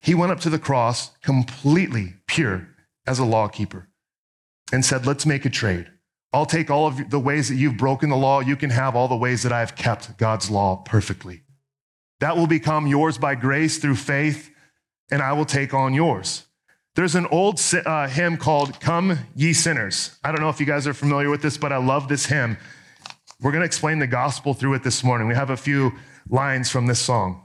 He 0.02 0.14
went 0.14 0.32
up 0.32 0.40
to 0.40 0.50
the 0.50 0.58
cross 0.58 1.10
completely 1.22 2.14
pure 2.26 2.68
as 3.06 3.18
a 3.18 3.24
law 3.24 3.48
keeper 3.48 3.88
and 4.72 4.84
said, 4.84 5.06
Let's 5.06 5.24
make 5.24 5.46
a 5.46 5.50
trade. 5.50 5.90
I'll 6.34 6.44
take 6.44 6.70
all 6.70 6.86
of 6.86 7.10
the 7.10 7.18
ways 7.18 7.48
that 7.48 7.54
you've 7.54 7.78
broken 7.78 8.10
the 8.10 8.16
law. 8.16 8.40
You 8.40 8.56
can 8.56 8.70
have 8.70 8.94
all 8.94 9.08
the 9.08 9.16
ways 9.16 9.42
that 9.44 9.52
I've 9.52 9.76
kept 9.76 10.18
God's 10.18 10.50
law 10.50 10.76
perfectly. 10.76 11.42
That 12.20 12.36
will 12.36 12.46
become 12.46 12.86
yours 12.86 13.16
by 13.16 13.36
grace 13.36 13.78
through 13.78 13.96
faith, 13.96 14.50
and 15.10 15.22
I 15.22 15.32
will 15.32 15.44
take 15.44 15.72
on 15.72 15.94
yours. 15.94 16.44
There's 16.94 17.16
an 17.16 17.26
old 17.26 17.60
uh, 17.86 18.06
hymn 18.06 18.36
called 18.36 18.78
Come 18.78 19.18
Ye 19.34 19.52
Sinners. 19.52 20.16
I 20.22 20.30
don't 20.30 20.40
know 20.40 20.48
if 20.48 20.60
you 20.60 20.66
guys 20.66 20.86
are 20.86 20.94
familiar 20.94 21.28
with 21.28 21.42
this, 21.42 21.58
but 21.58 21.72
I 21.72 21.78
love 21.78 22.06
this 22.06 22.26
hymn. 22.26 22.56
We're 23.40 23.50
going 23.50 23.62
to 23.62 23.66
explain 23.66 23.98
the 23.98 24.06
gospel 24.06 24.54
through 24.54 24.74
it 24.74 24.84
this 24.84 25.02
morning. 25.02 25.26
We 25.26 25.34
have 25.34 25.50
a 25.50 25.56
few 25.56 25.92
lines 26.28 26.70
from 26.70 26.86
this 26.86 27.00
song. 27.00 27.44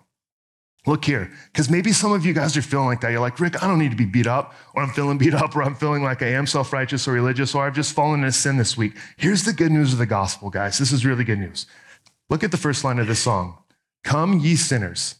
Look 0.86 1.04
here, 1.04 1.32
because 1.52 1.70
maybe 1.70 1.92
some 1.92 2.14
of 2.14 2.26
you 2.26 2.34
guys 2.34 2.56
are 2.56 2.62
feeling 2.62 2.86
like 2.86 3.02
that. 3.02 3.12
You're 3.12 3.20
like, 3.20 3.40
Rick, 3.40 3.62
I 3.62 3.68
don't 3.68 3.80
need 3.80 3.92
to 3.92 3.98
be 3.98 4.06
beat 4.06 4.28
up, 4.28 4.54
or 4.76 4.84
I'm 4.84 4.92
feeling 4.92 5.18
beat 5.20 5.34
up, 5.34 5.56
or 5.56 5.64
I'm 5.64 5.76
feeling 5.76 6.04
like 6.04 6.22
I 6.22 6.28
am 6.28 6.46
self 6.46 6.72
righteous 6.72 7.08
or 7.08 7.12
religious, 7.12 7.54
or 7.54 7.66
I've 7.66 7.76
just 7.76 7.94
fallen 7.94 8.22
into 8.22 8.32
sin 8.32 8.58
this 8.58 8.78
week. 8.78 8.96
Here's 9.18 9.44
the 9.44 9.54
good 9.54 9.72
news 9.72 9.94
of 9.94 10.00
the 10.00 10.06
gospel, 10.06 10.50
guys. 10.50 10.78
This 10.78 10.92
is 10.92 11.06
really 11.06 11.24
good 11.24 11.40
news. 11.40 11.66
Look 12.30 12.44
at 12.44 12.52
the 12.52 12.58
first 12.58 12.84
line 12.84 13.00
of 13.00 13.08
this 13.08 13.20
song 13.20 13.58
Come, 14.04 14.40
ye 14.40 14.56
sinners, 14.56 15.16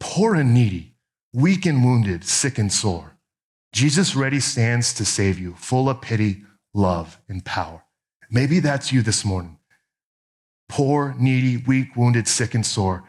poor 0.00 0.34
and 0.34 0.52
needy, 0.52 0.94
weak 1.32 1.66
and 1.66 1.84
wounded, 1.84 2.24
sick 2.24 2.58
and 2.58 2.72
sore. 2.72 3.11
Jesus 3.72 4.14
ready 4.14 4.40
stands 4.40 4.92
to 4.94 5.04
save 5.04 5.38
you, 5.38 5.54
full 5.54 5.88
of 5.88 6.02
pity, 6.02 6.42
love, 6.74 7.18
and 7.28 7.44
power. 7.44 7.84
Maybe 8.30 8.60
that's 8.60 8.92
you 8.92 9.02
this 9.02 9.24
morning. 9.24 9.58
Poor, 10.68 11.14
needy, 11.18 11.56
weak, 11.56 11.96
wounded, 11.96 12.28
sick, 12.28 12.54
and 12.54 12.64
sore. 12.64 13.04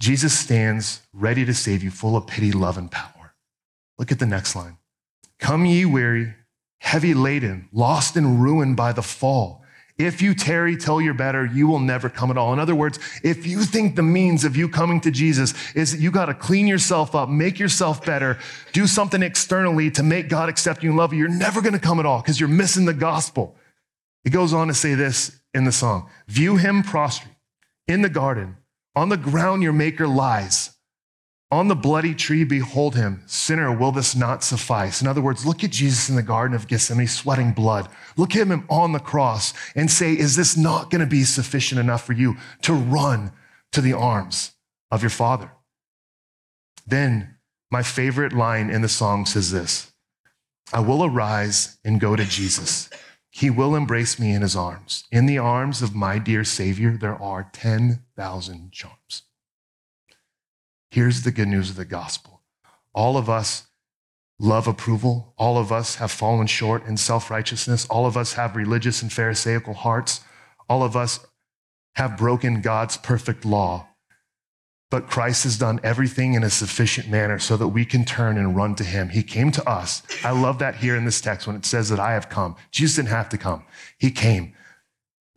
Jesus 0.00 0.38
stands 0.38 1.02
ready 1.12 1.44
to 1.44 1.54
save 1.54 1.82
you, 1.82 1.90
full 1.90 2.16
of 2.16 2.26
pity, 2.26 2.52
love, 2.52 2.76
and 2.76 2.90
power. 2.90 3.34
Look 3.98 4.12
at 4.12 4.18
the 4.18 4.26
next 4.26 4.54
line. 4.56 4.78
Come 5.38 5.64
ye 5.66 5.84
weary, 5.84 6.34
heavy 6.80 7.14
laden, 7.14 7.68
lost 7.72 8.16
and 8.16 8.42
ruined 8.42 8.76
by 8.76 8.92
the 8.92 9.02
fall. 9.02 9.62
If 9.98 10.20
you 10.20 10.34
tarry 10.34 10.76
till 10.76 11.00
you're 11.00 11.14
better, 11.14 11.46
you 11.46 11.66
will 11.66 11.78
never 11.78 12.10
come 12.10 12.30
at 12.30 12.36
all. 12.36 12.52
In 12.52 12.58
other 12.58 12.74
words, 12.74 12.98
if 13.22 13.46
you 13.46 13.62
think 13.62 13.96
the 13.96 14.02
means 14.02 14.44
of 14.44 14.54
you 14.54 14.68
coming 14.68 15.00
to 15.00 15.10
Jesus 15.10 15.54
is 15.74 15.92
that 15.92 16.00
you 16.00 16.10
got 16.10 16.26
to 16.26 16.34
clean 16.34 16.66
yourself 16.66 17.14
up, 17.14 17.30
make 17.30 17.58
yourself 17.58 18.04
better, 18.04 18.38
do 18.72 18.86
something 18.86 19.22
externally 19.22 19.90
to 19.92 20.02
make 20.02 20.28
God 20.28 20.50
accept 20.50 20.82
you 20.82 20.90
and 20.90 20.98
love 20.98 21.14
you, 21.14 21.20
you're 21.20 21.28
never 21.28 21.62
going 21.62 21.72
to 21.72 21.78
come 21.78 21.98
at 21.98 22.04
all 22.04 22.20
because 22.20 22.38
you're 22.38 22.48
missing 22.48 22.84
the 22.84 22.92
gospel. 22.92 23.56
It 24.26 24.30
goes 24.30 24.52
on 24.52 24.68
to 24.68 24.74
say 24.74 24.94
this 24.94 25.40
in 25.54 25.64
the 25.64 25.72
song 25.72 26.10
View 26.28 26.56
him 26.56 26.82
prostrate 26.82 27.34
in 27.88 28.02
the 28.02 28.10
garden, 28.10 28.58
on 28.94 29.08
the 29.08 29.16
ground 29.16 29.62
your 29.62 29.72
maker 29.72 30.06
lies. 30.06 30.75
On 31.52 31.68
the 31.68 31.76
bloody 31.76 32.14
tree, 32.14 32.42
behold 32.42 32.96
him. 32.96 33.22
Sinner, 33.26 33.70
will 33.76 33.92
this 33.92 34.16
not 34.16 34.42
suffice? 34.42 35.00
In 35.00 35.06
other 35.06 35.20
words, 35.20 35.46
look 35.46 35.62
at 35.62 35.70
Jesus 35.70 36.08
in 36.08 36.16
the 36.16 36.22
Garden 36.22 36.56
of 36.56 36.66
Gethsemane 36.66 37.06
sweating 37.06 37.52
blood. 37.52 37.88
Look 38.16 38.34
at 38.34 38.48
him 38.48 38.66
on 38.68 38.92
the 38.92 38.98
cross 38.98 39.54
and 39.76 39.88
say, 39.88 40.12
Is 40.12 40.34
this 40.34 40.56
not 40.56 40.90
going 40.90 41.02
to 41.02 41.06
be 41.06 41.22
sufficient 41.22 41.80
enough 41.80 42.04
for 42.04 42.14
you 42.14 42.36
to 42.62 42.72
run 42.72 43.30
to 43.72 43.80
the 43.80 43.92
arms 43.92 44.52
of 44.90 45.02
your 45.02 45.10
Father? 45.10 45.52
Then, 46.84 47.36
my 47.70 47.82
favorite 47.82 48.32
line 48.32 48.68
in 48.68 48.82
the 48.82 48.88
song 48.88 49.24
says 49.24 49.52
this 49.52 49.92
I 50.72 50.80
will 50.80 51.04
arise 51.04 51.78
and 51.84 52.00
go 52.00 52.16
to 52.16 52.24
Jesus. 52.24 52.90
He 53.30 53.50
will 53.50 53.76
embrace 53.76 54.18
me 54.18 54.32
in 54.32 54.42
his 54.42 54.56
arms. 54.56 55.04
In 55.12 55.26
the 55.26 55.38
arms 55.38 55.82
of 55.82 55.94
my 55.94 56.18
dear 56.18 56.42
Savior, 56.42 56.96
there 56.96 57.20
are 57.20 57.50
10,000 57.52 58.72
charms. 58.72 59.25
Here's 60.96 61.24
the 61.24 61.30
good 61.30 61.48
news 61.48 61.68
of 61.68 61.76
the 61.76 61.84
gospel 61.84 62.40
all 62.94 63.18
of 63.18 63.28
us 63.28 63.66
love 64.38 64.66
approval. 64.66 65.34
All 65.36 65.58
of 65.58 65.70
us 65.70 65.96
have 65.96 66.10
fallen 66.10 66.46
short 66.46 66.86
in 66.86 66.96
self 66.96 67.30
righteousness. 67.30 67.84
All 67.90 68.06
of 68.06 68.16
us 68.16 68.32
have 68.32 68.56
religious 68.56 69.02
and 69.02 69.12
Pharisaical 69.12 69.74
hearts. 69.74 70.22
All 70.70 70.82
of 70.82 70.96
us 70.96 71.20
have 71.96 72.16
broken 72.16 72.62
God's 72.62 72.96
perfect 72.96 73.44
law. 73.44 73.88
But 74.90 75.06
Christ 75.06 75.44
has 75.44 75.58
done 75.58 75.80
everything 75.84 76.32
in 76.32 76.42
a 76.42 76.48
sufficient 76.48 77.10
manner 77.10 77.38
so 77.38 77.58
that 77.58 77.68
we 77.68 77.84
can 77.84 78.06
turn 78.06 78.38
and 78.38 78.56
run 78.56 78.74
to 78.76 78.84
him. 78.84 79.10
He 79.10 79.22
came 79.22 79.50
to 79.50 79.68
us. 79.68 80.02
I 80.24 80.30
love 80.30 80.60
that 80.60 80.76
here 80.76 80.96
in 80.96 81.04
this 81.04 81.20
text 81.20 81.46
when 81.46 81.56
it 81.56 81.66
says 81.66 81.90
that 81.90 82.00
I 82.00 82.14
have 82.14 82.30
come. 82.30 82.56
Jesus 82.70 82.96
didn't 82.96 83.10
have 83.10 83.28
to 83.28 83.36
come, 83.36 83.66
he 83.98 84.10
came. 84.10 84.54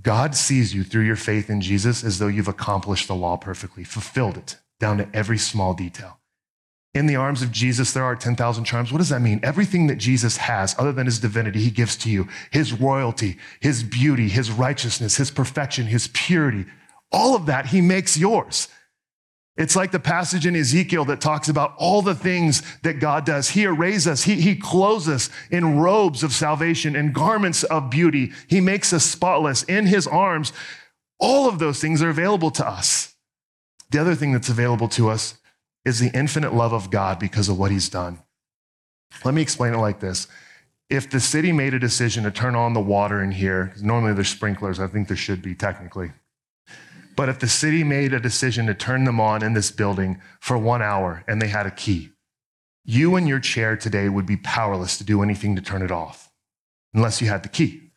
God 0.02 0.36
sees 0.36 0.74
you 0.74 0.86
through 0.86 1.04
your 1.04 1.18
faith 1.18 1.50
in 1.50 1.60
Jesus 1.60 2.02
as 2.02 2.18
though 2.18 2.28
you've 2.28 2.48
accomplished 2.48 3.10
the 3.10 3.16
law 3.16 3.36
perfectly, 3.36 3.84
fulfilled 3.84 4.38
it 4.38 4.56
down 4.80 4.98
to 4.98 5.10
every 5.14 5.38
small 5.38 5.74
detail. 5.74 6.20
In 6.94 7.06
the 7.06 7.16
arms 7.16 7.44
of 7.44 7.52
Jesus, 7.52 7.94
there 7.94 8.04
are 8.04 8.16
10,000 8.16 8.64
charms. 8.64 8.92
What 8.92 8.98
does 8.98 9.10
that 9.10 9.22
mean? 9.22 9.40
Everything 9.44 9.88
that 9.88 9.98
Jesus 9.98 10.38
has, 10.38 10.76
other 10.80 10.92
than 10.92 11.06
his 11.06 11.20
divinity, 11.20 11.60
he 11.60 11.70
gives 11.70 11.96
to 11.98 12.10
you 12.10 12.28
his 12.52 12.74
royalty, 12.74 13.38
his 13.60 13.84
beauty, 13.84 14.28
his 14.28 14.50
righteousness, 14.50 15.18
his 15.18 15.30
perfection, 15.30 15.86
his 15.86 16.08
purity. 16.14 16.66
All 17.12 17.36
of 17.36 17.46
that 17.46 17.68
he 17.68 17.82
makes 17.82 18.18
yours. 18.18 18.70
It's 19.56 19.76
like 19.76 19.92
the 19.92 20.00
passage 20.00 20.46
in 20.46 20.56
Ezekiel 20.56 21.04
that 21.06 21.20
talks 21.20 21.50
about 21.50 21.76
all 21.78 22.02
the 22.02 22.16
things 22.16 22.64
that 22.82 23.02
God 23.02 23.26
does. 23.26 23.50
He 23.50 23.66
arrays 23.66 24.08
us, 24.08 24.24
He, 24.24 24.36
he 24.36 24.56
clothes 24.56 25.10
us 25.10 25.30
in 25.52 25.80
robes 25.80 26.24
of 26.24 26.32
salvation 26.32 26.96
and 26.96 27.14
garments 27.14 27.64
of 27.66 27.90
beauty. 27.90 28.32
He 28.48 28.62
makes 28.62 28.94
us 28.94 29.04
spotless 29.04 29.64
in 29.64 29.86
His 29.86 30.08
arms. 30.08 30.54
All 31.20 31.50
of 31.50 31.60
those 31.60 31.82
things 31.82 32.02
are 32.02 32.10
available 32.10 32.52
to 32.52 32.66
us. 32.66 33.16
The 33.90 34.00
other 34.00 34.16
thing 34.16 34.32
that's 34.32 34.50
available 34.50 34.88
to 34.90 35.10
us 35.10 35.36
is 35.86 36.00
the 36.00 36.12
infinite 36.18 36.54
love 36.54 36.74
of 36.74 36.92
God 36.92 37.20
because 37.20 37.50
of 37.50 37.58
what 37.58 37.72
he's 37.72 37.90
done. 37.90 38.20
Let 39.26 39.34
me 39.34 39.42
explain 39.42 39.74
it 39.74 39.78
like 39.78 40.00
this. 40.00 40.28
If 40.90 41.10
the 41.10 41.20
city 41.20 41.52
made 41.52 41.74
a 41.74 41.80
decision 41.80 42.24
to 42.24 42.32
turn 42.32 42.56
on 42.56 42.74
the 42.74 42.80
water 42.80 43.22
in 43.24 43.32
here, 43.32 43.74
normally 43.82 44.14
there's 44.14 44.30
sprinklers, 44.30 44.80
I 44.80 44.88
think 44.88 45.08
there 45.08 45.18
should 45.18 45.42
be 45.42 45.56
technically. 45.56 46.12
But 47.16 47.30
if 47.30 47.40
the 47.40 47.48
city 47.48 47.84
made 47.84 48.14
a 48.14 48.20
decision 48.20 48.66
to 48.68 48.74
turn 48.74 49.04
them 49.04 49.20
on 49.20 49.44
in 49.44 49.54
this 49.54 49.72
building 49.72 50.22
for 50.40 50.58
one 50.58 50.82
hour 50.82 51.24
and 51.28 51.42
they 51.42 51.48
had 51.48 51.66
a 51.66 51.72
key, 51.72 52.12
you 52.86 53.16
and 53.16 53.28
your 53.28 53.40
chair 53.40 53.76
today 53.76 54.10
would 54.10 54.26
be 54.26 54.38
powerless 54.38 54.98
to 54.98 55.04
do 55.04 55.22
anything 55.22 55.56
to 55.56 55.62
turn 55.62 55.82
it 55.82 55.92
off 55.92 56.32
unless 56.94 57.22
you 57.22 57.28
had 57.28 57.44
the 57.44 57.50
key. 57.50 57.92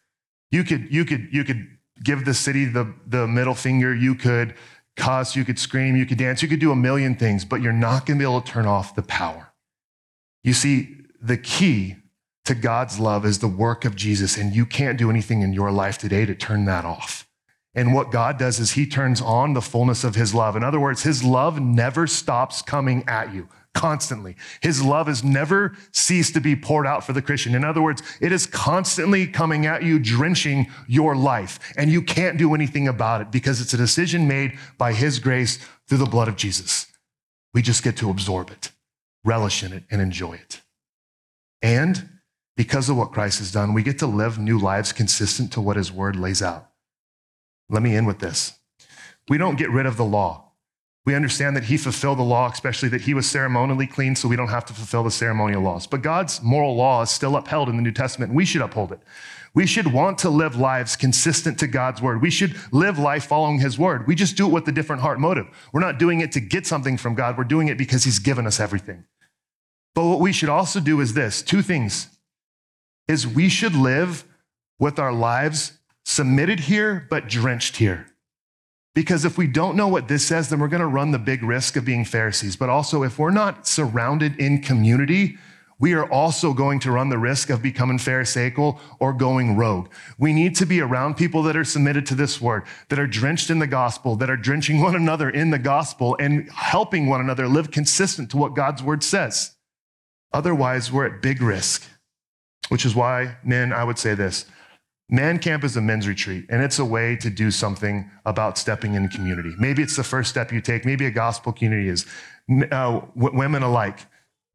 You 0.50 0.64
could, 0.64 0.92
you 0.92 1.04
could, 1.04 1.28
you 1.32 1.44
could 1.44 1.66
give 2.02 2.24
the 2.24 2.34
city 2.34 2.64
the, 2.64 2.92
the 3.06 3.26
middle 3.26 3.54
finger. 3.54 3.94
You 3.94 4.14
could 4.14 4.54
cuss, 4.96 5.34
you 5.36 5.44
could 5.44 5.58
scream, 5.58 5.96
you 5.96 6.06
could 6.06 6.18
dance, 6.18 6.42
you 6.42 6.48
could 6.48 6.60
do 6.60 6.72
a 6.72 6.76
million 6.76 7.14
things, 7.14 7.44
but 7.44 7.62
you're 7.62 7.72
not 7.72 8.06
going 8.06 8.18
to 8.18 8.22
be 8.22 8.28
able 8.28 8.40
to 8.40 8.52
turn 8.52 8.66
off 8.66 8.94
the 8.94 9.02
power. 9.02 9.52
You 10.44 10.52
see, 10.52 10.96
the 11.20 11.36
key 11.36 11.96
to 12.44 12.54
God's 12.54 12.98
love 12.98 13.24
is 13.24 13.38
the 13.38 13.48
work 13.48 13.84
of 13.84 13.94
Jesus, 13.94 14.36
and 14.36 14.54
you 14.54 14.66
can't 14.66 14.98
do 14.98 15.08
anything 15.10 15.42
in 15.42 15.52
your 15.52 15.70
life 15.70 15.98
today 15.98 16.26
to 16.26 16.34
turn 16.34 16.64
that 16.64 16.84
off. 16.84 17.26
And 17.74 17.94
what 17.94 18.10
God 18.10 18.38
does 18.38 18.58
is 18.58 18.72
He 18.72 18.86
turns 18.86 19.20
on 19.20 19.54
the 19.54 19.62
fullness 19.62 20.04
of 20.04 20.14
His 20.14 20.34
love. 20.34 20.56
In 20.56 20.64
other 20.64 20.80
words, 20.80 21.02
His 21.02 21.24
love 21.24 21.60
never 21.60 22.06
stops 22.06 22.60
coming 22.60 23.04
at 23.06 23.32
you 23.32 23.48
constantly. 23.74 24.36
His 24.60 24.82
love 24.82 25.06
has 25.06 25.24
never 25.24 25.76
ceased 25.92 26.34
to 26.34 26.40
be 26.40 26.54
poured 26.54 26.86
out 26.86 27.04
for 27.04 27.12
the 27.12 27.22
Christian. 27.22 27.54
In 27.54 27.64
other 27.64 27.82
words, 27.82 28.02
it 28.20 28.32
is 28.32 28.46
constantly 28.46 29.26
coming 29.26 29.66
at 29.66 29.82
you, 29.82 29.98
drenching 29.98 30.70
your 30.86 31.16
life, 31.16 31.58
and 31.76 31.90
you 31.90 32.02
can't 32.02 32.38
do 32.38 32.54
anything 32.54 32.88
about 32.88 33.20
it 33.20 33.30
because 33.30 33.60
it's 33.60 33.74
a 33.74 33.78
decision 33.78 34.28
made 34.28 34.58
by 34.78 34.92
His 34.92 35.18
grace 35.18 35.58
through 35.88 35.98
the 35.98 36.06
blood 36.06 36.28
of 36.28 36.36
Jesus. 36.36 36.86
We 37.54 37.62
just 37.62 37.82
get 37.82 37.96
to 37.98 38.10
absorb 38.10 38.50
it, 38.50 38.70
relish 39.24 39.62
in 39.62 39.72
it, 39.72 39.84
and 39.90 40.00
enjoy 40.00 40.34
it. 40.34 40.60
And 41.60 42.08
because 42.56 42.88
of 42.88 42.96
what 42.96 43.12
Christ 43.12 43.38
has 43.38 43.52
done, 43.52 43.72
we 43.72 43.82
get 43.82 43.98
to 44.00 44.06
live 44.06 44.38
new 44.38 44.58
lives 44.58 44.92
consistent 44.92 45.52
to 45.52 45.60
what 45.60 45.76
His 45.76 45.90
word 45.90 46.16
lays 46.16 46.42
out. 46.42 46.68
Let 47.70 47.82
me 47.82 47.96
end 47.96 48.06
with 48.06 48.18
this. 48.18 48.58
We 49.28 49.38
don't 49.38 49.56
get 49.56 49.70
rid 49.70 49.86
of 49.86 49.96
the 49.96 50.04
law. 50.04 50.51
We 51.04 51.16
understand 51.16 51.56
that 51.56 51.64
he 51.64 51.76
fulfilled 51.76 52.18
the 52.18 52.22
law, 52.22 52.48
especially 52.50 52.88
that 52.90 53.00
he 53.00 53.14
was 53.14 53.28
ceremonially 53.28 53.88
clean, 53.88 54.14
so 54.14 54.28
we 54.28 54.36
don't 54.36 54.48
have 54.48 54.64
to 54.66 54.72
fulfill 54.72 55.02
the 55.02 55.10
ceremonial 55.10 55.60
laws. 55.60 55.86
But 55.86 56.02
God's 56.02 56.40
moral 56.42 56.76
law 56.76 57.02
is 57.02 57.10
still 57.10 57.36
upheld 57.36 57.68
in 57.68 57.76
the 57.76 57.82
New 57.82 57.92
Testament, 57.92 58.30
and 58.30 58.36
we 58.36 58.44
should 58.44 58.62
uphold 58.62 58.92
it. 58.92 59.00
We 59.54 59.66
should 59.66 59.92
want 59.92 60.18
to 60.18 60.30
live 60.30 60.56
lives 60.56 60.96
consistent 60.96 61.58
to 61.58 61.66
God's 61.66 62.00
word. 62.00 62.22
We 62.22 62.30
should 62.30 62.56
live 62.72 62.98
life 62.98 63.26
following 63.26 63.58
his 63.58 63.78
word. 63.78 64.06
We 64.06 64.14
just 64.14 64.36
do 64.36 64.46
it 64.46 64.52
with 64.52 64.66
a 64.68 64.72
different 64.72 65.02
heart 65.02 65.18
motive. 65.18 65.46
We're 65.72 65.80
not 65.80 65.98
doing 65.98 66.20
it 66.20 66.32
to 66.32 66.40
get 66.40 66.66
something 66.66 66.96
from 66.96 67.14
God, 67.14 67.36
we're 67.36 67.44
doing 67.44 67.68
it 67.68 67.76
because 67.76 68.04
he's 68.04 68.20
given 68.20 68.46
us 68.46 68.60
everything. 68.60 69.04
But 69.94 70.06
what 70.06 70.20
we 70.20 70.32
should 70.32 70.48
also 70.48 70.80
do 70.80 71.00
is 71.00 71.14
this 71.14 71.42
two 71.42 71.62
things 71.62 72.08
is 73.08 73.26
we 73.26 73.48
should 73.48 73.74
live 73.74 74.24
with 74.78 74.98
our 74.98 75.12
lives 75.12 75.78
submitted 76.04 76.60
here, 76.60 77.06
but 77.10 77.28
drenched 77.28 77.76
here. 77.76 78.06
Because 78.94 79.24
if 79.24 79.38
we 79.38 79.46
don't 79.46 79.76
know 79.76 79.88
what 79.88 80.08
this 80.08 80.26
says, 80.26 80.50
then 80.50 80.60
we're 80.60 80.68
going 80.68 80.80
to 80.80 80.86
run 80.86 81.12
the 81.12 81.18
big 81.18 81.42
risk 81.42 81.76
of 81.76 81.84
being 81.84 82.04
Pharisees. 82.04 82.56
But 82.56 82.68
also, 82.68 83.02
if 83.02 83.18
we're 83.18 83.30
not 83.30 83.66
surrounded 83.66 84.38
in 84.38 84.60
community, 84.60 85.38
we 85.82 85.94
are 85.94 86.08
also 86.12 86.52
going 86.52 86.78
to 86.80 86.92
run 86.92 87.08
the 87.08 87.18
risk 87.18 87.50
of 87.50 87.62
becoming 87.62 87.98
Pharisaical 87.98 88.78
or 89.00 89.12
going 89.12 89.56
rogue. 89.56 89.88
We 90.18 90.32
need 90.32 90.54
to 90.56 90.66
be 90.66 90.80
around 90.80 91.16
people 91.16 91.42
that 91.42 91.56
are 91.56 91.64
submitted 91.64 92.06
to 92.06 92.14
this 92.14 92.40
word, 92.40 92.64
that 92.88 92.98
are 92.98 93.06
drenched 93.06 93.50
in 93.50 93.58
the 93.58 93.66
gospel, 93.66 94.14
that 94.16 94.30
are 94.30 94.36
drenching 94.36 94.80
one 94.82 94.94
another 94.94 95.28
in 95.30 95.50
the 95.50 95.58
gospel 95.58 96.16
and 96.20 96.48
helping 96.52 97.08
one 97.08 97.20
another 97.20 97.48
live 97.48 97.70
consistent 97.70 98.30
to 98.30 98.36
what 98.36 98.54
God's 98.54 98.82
word 98.82 99.02
says. 99.02 99.56
Otherwise, 100.32 100.92
we're 100.92 101.06
at 101.06 101.20
big 101.20 101.42
risk, 101.42 101.82
which 102.68 102.86
is 102.86 102.94
why, 102.94 103.36
men, 103.42 103.72
I 103.72 103.84
would 103.84 103.98
say 103.98 104.14
this 104.14 104.46
Man 105.12 105.38
Camp 105.38 105.62
is 105.62 105.76
a 105.76 105.82
men's 105.82 106.08
retreat, 106.08 106.46
and 106.48 106.62
it's 106.62 106.78
a 106.78 106.86
way 106.86 107.16
to 107.16 107.28
do 107.28 107.50
something 107.50 108.10
about 108.24 108.56
stepping 108.56 108.94
in 108.94 109.06
community. 109.08 109.54
Maybe 109.58 109.82
it's 109.82 109.94
the 109.94 110.02
first 110.02 110.30
step 110.30 110.50
you 110.50 110.62
take. 110.62 110.86
Maybe 110.86 111.04
a 111.04 111.10
gospel 111.10 111.52
community 111.52 111.90
is 111.90 112.06
uh, 112.70 113.02
women 113.14 113.62
alike. 113.62 113.98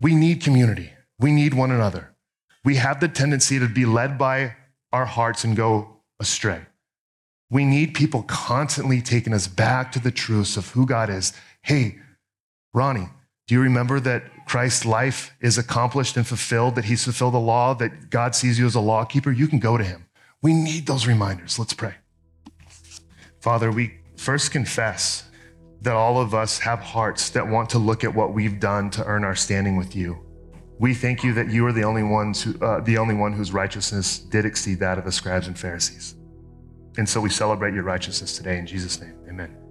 We 0.02 0.16
need 0.16 0.42
community. 0.42 0.94
We 1.20 1.32
need 1.32 1.54
one 1.54 1.70
another. 1.70 2.16
We 2.66 2.78
have 2.78 3.00
the 3.00 3.08
tendency 3.08 3.60
to 3.60 3.68
be 3.68 3.86
led 3.86 4.18
by 4.18 4.56
our 4.92 5.06
hearts 5.06 5.44
and 5.44 5.56
go 5.56 6.00
astray. 6.20 6.62
We 7.52 7.64
need 7.64 7.94
people 7.94 8.24
constantly 8.24 9.00
taking 9.00 9.36
us 9.36 9.48
back 9.48 9.92
to 9.92 10.00
the 10.00 10.12
truths 10.12 10.58
of 10.58 10.72
who 10.72 10.88
God 10.88 11.12
is. 11.12 11.34
Hey, 11.62 12.00
Ronnie, 12.74 13.10
do 13.46 13.54
you 13.54 13.62
remember 13.62 14.00
that 14.00 14.24
Christ's 14.48 14.86
life 14.88 15.36
is 15.40 15.60
accomplished 15.60 16.18
and 16.18 16.26
fulfilled, 16.26 16.74
that 16.76 16.86
he's 16.86 17.04
fulfilled 17.04 17.36
the 17.36 17.40
law, 17.40 17.76
that 17.76 18.10
God 18.10 18.34
sees 18.34 18.58
you 18.58 18.66
as 18.66 18.74
a 18.74 18.82
lawkeeper? 18.82 19.32
You 19.32 19.48
can 19.48 19.60
go 19.60 19.78
to 19.78 19.84
him. 19.84 20.07
We 20.42 20.54
need 20.54 20.86
those 20.86 21.08
reminders. 21.08 21.58
Let's 21.58 21.74
pray. 21.74 21.96
Father, 23.40 23.72
we 23.72 24.00
first 24.18 24.52
confess 24.52 25.24
that 25.82 25.96
all 25.96 26.20
of 26.20 26.34
us 26.34 26.60
have 26.60 26.80
hearts 26.80 27.30
that 27.32 27.48
want 27.48 27.70
to 27.72 27.80
look 27.80 28.04
at 28.04 28.14
what 28.14 28.34
we've 28.34 28.60
done 28.60 28.90
to 28.92 29.06
earn 29.06 29.24
our 29.24 29.36
standing 29.36 29.78
with 29.78 29.96
you. 29.96 30.24
We 30.80 30.94
thank 30.94 31.24
you 31.24 31.34
that 31.34 31.50
you 31.50 31.66
are 31.66 31.72
the 31.72 31.84
only 31.84 32.04
ones 32.04 32.44
who, 32.44 32.58
uh, 32.60 32.82
the 32.82 32.98
only 32.98 33.16
one 33.16 33.34
whose 33.34 33.52
righteousness 33.52 34.20
did 34.20 34.46
exceed 34.46 34.80
that 34.80 34.98
of 34.98 35.06
the 35.06 35.12
scribes 35.12 35.48
and 35.48 35.58
Pharisees. 35.58 36.16
And 36.98 37.08
so 37.08 37.22
we 37.22 37.30
celebrate 37.30 37.74
your 37.74 37.84
righteousness 37.84 38.38
today 38.38 38.58
in 38.58 38.66
Jesus' 38.66 39.00
name. 39.00 39.16
Amen. 39.28 39.67